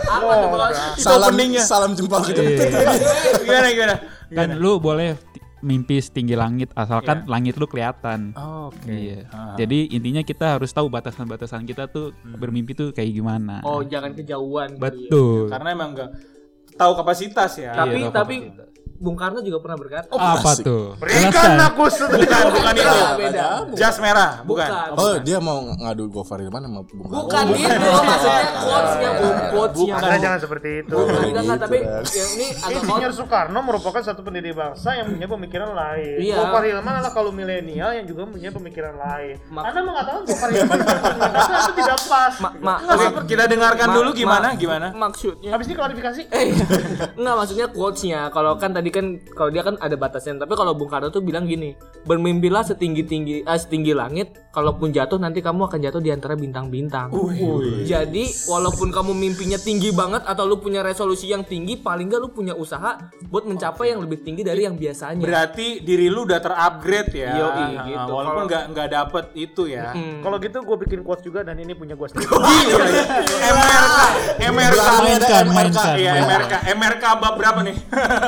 Apa 0.06 0.34
tuh 0.38 0.50
bos? 0.54 0.78
Salam 1.02 1.34
salam 1.66 1.92
jempol 1.98 2.22
gitu. 2.30 2.46
gimana 3.42 3.68
gimana 3.74 3.96
kan 4.30 4.50
lu 4.58 4.78
boleh 4.78 5.18
mimpi 5.66 5.98
setinggi 5.98 6.38
langit 6.38 6.70
asalkan 6.78 7.26
langit 7.26 7.58
lu 7.58 7.66
kelihatan. 7.66 8.38
oke 8.38 8.86
Iya. 8.86 9.26
Ah. 9.34 9.58
Jadi 9.58 9.90
intinya 9.90 10.22
kita 10.22 10.62
harus 10.62 10.70
tahu 10.70 10.94
batasan-batasan 10.94 11.66
kita 11.66 11.90
tuh 11.90 12.14
bermimpi 12.22 12.78
tuh 12.78 12.94
kayak 12.94 13.10
gimana. 13.10 13.66
Oh 13.66 13.82
jangan 13.82 14.14
kejauhan. 14.14 14.78
kali 14.78 14.80
ya. 14.80 15.10
Betul. 15.10 15.50
karena 15.50 15.70
emang 15.74 15.90
nggak 15.98 16.10
tahu 16.76 16.92
kapasitas 17.02 17.52
ya 17.58 17.72
Tapi 17.74 17.98
Iya, 18.06 18.10
tapi 18.14 18.36
Bung 19.06 19.14
Karno 19.14 19.40
juga 19.40 19.62
pernah 19.62 19.78
berkata. 19.78 20.10
Apa 20.10 20.42
Asik. 20.50 20.66
tuh? 20.66 20.98
Berikan 20.98 21.62
aku 21.62 21.86
bukan 21.86 22.44
bukan 22.50 22.74
itu 22.74 22.98
Beda, 23.16 23.46
jas 23.78 24.02
merah 24.02 24.42
bukan, 24.42 24.66
Bukan. 24.66 24.98
Oh, 24.98 25.16
dia 25.22 25.38
mau 25.38 25.62
ngadu 25.62 26.10
Gofar 26.10 26.42
Hilman 26.42 26.66
sama 26.66 26.82
Bung 26.82 27.06
Karno. 27.06 27.22
Bukan 27.22 27.44
itu 27.54 27.70
maksudnya 28.02 28.46
quotes-nya 28.58 29.10
Bung 29.14 29.38
quotes-nya. 29.54 29.94
Karena 29.96 30.18
jangan 30.18 30.40
seperti 30.42 30.70
itu. 30.82 30.96
Bukan, 30.96 31.06
Oh, 31.06 31.22
enggak, 31.22 31.44
enggak, 31.44 31.54
gitu, 31.54 31.62
tapi 31.62 31.78
yang 32.12 32.30
ini 32.34 32.48
agak 32.56 32.82
Insinyur. 32.82 33.12
Soekarno 33.14 33.60
merupakan 33.62 34.02
satu 34.02 34.22
pendiri 34.22 34.52
bangsa 34.52 34.90
yang 34.96 35.08
punya 35.08 35.28
pemikiran 35.28 35.70
lain. 35.72 36.16
Iya. 36.18 36.36
Gofar 36.40 36.64
Hilman 36.64 36.94
adalah 36.96 37.14
kalau 37.14 37.30
milenial 37.30 37.92
yang 37.92 38.06
juga 38.06 38.26
punya 38.26 38.50
pemikiran 38.50 38.96
lain. 38.96 39.36
Mak- 39.48 39.66
Anda 39.68 39.82
mengatakan 39.84 40.22
Gofar 40.24 40.50
Hilman 40.50 40.78
itu 40.80 40.94
tidak 41.80 42.00
pas. 42.08 42.34
Ma- 42.40 42.54
ma- 42.58 42.80
kita 43.22 43.44
dengarkan 43.46 43.88
ma- 43.88 43.96
dulu 43.96 44.10
gimana 44.12 44.48
ma- 44.48 44.58
gimana 44.58 44.88
Maksudnya 44.90 45.52
Habis 45.52 45.68
ini 45.68 45.76
klarifikasi. 45.76 46.22
Eh, 46.28 46.46
enggak 47.20 47.36
maksudnya 47.36 47.68
quotes-nya. 47.70 48.32
Kalau 48.32 48.56
kan 48.56 48.72
tadi 48.72 48.90
kan 48.96 49.06
kalau 49.28 49.52
dia 49.52 49.60
kan 49.62 49.76
ada 49.78 49.94
batasnya. 49.94 50.40
Tapi 50.40 50.54
kalau 50.54 50.72
Bung 50.72 50.88
Karno 50.88 51.10
tuh 51.10 51.20
bilang 51.20 51.44
gini, 51.44 51.76
bermimpilah 52.04 52.64
setinggi-tinggi 52.64 53.44
eh, 53.44 53.60
setinggi 53.60 53.92
langit, 53.92 54.48
kalaupun 54.50 54.90
jatuh 54.90 55.18
nanti 55.18 55.40
kamu 55.40 55.68
akan 55.68 55.80
jatuh 55.82 56.00
di 56.00 56.10
antara 56.10 56.34
bintang-bintang. 56.34 57.12
Jadi, 57.84 58.24
walaupun 58.46 58.90
kamu 58.90 59.12
mimpinya 59.12 59.58
tinggi 59.58 59.92
banget 59.92 60.24
atau 60.24 60.46
lu 60.46 60.58
punya 60.58 60.80
resolusi 60.80 61.28
yang 61.28 61.44
tinggi, 61.44 61.76
paling 61.76 62.08
enggak 62.08 62.22
lu 62.22 62.30
punya 62.30 62.54
usaha 62.54 62.96
buat 63.26 63.44
mencapai 63.44 63.90
yang 63.90 64.00
lebih 64.00 64.22
tinggi 64.22 64.42
dari 64.42 64.64
yang 64.64 64.76
biasanya. 64.76 65.26
berarti 65.26 65.82
diri 65.82 66.08
lu 66.08 66.24
udah 66.24 66.40
terupgrade 66.40 67.12
ya 67.12 67.32
Yoi, 67.36 67.66
Ah, 67.74 67.84
gitu. 67.84 68.12
walaupun 68.12 68.24
Kalau- 68.38 68.48
nggak 68.48 68.64
nggak 68.72 68.88
dapet 68.90 69.26
itu 69.36 69.64
ya 69.66 69.90
Hmm. 69.92 70.22
Kalau 70.22 70.38
gitu 70.38 70.62
gue 70.62 70.78
bikin 70.80 71.00
quotes 71.02 71.24
juga 71.24 71.42
dan 71.42 71.58
ini 71.58 71.74
punya 71.74 71.94
gue 71.94 72.06
sendiri. 72.06 72.30
MRK 74.38 74.88
MRK 75.02 75.32
MRK 75.46 75.80
iya. 75.98 76.14
MRK 76.22 76.54
MRK 76.72 77.04
bab 77.18 77.34
berapa 77.36 77.60
nih 77.62 77.76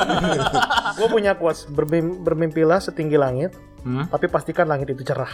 gue 0.94 1.08
punya 1.08 1.34
quotes 1.34 1.68
Bermim- 1.68 2.20
bermimpilah 2.20 2.80
setinggi 2.80 3.16
langit, 3.16 3.52
tapi 4.08 4.28
pastikan 4.28 4.66
langit 4.66 4.90
itu 4.90 5.02
cerah. 5.02 5.32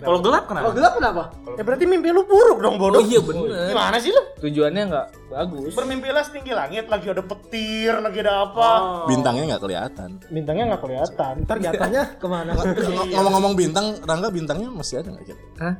Kalau 0.00 0.18
gelap 0.20 0.44
kenapa? 0.46 0.70
gelap 0.70 0.92
kenapa? 0.94 1.22
Ya 1.54 1.62
berarti 1.62 1.84
mimpi 1.84 2.08
lu 2.08 2.22
buruk 2.22 2.58
dong 2.58 2.76
Oh 2.76 2.80
bodoh. 2.80 3.00
iya 3.00 3.18
bener. 3.18 3.68
Gimana 3.68 3.96
sih 3.96 4.10
lu? 4.10 4.22
Tujuannya 4.40 4.82
nggak 4.84 5.06
bagus. 5.30 5.72
Bermimpilah 5.72 6.22
setinggi 6.22 6.52
langit, 6.52 6.86
lagi 6.86 7.06
ada 7.08 7.22
petir, 7.22 7.94
lagi 7.96 8.18
ada 8.20 8.44
apa. 8.44 8.70
Bintangnya 9.06 9.42
nggak 9.50 9.62
kelihatan. 9.62 10.10
Bintangnya 10.28 10.64
nggak 10.68 10.82
kelihatan. 10.82 11.34
Ntar 11.42 11.56
jatuhnya 11.60 12.02
ke 12.14 12.26
mana? 12.26 12.50
Ng- 12.54 13.10
Ngomong-ngomong 13.10 13.54
bintang, 13.54 13.86
Rangga 14.00 14.28
bintangnya 14.28 14.68
masih 14.68 15.00
ada 15.00 15.10
nggak? 15.10 15.38
Hah? 15.58 15.74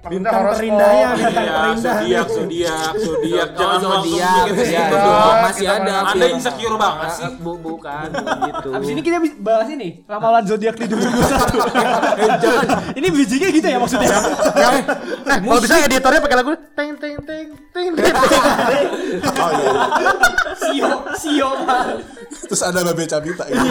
Bintang 0.00 0.56
terindahnya, 0.56 1.06
horoskop. 1.06 1.28
bintang 1.28 1.44
Iya, 1.44 1.52
terindah. 1.52 1.76
zodiak, 1.76 2.26
zodiak, 2.26 2.92
zodiak. 2.96 3.46
Oh, 3.46 3.52
Jangan 3.52 3.68
langsung 3.68 3.92
zodiak, 3.92 4.32
bikin 4.32 4.54
iya, 4.56 4.56
zodiak. 4.56 4.88
dong, 4.88 5.36
masih 5.42 5.60
Kita 5.60 5.76
ada. 5.76 5.92
mana- 5.92 6.08
Anda 6.10 6.26
insecure 6.30 6.76
banget 6.78 7.08
sih. 7.12 7.28
Bu, 7.36 7.52
bukan 7.58 8.06
gitu. 8.42 8.68
Abis 8.72 8.88
ini 8.88 9.00
kita 9.02 9.16
bisa 9.18 9.34
bahas 9.38 9.68
ini 9.68 9.88
ramalan 10.06 10.42
zodiak 10.42 10.74
di 10.74 10.86
2021. 10.86 11.60
eh, 12.16 12.28
jangan. 12.34 12.66
Ini 12.90 13.06
bijinya 13.12 13.48
gitu 13.50 13.66
ya 13.66 13.78
maksudnya. 13.78 14.08
Nah, 15.20 15.36
kalau 15.38 15.60
bisa 15.60 15.74
editornya 15.78 16.20
pakai 16.22 16.36
lagu 16.38 16.50
teng 16.72 16.90
teng 16.96 17.16
teng 17.20 17.46
teng 17.70 17.88
teng. 17.92 18.14
Oh 19.36 19.50
iya. 19.52 19.72
Sio, 20.56 20.90
sio. 21.14 21.50
Terus 22.46 22.62
ada 22.62 22.80
Babe 22.84 23.04
Cabita 23.04 23.44
gitu. 23.48 23.66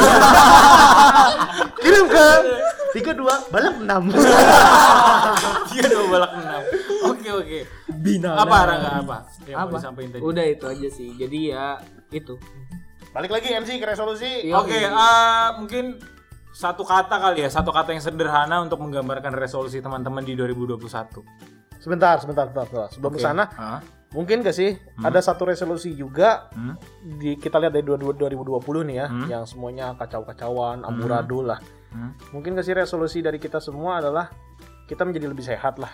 Kirim 1.80 2.06
ke 2.10 2.26
tiga 2.94 3.12
dua 3.14 3.36
balap 3.50 3.76
enam. 3.82 4.04
Dia 5.74 5.86
dua 5.90 6.06
balak 6.10 6.32
enam. 6.38 6.62
Oke 7.14 7.30
oke. 7.32 7.60
Bina. 8.00 8.36
Apa 8.40 8.58
Rangga 8.66 8.92
apa? 9.04 9.18
Yang 9.46 9.58
mau 9.58 9.68
Apa? 9.68 9.76
disampaikan 9.78 10.10
tadi? 10.16 10.22
Udah 10.24 10.46
itu 10.46 10.66
aja 10.66 10.88
sih. 10.92 11.10
Jadi 11.18 11.40
ya 11.52 11.78
itu. 12.14 12.36
Balik 13.10 13.32
lagi 13.34 13.50
MC 13.54 13.82
ke 13.82 13.86
resolusi. 13.90 14.30
Iya. 14.50 14.56
Oke, 14.62 14.78
eh, 14.86 15.48
mungkin 15.58 15.98
satu 16.54 16.86
kata 16.86 17.18
kali 17.18 17.42
ya, 17.42 17.50
satu 17.50 17.74
kata 17.74 17.94
yang 17.98 18.04
sederhana 18.04 18.62
untuk 18.62 18.78
menggambarkan 18.82 19.34
resolusi 19.34 19.82
teman-teman 19.82 20.22
di 20.22 20.38
2021. 20.38 21.26
Sebentar, 21.80 22.20
sebentar, 22.22 22.46
sebentar. 22.52 22.66
sebentar. 22.70 22.88
Sebelum 22.94 23.12
Oke. 23.16 23.18
ke 23.18 23.24
sana, 23.24 23.44
Hah? 23.56 23.80
Mungkin 24.10 24.42
gak 24.42 24.52
sih 24.52 24.74
ada 25.00 25.20
satu 25.20 25.46
resolusi 25.46 25.94
juga 25.94 26.50
Hmm? 26.52 26.74
di 27.16 27.36
kita 27.36 27.58
lihat 27.58 27.72
dari 27.72 27.86
2020 27.86 28.18
nih 28.84 28.96
ya, 28.96 29.08
Hmm. 29.08 29.28
yang 29.28 29.44
semuanya 29.44 29.94
kacau-kacauan, 29.94 30.82
amburadul 30.82 31.46
lah. 31.48 31.60
Hmm? 31.90 32.14
Mungkin 32.32 32.54
gak 32.54 32.66
sih 32.66 32.74
resolusi 32.74 33.20
dari 33.20 33.38
kita 33.38 33.58
semua 33.58 33.98
adalah 33.98 34.30
kita 34.86 35.04
menjadi 35.04 35.28
lebih 35.28 35.44
sehat 35.44 35.78
lah. 35.78 35.94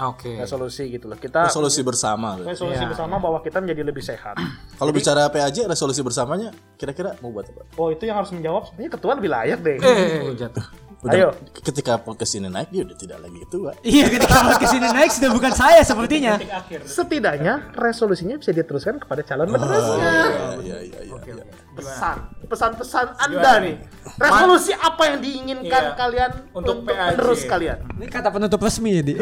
Oke. 0.00 0.32
Resolusi 0.34 0.88
gitu 0.88 1.06
loh. 1.06 1.14
Kita 1.14 1.44
Resolusi 1.44 1.84
bersama. 1.84 2.40
resolusi 2.40 2.80
Iya. 2.80 2.88
bersama 2.88 3.20
bahwa 3.20 3.44
kita 3.44 3.60
menjadi 3.60 3.84
lebih 3.84 4.00
sehat. 4.00 4.40
Kalau 4.80 4.90
bicara 4.90 5.28
PAJ, 5.28 5.68
resolusi 5.68 6.00
bersamanya 6.00 6.48
kira-kira 6.74 7.20
mau 7.20 7.28
buat 7.28 7.44
apa? 7.46 7.68
Oh, 7.76 7.92
itu 7.92 8.08
yang 8.08 8.16
harus 8.16 8.32
menjawab 8.32 8.64
sebenarnya 8.64 8.92
ketua 8.96 9.12
lebih 9.12 9.28
layak 9.28 9.58
deh. 9.60 9.76
Eh, 9.76 10.32
jatuh. 10.34 10.64
Udah, 11.00 11.16
Ayo. 11.16 11.28
Ketika 11.64 11.96
podcast 11.96 12.36
ini 12.36 12.52
naik, 12.52 12.68
dia 12.68 12.84
udah 12.84 12.96
tidak 13.00 13.18
lagi 13.24 13.40
tua. 13.48 13.72
Iya, 13.80 14.04
ketika 14.12 14.60
ke 14.60 14.66
sini 14.68 14.84
naik 14.84 15.08
sudah 15.08 15.30
bukan 15.32 15.52
saya 15.56 15.80
sepertinya. 15.80 16.36
Setidaknya 16.84 17.72
resolusinya 17.72 18.36
bisa 18.36 18.52
diteruskan 18.52 19.00
kepada 19.00 19.24
calon 19.24 19.48
penerusnya. 19.48 20.12
Iya, 20.60 20.76
iya, 20.84 21.00
iya. 21.00 21.00
iya. 21.24 21.44
Pesan, 21.72 22.16
pesan-pesan 22.44 23.06
Anda 23.16 23.64
nih. 23.64 23.74
Resolusi 24.20 24.76
apa 24.76 25.02
yang 25.08 25.16
diinginkan 25.24 25.84
Iya. 25.88 25.96
kalian 25.96 26.30
Untuk 26.52 26.84
untuk, 26.84 26.92
penerus 26.92 27.40
kalian? 27.48 27.78
Ini 27.96 28.06
kata 28.12 28.28
penutup 28.28 28.60
resmi 28.60 28.90
ya, 29.00 29.02
Di. 29.06 29.14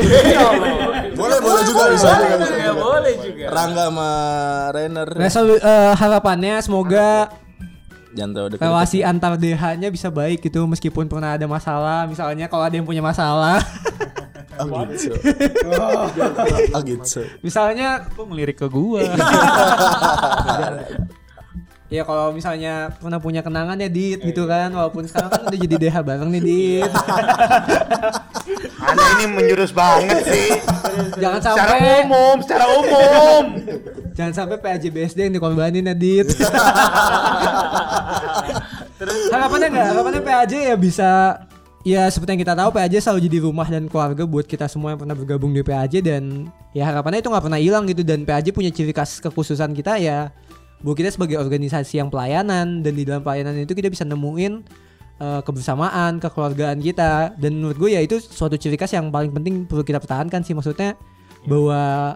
Boleh, 1.15 1.39
boleh 1.39 1.63
juga 1.63 1.85
bisa. 1.95 2.11
boleh 2.75 3.15
juga. 3.23 3.45
Rangga 3.55 3.85
sama 3.87 4.11
Rainer. 4.75 5.09
Resolu 5.15 5.55
eh, 5.55 5.93
harapannya 5.95 6.59
semoga 6.59 7.31
Jangan 8.19 8.35
tahu 8.35 8.47
dekat. 8.51 8.67
relasi 8.67 8.99
antar 9.07 9.39
DH-nya 9.39 9.95
bisa 9.95 10.11
baik 10.11 10.43
gitu 10.43 10.67
meskipun 10.67 11.07
pernah 11.07 11.39
ada 11.39 11.47
masalah. 11.47 12.03
Misalnya 12.11 12.51
kalau 12.51 12.67
ada 12.67 12.75
yang 12.75 12.83
punya 12.83 12.99
masalah, 12.99 13.63
Oh 14.59 14.83
gitu. 14.91 15.15
Oh 16.75 16.83
gitu. 16.83 17.23
misalnya 17.47 18.11
Kok 18.11 18.27
ngelirik 18.27 18.59
ke 18.59 18.67
gua? 18.67 19.07
ya 21.89 22.05
kalau 22.05 22.37
misalnya 22.37 22.93
pernah 23.01 23.17
punya 23.17 23.41
kenangan 23.41 23.81
ya 23.81 23.89
Dit 23.89 24.21
gitu 24.21 24.45
kan 24.45 24.69
walaupun 24.69 25.09
sekarang 25.09 25.33
kan 25.33 25.41
udah 25.49 25.59
jadi 25.59 25.75
DH 25.81 25.97
bareng 26.05 26.29
nih 26.37 26.43
Dit. 26.45 26.93
Anda 28.89 29.05
ini 29.21 29.25
menjurus 29.29 29.73
banget 29.73 30.25
sih. 30.25 30.49
Jangan 31.21 31.41
Secara 31.41 31.69
sampai 31.77 32.05
umum, 32.05 32.37
secara 32.41 32.65
umum. 32.77 33.45
jangan 34.17 34.33
sampai 34.35 34.57
PAJ 34.59 34.91
BSD 34.91 35.19
yang 35.31 35.35
dikorbanin 35.37 35.85
ya 35.85 35.97
Dit. 35.97 36.29
harapannya 39.31 39.69
enggak, 39.71 39.87
harapannya 39.95 40.21
PAJ 40.23 40.53
ya 40.75 40.77
bisa 40.77 41.11
ya 41.87 42.03
seperti 42.11 42.35
yang 42.35 42.43
kita 42.43 42.55
tahu 42.59 42.71
PAJ 42.75 42.95
selalu 43.01 43.21
jadi 43.31 43.39
rumah 43.47 43.69
dan 43.71 43.87
keluarga 43.87 44.27
buat 44.27 44.45
kita 44.45 44.67
semua 44.67 44.93
yang 44.93 45.01
pernah 45.01 45.17
bergabung 45.17 45.55
di 45.55 45.63
PAJ 45.63 46.03
dan 46.03 46.51
ya 46.75 46.85
harapannya 46.85 47.23
itu 47.23 47.31
nggak 47.31 47.45
pernah 47.47 47.61
hilang 47.61 47.87
gitu 47.87 48.03
dan 48.03 48.27
PAJ 48.27 48.51
punya 48.51 48.69
ciri 48.75 48.91
khas 48.93 49.23
kekhususan 49.23 49.73
kita 49.73 49.97
ya 50.03 50.35
bahwa 50.83 50.95
kita 50.95 51.11
sebagai 51.11 51.37
organisasi 51.39 51.99
yang 51.99 52.09
pelayanan 52.09 52.87
dan 52.87 52.93
di 52.95 53.03
dalam 53.03 53.23
pelayanan 53.23 53.59
itu 53.59 53.75
kita 53.75 53.91
bisa 53.91 54.07
nemuin 54.07 54.63
eh, 55.19 55.41
kebersamaan, 55.43 56.23
kekeluargaan 56.23 56.79
kita. 56.79 57.35
Dan 57.35 57.59
menurut 57.59 57.77
gue 57.77 57.91
ya 57.99 58.01
itu 58.03 58.23
suatu 58.23 58.55
ciri 58.55 58.79
khas 58.79 58.95
yang 58.95 59.11
paling 59.11 59.35
penting 59.35 59.67
perlu 59.67 59.83
kita 59.83 59.99
pertahankan 59.99 60.47
sih 60.47 60.55
maksudnya 60.55 60.95
bahwa 61.47 62.15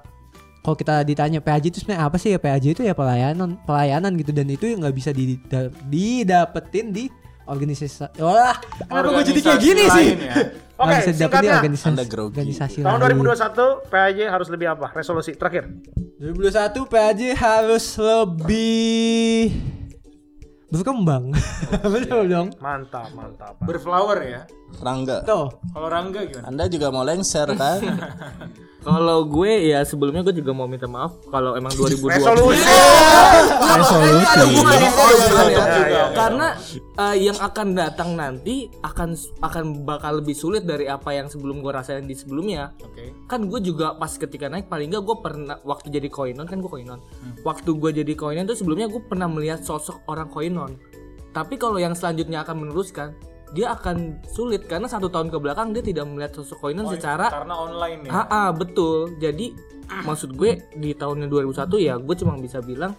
kalau 0.63 0.79
kita 0.79 1.03
ditanya 1.03 1.43
PAJ 1.43 1.75
itu 1.75 1.79
sebenarnya 1.83 2.07
apa 2.07 2.17
sih? 2.23 2.31
Ya 2.31 2.39
PAJ 2.39 2.65
itu 2.79 2.83
ya 2.87 2.95
pelayanan 2.95 3.59
pelayanan 3.67 4.15
gitu. 4.15 4.31
Dan 4.31 4.47
itu 4.47 4.71
nggak 4.71 4.95
bisa 4.95 5.11
dida- 5.11 5.75
didapetin 5.91 6.95
di 6.95 7.05
organisasi 7.53 8.17
wah 8.17 8.57
kenapa 8.89 9.09
gue 9.13 9.25
jadi 9.29 9.41
kayak 9.45 9.61
gini 9.61 9.85
Organisasi 9.85 10.01
sih 10.01 10.09
ya. 10.17 10.35
Oke, 10.83 10.99
di 10.99 11.15
singkatnya. 11.15 11.53
organisasi 11.63 11.95
organisasi 12.11 12.79
Tahun 12.83 12.99
lain. 12.99 13.23
2021 13.23 13.93
PAJ 13.93 14.19
harus 14.27 14.49
lebih 14.51 14.67
apa? 14.75 14.87
Resolusi 14.91 15.31
terakhir. 15.39 15.71
2021 16.19 16.91
PAJ 16.91 17.21
harus 17.39 17.87
lebih 18.03 19.32
berkembang 20.73 21.37
betul 21.95 22.25
dong 22.27 22.49
Mantap, 22.59 23.13
mantap. 23.13 23.55
Berflower 23.61 24.19
ya. 24.25 24.43
Rangga. 24.81 25.21
tuh 25.29 25.53
Kalau 25.77 25.89
Rangga 25.93 26.25
gimana? 26.25 26.49
Anda 26.49 26.65
juga 26.65 26.89
mau 26.89 27.05
lengser 27.05 27.45
kan? 27.61 27.81
Kalau 28.83 29.31
gue 29.31 29.71
ya 29.71 29.87
sebelumnya 29.87 30.27
gue 30.27 30.35
juga 30.43 30.51
mau 30.51 30.67
minta 30.67 30.91
maaf 30.91 31.15
kalau 31.31 31.55
emang 31.55 31.71
2020 31.71 32.19
Resolusi. 32.19 32.67
resolusi 32.67 34.11
Ya, 35.93 36.11
Karena 36.11 36.59
eh, 36.99 37.17
yang 37.23 37.39
akan 37.39 37.79
datang 37.79 38.19
nanti 38.19 38.67
akan 38.83 39.15
akan 39.39 39.87
bakal 39.87 40.19
lebih 40.19 40.35
sulit 40.35 40.67
dari 40.67 40.91
apa 40.91 41.15
yang 41.15 41.31
sebelum 41.31 41.63
gue 41.63 41.71
rasain 41.71 42.03
di 42.03 42.19
sebelumnya. 42.19 42.75
Oke. 42.83 43.15
Kan 43.31 43.47
gue 43.47 43.63
juga 43.63 43.95
pas 43.95 44.11
ketika 44.11 44.51
naik 44.51 44.67
paling 44.67 44.91
nggak 44.91 45.05
gue 45.07 45.17
pernah 45.23 45.57
waktu 45.63 45.87
jadi 45.95 46.11
koinon 46.11 46.51
kan 46.51 46.59
gue 46.59 46.71
koinon. 46.71 46.99
Waktu 47.47 47.71
gue 47.79 47.91
jadi 48.03 48.13
koinon 48.19 48.51
tuh 48.51 48.59
sebelumnya 48.59 48.91
gue 48.91 49.03
pernah 49.07 49.31
melihat 49.31 49.63
sosok 49.63 50.03
orang 50.11 50.27
koinon. 50.27 50.62
Tapi 51.33 51.55
kalau 51.57 51.81
yang 51.81 51.97
selanjutnya 51.97 52.45
akan 52.45 52.69
meneruskan 52.69 53.17
dia 53.53 53.77
akan 53.77 54.25
sulit 54.33 54.65
karena 54.65 54.89
satu 54.89 55.13
tahun 55.13 55.29
ke 55.29 55.37
belakang 55.37 55.77
dia 55.77 55.85
tidak 55.85 56.09
melihat 56.09 56.33
sosok 56.41 56.57
koinon 56.61 56.89
secara 56.89 57.29
Karena 57.29 57.53
online 57.53 58.01
ya. 58.09 58.25
Ah, 58.25 58.49
betul. 58.49 59.13
Jadi 59.21 59.53
maksud 60.09 60.33
gue 60.33 60.57
di 60.73 60.97
tahunnya 60.97 61.29
2001 61.29 61.69
ya 61.77 62.01
gue 62.01 62.17
cuma 62.17 62.41
bisa 62.41 62.65
bilang 62.65 62.97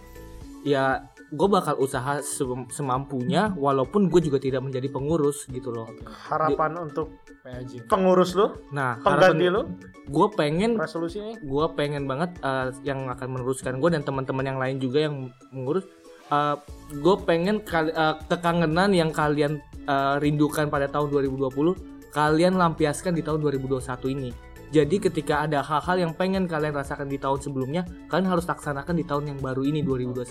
ya 0.62 1.10
gue 1.34 1.48
bakal 1.50 1.74
usaha 1.82 2.22
sem- 2.22 2.70
semampunya 2.70 3.50
walaupun 3.58 4.06
gue 4.06 4.22
juga 4.22 4.38
tidak 4.38 4.62
menjadi 4.62 4.86
pengurus 4.94 5.50
gitu 5.50 5.74
loh. 5.74 5.90
Harapan 6.30 6.86
untuk 6.86 7.18
PAJ. 7.42 7.90
pengurus 7.90 8.32
lu, 8.38 8.54
Nah, 8.72 8.96
pengganti 9.02 9.50
harapan 9.50 9.52
lu, 9.52 9.62
gue 10.06 10.26
pengen 10.32 10.70
resolusinya 10.78 11.34
gue 11.36 11.66
pengen 11.74 12.06
banget 12.06 12.38
eh, 12.40 12.72
yang 12.86 13.10
akan 13.10 13.28
meneruskan 13.36 13.82
gue 13.82 13.90
dan 13.90 14.06
teman-teman 14.06 14.44
yang 14.46 14.58
lain 14.62 14.76
juga 14.78 15.10
yang 15.10 15.28
mengurus 15.50 15.84
eh, 16.30 16.56
gue 16.94 17.16
pengen 17.24 17.60
eh, 17.60 18.14
kekangenan 18.28 18.90
yang 18.94 19.10
kalian 19.10 19.60
eh, 19.84 20.14
rindukan 20.20 20.68
pada 20.70 20.86
tahun 20.88 21.10
2020 21.10 22.12
kalian 22.14 22.54
lampiaskan 22.54 23.18
di 23.18 23.26
tahun 23.26 23.42
2021 23.42 24.14
ini 24.14 24.30
jadi 24.74 24.96
ketika 25.00 25.34
ada 25.40 25.62
hal-hal 25.62 25.96
yang 26.00 26.12
pengen 26.12 26.44
kalian 26.44 26.74
rasakan 26.74 27.06
di 27.06 27.14
tahun 27.16 27.38
sebelumnya 27.38 27.82
kalian 28.06 28.26
harus 28.28 28.42
laksanakan 28.44 28.90
di 28.92 29.04
tahun 29.04 29.24
yang 29.28 29.38
baru 29.38 29.62
ini 29.62 29.86
2021 29.86 30.26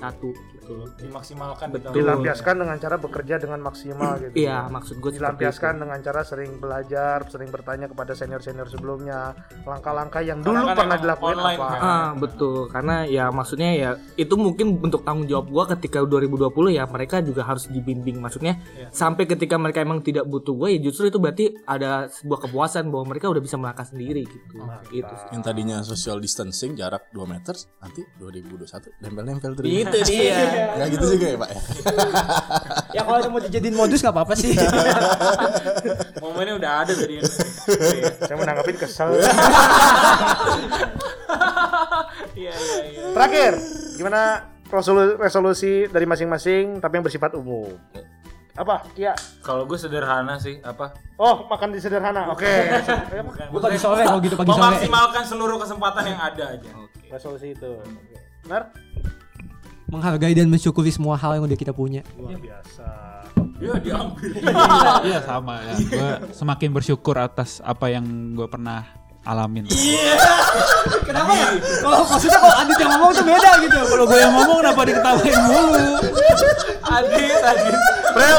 gitu 0.53 0.71
loh 0.73 0.87
Dimaksimalkan 0.93 1.67
di 1.69 1.79
tahun. 1.79 1.83
Betul. 1.85 1.95
dilampiaskan 1.95 2.55
dengan 2.57 2.77
cara 2.77 2.95
bekerja 2.97 3.35
dengan 3.37 3.59
maksimal 3.61 4.11
gitu. 4.21 4.33
iya 4.35 4.67
maksud 4.67 4.99
gue 4.99 5.11
dilampiaskan 5.13 5.71
itu. 5.71 5.81
dengan 5.81 5.99
cara 6.01 6.21
sering 6.21 6.51
belajar, 6.57 7.17
sering 7.25 7.47
bertanya 7.47 7.87
kepada 7.87 8.11
senior-senior 8.11 8.67
sebelumnya, 8.67 9.31
langkah-langkah 9.63 10.19
yang 10.19 10.39
dulu 10.39 10.51
Karena 10.53 10.67
kan 10.67 10.77
pernah 10.77 10.97
dilakukan 10.97 11.35
online 11.35 11.57
apa. 11.57 11.67
kan. 11.69 11.79
Ah 11.81 12.09
betul 12.13 12.57
karena 12.67 12.95
ya 13.05 13.25
maksudnya 13.29 13.69
ya 13.71 13.89
itu 14.15 14.33
mungkin 14.33 14.75
bentuk 14.77 15.01
tanggung 15.01 15.25
jawab 15.25 15.47
gua 15.47 15.63
ketika 15.69 16.01
2020 16.01 16.49
ya 16.71 16.83
mereka 16.85 17.21
juga 17.21 17.41
harus 17.43 17.67
dibimbing 17.67 18.17
maksudnya 18.17 18.59
Iya. 18.73 18.89
sampai 18.89 19.23
ketika 19.23 19.55
mereka 19.55 19.79
emang 19.79 20.01
tidak 20.01 20.25
butuh 20.25 20.51
gue 20.53 20.67
ya 20.71 20.79
justru 20.81 21.05
itu 21.05 21.15
berarti 21.15 21.53
ada 21.63 22.09
sebuah 22.09 22.43
kepuasan 22.43 22.89
bahwa 22.89 23.05
mereka 23.07 23.27
udah 23.27 23.39
bisa 23.39 23.55
melangkah 23.55 23.85
sendiri 23.85 24.25
gitu. 24.33 24.55
Gitu 24.89 25.13
sih. 25.13 25.27
Yang 25.31 25.43
tadinya 25.45 25.77
social 25.81 26.17
distancing 26.17 26.73
jarak 26.73 27.07
2 27.09 27.21
meter 27.23 27.53
nanti 27.77 28.01
2021 28.17 28.97
nempel-nempel 28.99 29.51
terus. 29.53 29.69
Itu 29.69 29.97
dia. 30.09 30.37
Enggak 30.73 30.87
gitu 30.97 31.05
juga 31.13 31.25
ya, 31.29 31.37
Pak 31.37 31.49
ya. 31.49 31.61
ya 32.97 33.01
kalau 33.05 33.29
mau 33.29 33.41
dijadiin 33.41 33.75
modus 33.77 34.01
gak 34.01 34.11
apa-apa 34.11 34.33
sih. 34.33 34.57
Momennya 36.23 36.53
udah 36.57 36.71
ada 36.83 36.91
tadi. 36.91 37.21
Saya 38.19 38.35
menanggapin 38.35 38.75
kesel. 38.75 39.13
Iya 42.33 42.53
iya 42.53 42.81
iya. 42.89 43.01
Terakhir, 43.13 43.53
gimana 43.95 44.21
resolu- 44.67 45.17
resolusi 45.17 45.85
dari 45.87 46.05
masing-masing 46.05 46.81
tapi 46.81 46.97
yang 46.97 47.05
bersifat 47.05 47.37
umum? 47.37 47.69
Apa? 48.53 48.85
Iya. 48.93 49.17
Kalau 49.41 49.65
gue 49.65 49.77
sederhana 49.81 50.37
sih 50.37 50.61
apa? 50.61 50.93
Oh, 51.17 51.49
makan 51.49 51.73
di 51.73 51.81
sederhana. 51.81 52.29
Oke. 52.29 52.45
Gue 53.49 53.61
pagi 53.61 53.79
sore 53.81 54.05
kalau 54.05 54.21
gitu 54.21 54.37
pagi 54.37 54.53
sore. 54.53 54.61
Memaksimalkan 54.61 55.23
seluruh 55.25 55.57
kesempatan 55.57 56.03
yang 56.05 56.19
ada 56.21 56.43
aja. 56.53 56.69
Resolusi 57.09 57.57
itu. 57.57 57.71
Oke. 57.81 58.17
Benar? 58.45 58.69
Menghargai 59.89 60.33
dan 60.37 60.49
mensyukuri 60.49 60.93
semua 60.93 61.17
hal 61.17 61.37
yang 61.41 61.49
udah 61.49 61.57
kita 61.57 61.73
punya. 61.73 62.05
Luar 62.13 62.37
biasa. 62.37 62.87
Ya 63.57 63.73
diambil. 63.81 64.29
Iya 65.09 65.19
sama 65.25 65.57
ya. 65.65 65.73
Gue 65.89 66.11
semakin 66.33 66.69
bersyukur 66.69 67.17
atas 67.17 67.57
apa 67.65 67.89
yang 67.89 68.05
gue 68.37 68.45
pernah 68.45 68.85
alamin. 69.25 69.65
Kenapa 71.09 71.31
ya? 71.33 71.49
Kalau 71.81 72.05
maksudnya 72.05 72.37
kalau 72.37 72.55
Adit 72.61 72.77
yang 72.77 72.91
ngomong 72.97 73.11
tuh 73.17 73.25
beda 73.25 73.51
gitu. 73.65 73.79
Kalau 73.81 74.05
gue 74.05 74.19
yang 74.21 74.33
ngomong 74.35 74.57
kenapa 74.61 74.81
diketawain 74.85 75.37
mulu? 75.49 75.85
Adit, 76.83 77.41
Adit. 77.41 78.02
April. 78.13 78.37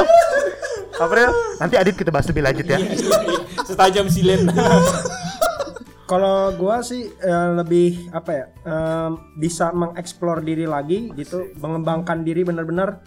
April, 0.94 1.28
nanti 1.58 1.74
Adit 1.74 1.98
kita 1.98 2.14
bahas 2.14 2.30
lebih 2.30 2.46
lanjut 2.46 2.66
ya. 2.70 2.78
Setajam 3.68 4.06
silen. 4.06 4.46
Kalau 6.10 6.52
gua 6.54 6.84
sih 6.84 7.10
eh, 7.10 7.48
lebih 7.56 8.12
apa 8.12 8.30
ya 8.30 8.46
em, 8.62 9.16
bisa 9.34 9.72
mengeksplor 9.74 10.44
diri 10.44 10.68
lagi 10.68 11.10
gitu, 11.18 11.50
mengembangkan 11.58 12.22
diri 12.22 12.46
benar-benar. 12.46 13.02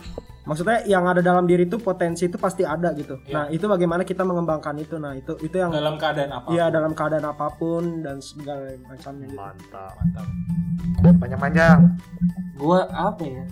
Maksudnya 0.47 0.83
yang 0.87 1.03
ada 1.07 1.19
dalam 1.19 1.43
diri 1.43 1.67
itu 1.67 1.75
potensi 1.79 2.25
itu 2.27 2.39
pasti 2.39 2.63
ada 2.63 2.91
gitu. 2.95 3.19
Nah 3.31 3.51
itu 3.51 3.67
bagaimana 3.67 4.07
kita 4.07 4.23
mengembangkan 4.23 4.79
itu. 4.79 4.95
Nah 4.95 5.13
itu 5.13 5.35
itu 5.43 5.55
yang 5.59 5.71
Dalam 5.71 5.99
keadaan 5.99 6.31
apa? 6.31 6.47
Iya 6.51 6.71
dalam 6.71 6.91
keadaan 6.95 7.27
apa 7.27 7.47
pun 7.55 8.01
dan 8.01 8.17
segala 8.23 8.75
macamnya 8.87 9.27
gitu. 9.27 9.39
Mantap. 9.39 9.93
Mantap. 9.99 10.27
Panjang-panjang. 11.19 11.79
Gue 12.57 12.79
apa 12.89 13.23
ya? 13.27 13.43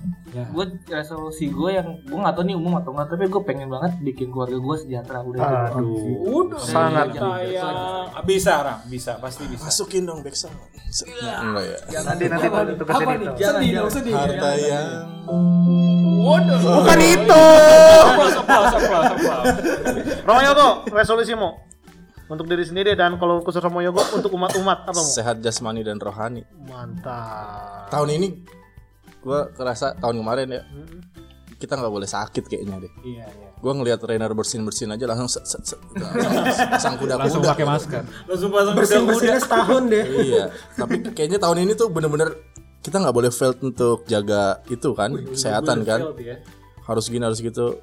Gue 0.51 0.65
resolusi 0.91 1.47
gue 1.47 1.69
yang 1.71 1.87
gue 2.03 2.19
nggak 2.19 2.35
tahu 2.35 2.43
nih 2.43 2.55
umum 2.59 2.75
atau 2.81 2.91
nggak, 2.91 3.07
tapi 3.15 3.31
gue 3.31 3.41
pengen 3.47 3.67
banget 3.71 3.91
bikin 4.03 4.27
keluarga 4.33 4.59
gue 4.59 4.75
sejahtera 4.83 5.19
udah. 5.23 5.41
Aduh. 5.71 6.43
Udah. 6.43 6.59
Sangat. 6.59 7.15
sayang. 7.15 8.25
Bisa, 8.27 8.53
Ram. 8.59 8.77
Bisa, 8.91 9.11
pasti 9.23 9.43
bisa. 9.47 9.63
Masukin 9.69 10.03
dong 10.03 10.19
backsound. 10.19 10.57
Enggak 11.05 11.63
ya. 11.63 11.99
Nanti 12.03 12.23
nanti 12.27 12.47
tugasin 12.75 13.07
itu. 13.15 13.33
Sedih 13.39 13.69
dong, 13.79 13.89
sedih. 13.91 14.13
Harta 14.13 14.51
yang 14.59 14.87
Bukan 16.25 16.99
itu. 17.05 17.43
Aplaus, 18.01 18.35
aplaus, 18.41 18.73
aplaus, 18.73 19.09
aplaus. 19.13 19.45
Romo 20.25 20.41
Yogo, 20.41 20.67
resolusimu 20.89 21.49
untuk 22.25 22.49
diri 22.49 22.65
sendiri 22.65 22.97
dan 22.97 23.21
kalau 23.21 23.45
khusus 23.45 23.61
Romo 23.61 23.85
Yogo 23.85 24.01
untuk 24.17 24.33
umat-umat 24.33 24.89
apa 24.89 24.97
mau? 24.97 25.05
sehat 25.05 25.37
jasmani 25.45 25.85
dan 25.85 26.01
rohani. 26.01 26.41
Mantap. 26.65 27.93
Tahun 27.93 28.09
ini 28.09 28.41
gua 29.25 29.49
kerasa 29.49 29.97
tahun 29.97 30.21
kemarin 30.21 30.47
ya. 30.53 30.61
Kita 31.57 31.73
nggak 31.81 31.89
boleh 31.89 32.05
sakit 32.05 32.45
kayaknya 32.45 32.85
deh. 32.85 32.93
Iya, 33.01 33.25
iya. 33.25 33.47
Gua 33.57 33.73
ngelihat 33.73 34.05
Rainer 34.05 34.29
bersin-bersin 34.37 34.93
aja 34.93 35.09
langsung 35.09 35.25
set, 35.25 35.49
set, 35.49 35.65
set, 35.65 35.79
pasang 36.77 37.01
kuda-kuda. 37.01 37.25
Langsung 37.25 37.41
pakai 37.41 37.65
masker. 37.65 38.03
Langsung 38.29 38.49
pasang 38.53 38.75
kuda-kuda. 38.77 39.07
bersihnya 39.09 39.39
setahun 39.41 39.83
deh. 39.89 40.05
iya 40.21 40.45
tapi 40.77 41.01
kayaknya 41.09 41.41
tahun 41.41 41.65
ini 41.65 41.73
tuh 41.73 41.89
bener-bener 41.89 42.37
kita 42.85 43.01
nggak 43.01 43.15
boleh 43.17 43.31
fail 43.33 43.57
untuk 43.65 44.05
jaga 44.05 44.61
itu 44.69 44.93
kan 44.93 45.09
kesehatan 45.33 45.81
kan 45.81 46.05
ya. 46.21 46.37
harus 46.85 47.09
gini 47.09 47.25
harus 47.25 47.41
gitu 47.41 47.81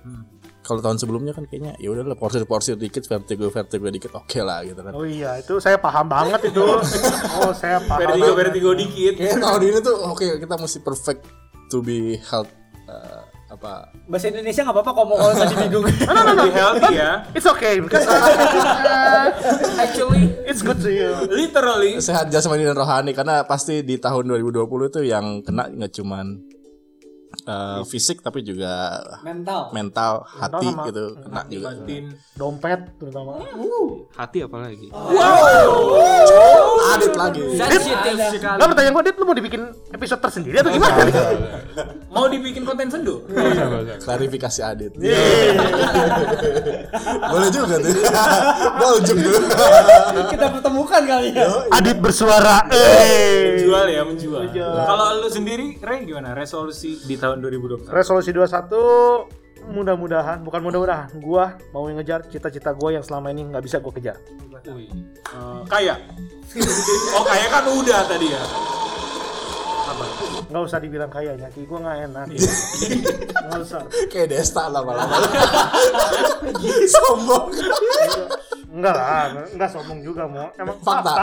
kalau 0.73 0.81
tahun 0.81 0.97
sebelumnya 0.97 1.31
kan 1.31 1.45
kayaknya 1.45 1.77
ya 1.77 1.93
udahlah 1.93 2.17
porsir 2.17 2.43
porsir 2.43 2.75
dikit 2.75 3.05
vertigo 3.05 3.47
vertigo 3.47 3.85
dikit 3.87 4.17
oke 4.17 4.41
lah 4.41 4.65
gitu 4.65 4.81
kan 4.81 4.93
Oh 4.93 5.05
iya, 5.05 5.37
itu 5.37 5.61
saya 5.61 5.77
paham 5.77 6.09
banget 6.09 6.49
itu. 6.49 6.65
Oh, 7.39 7.53
saya 7.53 7.77
paham. 7.79 8.01
Vertigo, 8.09 8.33
vertigo 8.33 8.71
dikit. 8.73 9.13
kayaknya 9.15 9.37
tahun 9.39 9.61
ini 9.63 9.79
tuh 9.79 9.97
oke 10.03 10.27
kita 10.41 10.55
mesti 10.55 10.79
perfect 10.81 11.21
to 11.69 11.79
be 11.79 12.17
health 12.25 12.49
eh, 12.85 13.21
apa 13.49 13.93
Bahasa 14.09 14.29
Indonesia 14.29 14.65
nggak 14.65 14.73
apa-apa 14.75 14.91
kalau 14.91 15.07
mau 15.07 15.17
kalau 15.19 15.35
tadi 15.37 15.55
bingung. 15.59 15.85
No, 16.09 16.11
no, 16.11 16.23
no, 16.23 16.33
no. 16.33 16.43
Be 16.43 16.51
healthy 16.51 16.95
ya. 16.95 17.13
It's 17.31 17.45
okay 17.47 17.77
because 17.79 18.09
Actually, 19.79 20.33
it's 20.45 20.61
good 20.61 20.81
to 20.81 20.91
you. 20.91 21.11
literally. 21.29 22.01
sehat 22.01 22.29
jasmani 22.29 22.65
dan 22.65 22.75
rohani 22.75 23.13
karena 23.13 23.45
pasti 23.45 23.81
di 23.83 23.97
tahun 23.97 24.29
2020 24.29 24.65
itu 24.89 25.01
yang 25.05 25.41
kena 25.41 25.69
nggak 25.69 25.93
cuman 25.93 26.41
eh, 27.43 27.81
fisik 27.87 28.21
tapi 28.21 28.43
juga 28.43 29.01
Mental. 29.23 29.71
mental 29.71 30.23
hati 30.27 30.67
sama 30.69 30.83
gitu 30.91 31.05
kena 31.23 31.43
juga 31.49 31.69
Batin. 31.73 32.05
Dompet 32.33 32.81
terutama. 32.99 33.31
Hati 34.15 34.39
apa 34.45 34.57
lagi? 34.61 34.89
adit 36.93 37.13
lagi 37.17 37.43
Sensitif 37.57 38.17
sekali. 38.37 38.59
Lah 38.61 38.67
pertanyaan 38.69 38.93
gue, 38.93 39.05
Dit, 39.09 39.17
lu 39.17 39.25
mau 39.25 39.37
dibikin 39.37 39.63
episode 39.95 40.21
tersendiri 40.21 40.57
atau 40.61 40.71
gimana? 40.71 40.95
Mau 42.13 42.27
dibikin 42.29 42.63
konten 42.69 42.87
sendu? 42.93 43.25
klarifikasi 44.03 44.61
adit 44.61 44.93
boleh 47.33 47.49
juga 47.49 47.75
tuh 47.81 47.93
ujung 49.01 49.19
dulu 49.19 49.39
Kita 50.29 50.47
pertemukan 50.53 51.03
kali 51.05 51.29
ya. 51.33 51.47
Adit 51.73 51.99
bersuara. 51.99 52.69
Eh. 52.69 53.57
Menjual 53.57 53.87
ya, 53.89 54.03
menjual. 54.05 54.43
Kalau 54.53 55.05
lu 55.23 55.29
sendiri, 55.33 55.81
Ray 55.81 56.05
gimana? 56.05 56.37
Resolusi 56.37 57.01
di 57.05 57.17
tahun 57.17 57.32
2021? 57.41 57.89
Resolusi 57.89 58.35
21 58.35 59.41
mudah-mudahan 59.63 60.43
bukan 60.43 60.59
mudah-mudahan 60.59 61.09
gua 61.23 61.55
mau 61.71 61.87
ngejar 61.87 62.27
cita-cita 62.27 62.75
gua 62.75 62.99
yang 62.99 63.05
selama 63.07 63.31
ini 63.31 63.47
nggak 63.47 63.63
bisa 63.63 63.79
gua 63.79 63.95
kejar. 63.95 64.19
Eh, 64.67 65.63
kaya. 65.71 65.95
oh, 67.15 67.25
kaya 67.25 67.47
kan 67.47 67.65
udah 67.71 68.01
tadi 68.11 68.27
ya. 68.35 68.43
Nggak 70.51 70.63
usah 70.67 70.79
dibilang 70.83 71.11
kaya 71.13 71.39
nyaki 71.39 71.63
gua 71.65 71.79
nggak 71.79 71.99
enak. 72.11 72.27
Nggak 73.49 73.61
usah. 73.63 73.83
kayak 74.11 74.35
Desta 74.35 74.67
lama-lama 74.67 75.17
sombong 76.95 77.55
Enggak 78.73 78.95
lah, 78.97 79.45
enggak 79.53 79.69
sombong 79.69 80.01
juga 80.01 80.25
mau. 80.25 80.49
Emang 80.57 80.81
fakta 80.81 81.13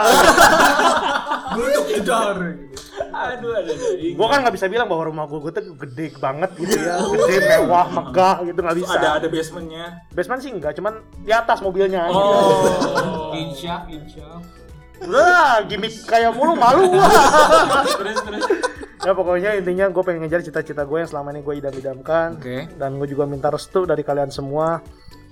Aduh, 3.09 3.51
ada 3.57 3.73
ada. 3.73 3.73
Gua 4.13 4.27
kan 4.29 4.45
nggak 4.45 4.53
bisa 4.53 4.69
bilang 4.69 4.85
bahwa 4.85 5.09
rumah 5.09 5.25
gua, 5.25 5.41
gua 5.41 5.51
tuh 5.57 5.73
gede 5.73 6.13
banget 6.21 6.53
gitu 6.61 6.77
ya, 6.77 7.01
gede 7.01 7.35
mewah 7.41 7.89
megah 7.89 8.45
gitu 8.45 8.59
nggak 8.61 8.77
bisa. 8.77 8.93
Ada 8.95 9.09
ada 9.17 9.27
basementnya. 9.33 9.85
Basement 10.13 10.41
sih 10.45 10.51
enggak, 10.53 10.77
cuman 10.77 11.01
di 11.25 11.33
atas 11.33 11.57
mobilnya. 11.65 12.05
Oh. 12.13 13.33
Insya, 13.33 13.89
insya. 13.89 14.29
Udah, 15.01 15.65
gimmick 15.65 15.95
kayak 16.05 16.29
mulu 16.37 16.53
malu 16.53 16.85
gua. 16.85 17.09
terus 17.97 18.19
terus. 18.21 18.43
ya 18.99 19.15
pokoknya 19.15 19.55
intinya 19.55 19.87
gue 19.87 20.03
pengen 20.03 20.27
ngejar 20.27 20.43
cita-cita 20.43 20.83
gue 20.83 20.97
yang 20.99 21.07
selama 21.07 21.31
ini 21.31 21.39
gue 21.39 21.55
idam-idamkan 21.55 22.35
Oke. 22.35 22.67
dan 22.75 22.99
gue 22.99 23.07
juga 23.07 23.23
minta 23.23 23.47
restu 23.47 23.87
dari 23.87 24.03
kalian 24.03 24.27
semua 24.27 24.83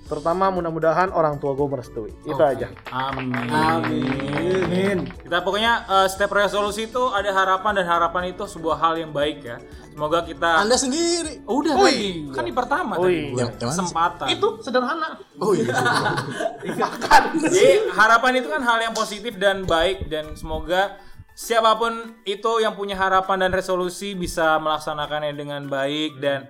terutama 0.08 0.48
mudah-mudahan 0.48 1.12
orang 1.12 1.36
tua 1.36 1.52
gue 1.52 1.68
merestui 1.68 2.10
itu 2.22 2.34
aja 2.34 2.72
Amin. 2.88 3.28
Amin. 3.46 4.98
Kita 5.04 5.44
pokoknya 5.44 5.84
eh, 5.84 6.06
setiap 6.08 6.32
resolusi 6.32 6.88
itu 6.88 7.02
ada 7.08 7.28
harapan 7.28 7.76
dan 7.76 7.86
harapan 7.86 8.32
itu 8.32 8.42
sebuah 8.42 8.76
hal 8.76 8.94
yang 8.96 9.12
baik 9.12 9.44
ya. 9.44 9.60
Semoga 9.92 10.22
kita 10.22 10.62
anda 10.62 10.78
sendiri 10.78 11.42
udah 11.44 11.74
tadi 11.74 12.30
kan 12.30 12.46
di 12.46 12.54
pertama 12.54 12.94
Oh, 12.94 13.04
tadi. 13.04 13.34
sih? 13.34 13.58
kesempatan. 13.58 14.26
itu 14.30 14.48
sederhana 14.62 15.18
oh 15.36 15.52
iya 15.52 15.74
Jadi 17.34 17.66
harapan 17.92 18.32
itu 18.38 18.48
kan 18.48 18.62
hal 18.62 18.78
yang 18.80 18.94
positif 18.94 19.34
dan 19.36 19.66
baik 19.66 20.06
dan 20.06 20.32
semoga 20.34 20.96
siapa 21.34 21.74
pun 21.74 21.92
itu 22.22 22.52
yang 22.58 22.74
punya 22.74 22.94
harapan 22.94 23.46
dan 23.46 23.52
resolusi 23.52 24.14
bisa 24.14 24.58
melaksanakannya 24.58 25.34
dengan 25.34 25.66
baik 25.66 26.18
dan 26.18 26.46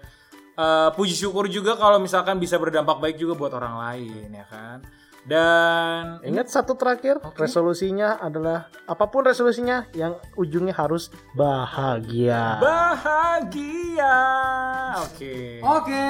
eh, 0.59 0.91
puji 0.99 1.15
syukur 1.15 1.47
juga 1.47 1.79
kalau 1.79 2.03
misalkan 2.03 2.43
bisa 2.43 2.59
berdampak 2.59 2.99
baik 2.99 3.17
juga 3.17 3.39
buat 3.39 3.55
orang 3.55 3.79
lain 3.79 4.29
ya 4.35 4.47
kan. 4.51 4.83
Dan 5.29 6.25
ingat 6.25 6.49
satu 6.49 6.73
terakhir 6.73 7.21
resolusinya 7.37 8.17
adalah 8.17 8.73
apa 8.89 9.05
pun 9.13 9.29
resolusinya 9.29 9.85
yang 9.93 10.17
ujungnya 10.41 10.73
harus 10.73 11.13
bahagia 11.37 12.57
bahagia. 12.65 14.17
Oke. 15.05 15.61
Oke. 15.61 16.05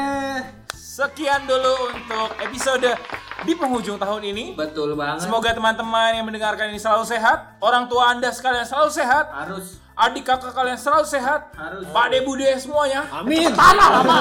Sekian 0.71 1.47
dulu 1.47 1.95
untuk 1.95 2.31
episode 2.43 2.91
di 3.47 3.53
penghujung 3.55 3.99
tahun 3.99 4.23
ini. 4.35 4.45
Betul 4.59 4.99
banget. 4.99 5.27
Semoga 5.27 5.55
teman-teman 5.55 6.11
yang 6.15 6.27
mendengarkan 6.27 6.75
ini 6.75 6.81
selalu 6.83 7.07
sehat, 7.07 7.55
orang 7.63 7.87
tua 7.87 8.11
Anda 8.11 8.35
sekalian 8.35 8.67
selalu 8.67 8.91
sehat, 8.91 9.31
harus 9.31 9.79
adik 9.99 10.23
kakak 10.23 10.55
kalian 10.55 10.79
selalu 10.79 11.07
sehat. 11.11 11.51
Harus. 11.59 11.91
Pak 11.91 12.07
De 12.15 12.19
Bude 12.23 12.47
semuanya. 12.63 13.03
Amin. 13.11 13.51
Tanah 13.51 13.89
lama. 13.99 14.21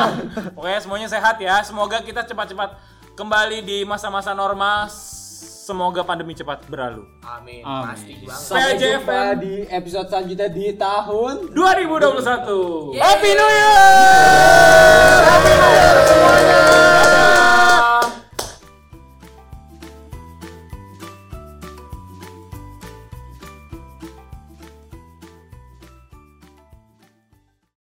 Oke, 0.58 0.74
semuanya 0.82 1.06
sehat 1.06 1.38
ya. 1.38 1.62
Semoga 1.62 2.02
kita 2.02 2.26
cepat-cepat 2.26 2.82
kembali 3.14 3.62
di 3.62 3.86
masa-masa 3.86 4.34
normal. 4.34 4.90
Semoga 5.68 6.02
pandemi 6.02 6.32
cepat 6.32 6.64
berlalu. 6.72 7.04
Amin. 7.22 7.62
Amin. 7.62 7.86
Pasti 7.92 8.14
banget. 8.24 8.40
Sampai 8.40 8.80
jumpa 8.80 9.20
di 9.36 9.54
episode 9.68 10.08
selanjutnya 10.08 10.48
di 10.50 10.66
tahun 10.80 11.52
2021. 11.52 12.96
Yeah. 12.96 13.04
Happy 13.04 13.32
New 13.36 13.50
Year! 13.52 13.68
Yeah. 13.68 15.28
Happy 15.28 15.54
New 15.60 15.72
Year 15.76 15.96
semuanya. 16.08 17.17